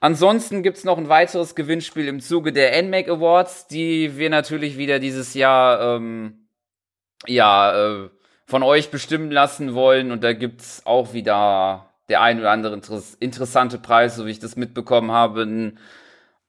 Ansonsten 0.00 0.62
gibt's 0.62 0.84
noch 0.84 0.98
ein 0.98 1.08
weiteres 1.08 1.54
Gewinnspiel 1.54 2.08
im 2.08 2.20
Zuge 2.20 2.52
der 2.52 2.80
NMAC 2.82 3.08
Awards, 3.08 3.66
die 3.66 4.16
wir 4.16 4.30
natürlich 4.30 4.78
wieder 4.78 4.98
dieses 4.98 5.34
Jahr 5.34 5.96
ähm, 5.96 6.46
ja 7.26 8.04
äh, 8.04 8.10
von 8.46 8.62
euch 8.62 8.90
bestimmen 8.90 9.30
lassen 9.30 9.74
wollen. 9.74 10.12
Und 10.12 10.22
da 10.22 10.32
gibt's 10.32 10.82
auch 10.84 11.12
wieder 11.12 11.90
der 12.08 12.20
ein 12.20 12.38
oder 12.38 12.50
andere 12.50 12.74
interess 12.74 13.14
interessante 13.18 13.78
Preis, 13.78 14.16
so 14.16 14.26
wie 14.26 14.30
ich 14.30 14.38
das 14.38 14.56
mitbekommen 14.56 15.10
habe. 15.10 15.42
Ein 15.42 15.78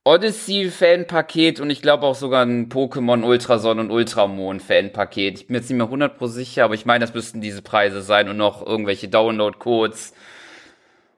Odyssey-Fanpaket 0.06 1.60
und 1.60 1.72
ich 1.72 1.82
glaube 1.82 2.06
auch 2.06 2.14
sogar 2.14 2.46
ein 2.46 2.70
Pokémon 2.70 3.24
Ultrason 3.24 3.80
und 3.80 3.90
Ultramon-Fanpaket. 3.90 5.40
Ich 5.40 5.48
bin 5.48 5.56
jetzt 5.56 5.68
nicht 5.70 5.78
mehr 5.80 5.88
100% 5.88 6.28
sicher, 6.28 6.64
aber 6.66 6.76
ich 6.76 6.86
meine, 6.86 7.04
das 7.04 7.16
müssten 7.16 7.42
diese 7.42 7.64
Preise 7.64 8.04
sein 8.04 8.30
und 8.30 8.38
noch 8.38 8.64
irgendwelche 8.64 9.08
Download-Codes 9.08 10.14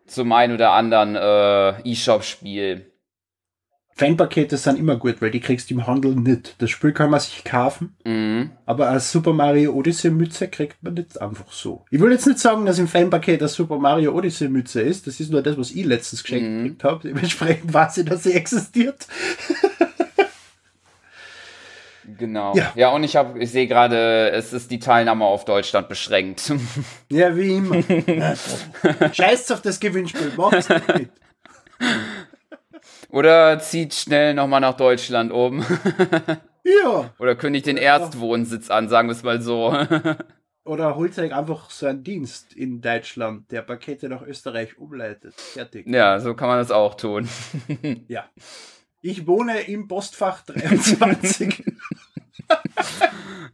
zum 0.06 0.32
ein 0.32 0.54
oder 0.54 0.72
anderen 0.72 1.18
äh, 1.18 1.82
E-Shop-Spiel. 1.82 2.90
Fanpakete 3.98 4.58
sind 4.58 4.78
immer 4.78 4.96
gut, 4.96 5.22
weil 5.22 5.32
die 5.32 5.40
kriegst 5.40 5.70
du 5.70 5.74
im 5.74 5.88
Handel 5.88 6.16
nicht. 6.16 6.56
Das 6.62 6.70
Spiel 6.70 6.92
kann 6.94 7.10
man 7.10 7.20
sich 7.20 7.44
kaufen, 7.44 7.96
Mhm. 8.06 8.52
aber 8.66 8.90
eine 8.90 9.00
Super 9.00 9.34
Mario 9.34 9.74
Odyssey 9.74 10.12
Mütze 10.12 10.48
kriegt 10.48 10.82
man 10.84 10.94
nicht 10.94 11.20
einfach 11.20 11.52
so. 11.52 11.84
Ich 11.90 12.00
will 12.00 12.12
jetzt 12.12 12.28
nicht 12.28 12.38
sagen, 12.40 12.66
dass 12.68 12.78
im 12.80 12.88
Fanpaket 12.88 13.42
eine 13.42 13.48
Super 13.50 13.78
Mario 13.80 14.14
Odyssey 14.16 14.50
Mütze 14.50 14.82
ist. 14.82 15.08
Das 15.08 15.20
ist 15.20 15.32
nur 15.32 15.42
das, 15.42 15.58
was 15.58 15.72
ich 15.72 15.84
letztens 15.86 16.22
geschenkt 16.24 16.48
Mhm. 16.48 16.58
gekriegt 16.64 16.84
habe. 16.84 17.08
Dementsprechend 17.08 17.74
weiß 17.74 17.98
ich, 17.98 18.06
dass 18.06 18.24
sie 18.24 18.34
existiert. 18.34 19.08
Genau. 22.18 22.56
Ja. 22.56 22.72
Ja, 22.76 22.90
und 22.92 23.04
ich 23.04 23.16
habe, 23.18 23.38
ich 23.40 23.52
sehe 23.52 23.68
gerade, 23.68 24.32
es 24.32 24.54
ist 24.54 24.72
die 24.72 24.80
Teilnahme 24.80 25.26
auf 25.26 25.44
Deutschland 25.46 25.90
beschränkt. 25.90 26.54
Ja, 27.12 27.36
wie 27.36 27.56
immer. 27.58 27.84
Scheiß 29.14 29.52
auf 29.52 29.62
das 29.62 29.80
Gewinnspiel, 29.80 30.32
macht's 30.38 30.70
nicht. 30.70 31.10
Oder 33.10 33.60
zieht 33.60 33.94
schnell 33.94 34.34
nochmal 34.34 34.62
nach 34.62 34.76
Deutschland 34.76 35.32
um. 35.32 35.66
Ja. 36.68 37.14
Oder 37.18 37.36
kündigt 37.36 37.66
den 37.66 37.78
Erstwohnsitz 37.78 38.70
an, 38.70 38.90
sagen 38.90 39.08
wir 39.08 39.14
es 39.14 39.24
mal 39.24 39.42
so. 39.42 39.74
Oder 40.66 40.98
holt 40.98 41.18
euch 41.18 41.34
einfach 41.34 41.70
so 41.70 41.86
einen 41.86 42.04
Dienst 42.04 42.54
in 42.54 42.82
Deutschland, 42.82 43.50
der 43.52 43.62
Pakete 43.62 44.10
nach 44.10 44.22
Österreich 44.22 44.78
umleitet. 44.78 45.34
Fertig. 45.40 45.88
Ja, 45.88 46.20
so 46.20 46.34
kann 46.34 46.50
man 46.50 46.58
das 46.58 46.72
auch 46.72 46.96
tun. 46.96 47.30
Ja. 48.10 48.26
Ich 49.02 49.28
wohne 49.28 49.62
im 49.62 49.88
Postfach 49.88 50.42
23. 50.42 51.64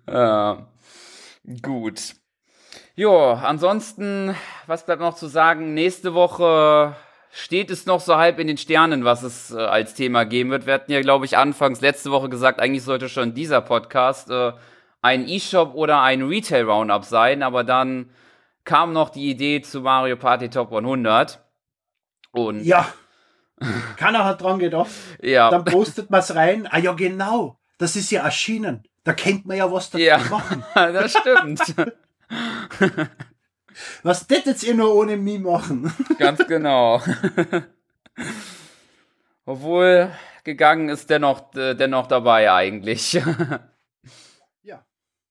Ja. 0.08 0.68
Gut. 1.62 2.16
Jo, 2.96 3.34
ansonsten, 3.34 4.34
was 4.66 4.86
bleibt 4.86 5.02
noch 5.02 5.16
zu 5.16 5.28
sagen? 5.28 5.74
Nächste 5.74 6.16
Woche 6.16 6.96
steht 7.36 7.72
es 7.72 7.88
noch 7.88 8.00
so 8.00 8.16
halb 8.16 8.38
in 8.40 8.48
den 8.48 8.58
Sternen, 8.58 9.04
was 9.06 9.24
es 9.24 9.52
äh, 9.52 9.58
als 9.58 9.96
Thema 9.96 10.24
geben 10.24 10.52
wird. 10.52 10.68
Wir 10.68 10.76
hatten 10.76 10.92
ja, 10.92 11.02
glaube 11.02 11.26
ich, 11.26 11.36
anfangs 11.36 11.82
letzte 11.82 12.12
Woche 12.12 12.30
gesagt, 12.30 12.60
eigentlich 12.60 12.84
sollte 12.84 13.10
schon 13.10 13.34
dieser 13.34 13.60
Podcast 13.62 14.30
äh, 14.30 14.54
ein 15.02 15.28
E-Shop 15.28 15.74
oder 15.74 16.02
ein 16.02 16.22
Retail 16.22 16.64
Roundup 16.64 17.04
sein, 17.06 17.42
aber 17.42 17.64
dann 17.64 18.12
kam 18.66 18.94
noch 18.94 19.10
die 19.10 19.32
Idee 19.32 19.62
zu 19.62 19.82
Mario 19.82 20.16
Party 20.16 20.50
Top 20.50 20.72
100. 20.72 21.44
Und 22.32 22.64
ja. 22.64 22.88
Keiner 23.98 24.26
hat 24.26 24.42
dran 24.42 24.60
gedacht. 24.60 24.92
ja, 25.22 25.50
Dann 25.50 25.66
postet 25.66 26.10
man 26.10 26.20
es 26.20 26.36
rein. 26.36 26.68
Ah 26.70 26.78
ja, 26.80 26.94
genau. 26.94 27.58
Das 27.80 27.96
ist 27.96 28.12
ja 28.12 28.24
erschienen. 28.24 28.84
Da 29.04 29.14
kennt 29.14 29.46
man 29.46 29.58
ja 29.58 29.72
was 29.72 29.90
dazu 29.90 30.04
Ja. 30.04 30.18
machen. 30.30 30.64
das 30.76 31.16
stimmt. 31.18 31.62
Was 34.04 34.28
tätet 34.28 34.62
ihr 34.64 34.76
nur 34.76 34.94
ohne 34.96 35.18
mich 35.18 35.40
machen? 35.40 35.94
Ganz 36.20 36.46
genau. 36.48 37.02
Obwohl 39.46 40.12
gegangen 40.44 40.90
ist 40.90 41.10
dennoch, 41.10 41.54
äh, 41.56 41.76
dennoch 41.76 42.08
dabei 42.08 42.52
eigentlich. 42.52 43.20
Ja. 44.66 44.86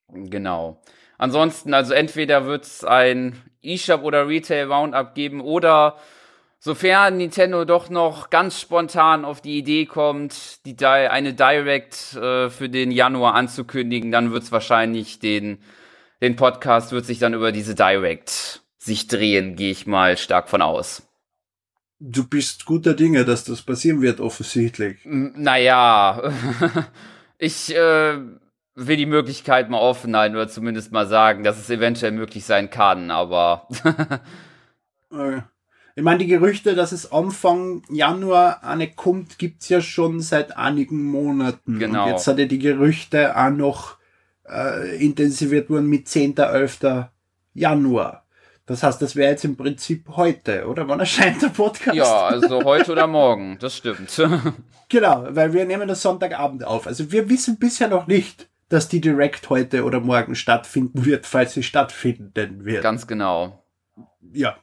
Genau. 0.08 0.82
Ansonsten, 1.16 1.72
also 1.72 1.94
entweder 1.94 2.46
wird 2.46 2.64
es 2.64 2.84
ein 2.84 3.40
eShop 3.62 4.02
oder 4.02 4.28
Retail 4.28 4.70
Roundup 4.70 5.14
geben 5.14 5.40
oder 5.40 5.96
sofern 6.58 7.16
Nintendo 7.16 7.64
doch 7.64 7.90
noch 7.90 8.30
ganz 8.30 8.60
spontan 8.60 9.24
auf 9.24 9.40
die 9.40 9.58
Idee 9.58 9.86
kommt, 9.86 10.64
die 10.66 10.76
Di 10.76 10.84
eine 10.84 11.34
Direct 11.34 12.14
äh, 12.14 12.50
für 12.50 12.68
den 12.68 12.90
Januar 12.90 13.34
anzukündigen, 13.34 14.12
dann 14.12 14.32
wird 14.32 14.42
es 14.42 14.52
wahrscheinlich 14.52 15.18
den, 15.18 15.62
den 16.22 16.36
Podcast 16.36 16.92
wird 16.92 17.04
sich 17.04 17.18
dann 17.18 17.34
über 17.34 17.52
diese 17.52 17.74
Direct 17.74 18.62
sich 18.78 19.08
drehen, 19.08 19.56
gehe 19.56 19.70
ich 19.70 19.86
mal 19.86 20.16
stark 20.16 20.48
von 20.48 20.62
aus. 20.62 21.02
Du 22.00 22.26
bist 22.26 22.64
guter 22.64 22.94
Dinge, 22.94 23.24
dass 23.24 23.44
das 23.44 23.62
passieren 23.62 24.00
wird, 24.00 24.20
offensichtlich. 24.20 24.98
Naja, 25.04 26.32
ich 27.38 27.74
äh, 27.74 28.18
will 28.74 28.96
die 28.96 29.06
Möglichkeit 29.06 29.68
mal 29.68 29.78
offen 29.78 30.16
halten 30.16 30.34
oder 30.34 30.48
zumindest 30.48 30.90
mal 30.90 31.06
sagen, 31.06 31.44
dass 31.44 31.58
es 31.58 31.70
eventuell 31.70 32.12
möglich 32.12 32.44
sein 32.44 32.70
kann, 32.70 33.10
aber 33.10 33.68
Äh, 35.12 35.42
Ich 35.94 36.02
meine, 36.02 36.18
die 36.18 36.26
Gerüchte, 36.26 36.74
dass 36.74 36.92
es 36.92 37.12
Anfang 37.12 37.82
Januar 37.90 38.64
eine 38.64 38.90
kommt, 38.90 39.38
gibt's 39.38 39.68
ja 39.68 39.80
schon 39.80 40.20
seit 40.20 40.56
einigen 40.56 41.04
Monaten. 41.04 41.78
Genau. 41.78 42.04
Und 42.04 42.10
jetzt 42.10 42.26
hat 42.26 42.38
ja 42.38 42.46
die 42.46 42.58
Gerüchte 42.58 43.36
auch 43.36 43.50
noch 43.50 43.98
äh, 44.52 44.96
intensiviert 45.04 45.70
wurden 45.70 45.86
mit 45.86 46.08
10. 46.08 46.36
11. 46.36 46.80
Januar. 47.54 48.26
Das 48.66 48.82
heißt, 48.82 49.02
das 49.02 49.16
wäre 49.16 49.32
jetzt 49.32 49.44
im 49.44 49.56
Prinzip 49.56 50.08
heute, 50.10 50.66
oder? 50.66 50.86
Wann 50.88 51.00
erscheint 51.00 51.42
der 51.42 51.48
Podcast? 51.48 51.96
ja, 51.96 52.26
also 52.26 52.62
heute 52.64 52.92
oder 52.92 53.06
morgen, 53.06 53.58
das 53.60 53.76
stimmt. 53.76 54.20
Genau, 54.88 55.24
weil 55.30 55.54
wir 55.54 55.64
nehmen 55.64 55.88
das 55.88 56.02
Sonntagabend 56.02 56.64
auf. 56.64 56.86
Also 56.86 57.10
wir 57.12 57.30
wissen 57.30 57.58
bisher 57.58 57.88
noch 57.88 58.06
nicht, 58.06 58.50
dass 58.68 58.88
die 58.88 59.00
Direct 59.00 59.48
heute 59.48 59.84
oder 59.84 60.00
morgen 60.00 60.34
stattfinden 60.34 61.06
wird, 61.06 61.24
falls 61.24 61.54
sie 61.54 61.62
stattfinden 61.62 62.66
wird. 62.66 62.82
Ganz 62.82 63.06
genau. 63.06 63.64
ja, 64.34 64.58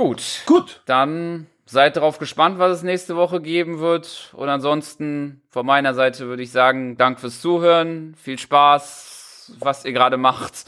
Gut, 0.00 0.44
gut. 0.46 0.82
dann 0.86 1.46
seid 1.70 1.96
darauf 1.96 2.18
gespannt, 2.18 2.58
was 2.58 2.78
es 2.78 2.82
nächste 2.82 3.16
Woche 3.16 3.40
geben 3.40 3.78
wird. 3.78 4.30
Und 4.34 4.48
ansonsten 4.48 5.42
von 5.50 5.64
meiner 5.64 5.94
Seite 5.94 6.26
würde 6.26 6.42
ich 6.42 6.50
sagen, 6.50 6.96
Dank 6.96 7.20
fürs 7.20 7.40
Zuhören, 7.40 8.14
viel 8.16 8.38
Spaß, 8.38 9.56
was 9.60 9.84
ihr 9.84 9.92
gerade 9.92 10.16
macht. 10.16 10.64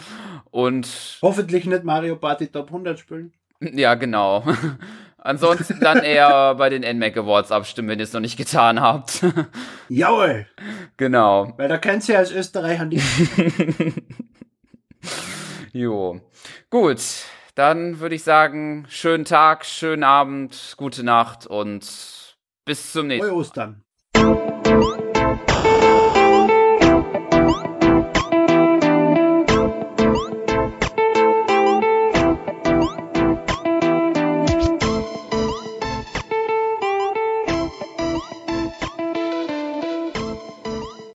Und 0.51 1.19
Hoffentlich 1.23 1.67
nicht 1.67 1.85
Mario 1.85 2.17
Party 2.17 2.47
Top 2.47 2.69
100 2.69 2.99
spielen. 2.99 3.33
Ja, 3.61 3.95
genau. 3.95 4.45
Ansonsten 5.19 5.79
dann 5.81 5.99
eher 5.99 6.57
bei 6.57 6.69
den 6.69 6.83
NMAC 6.83 7.17
Awards 7.17 7.53
abstimmen, 7.53 7.89
wenn 7.89 8.01
ihr 8.01 8.05
es 8.05 8.13
noch 8.13 8.21
nicht 8.21 8.37
getan 8.37 8.81
habt. 8.81 9.25
Jawohl, 9.89 10.47
genau. 10.97 11.53
weil 11.57 11.69
da 11.69 11.79
kennt 11.79 12.03
sie 12.03 12.17
als 12.17 12.33
Österreicher 12.33 12.87
nicht. 12.87 13.05
Jo. 15.75 16.21
Gut. 16.69 17.01
Dann 17.55 18.01
würde 18.01 18.15
ich 18.15 18.23
sagen, 18.23 18.87
schönen 18.89 19.27
Tag, 19.27 19.67
schönen 19.67 20.05
Abend, 20.05 20.75
gute 20.79 21.05
Nacht 21.05 21.47
und 21.47 22.39
bis 22.65 22.93
zum 22.93 23.09
nächsten 23.09 23.29
Frohe 23.29 23.39
Ostern. 23.39 23.85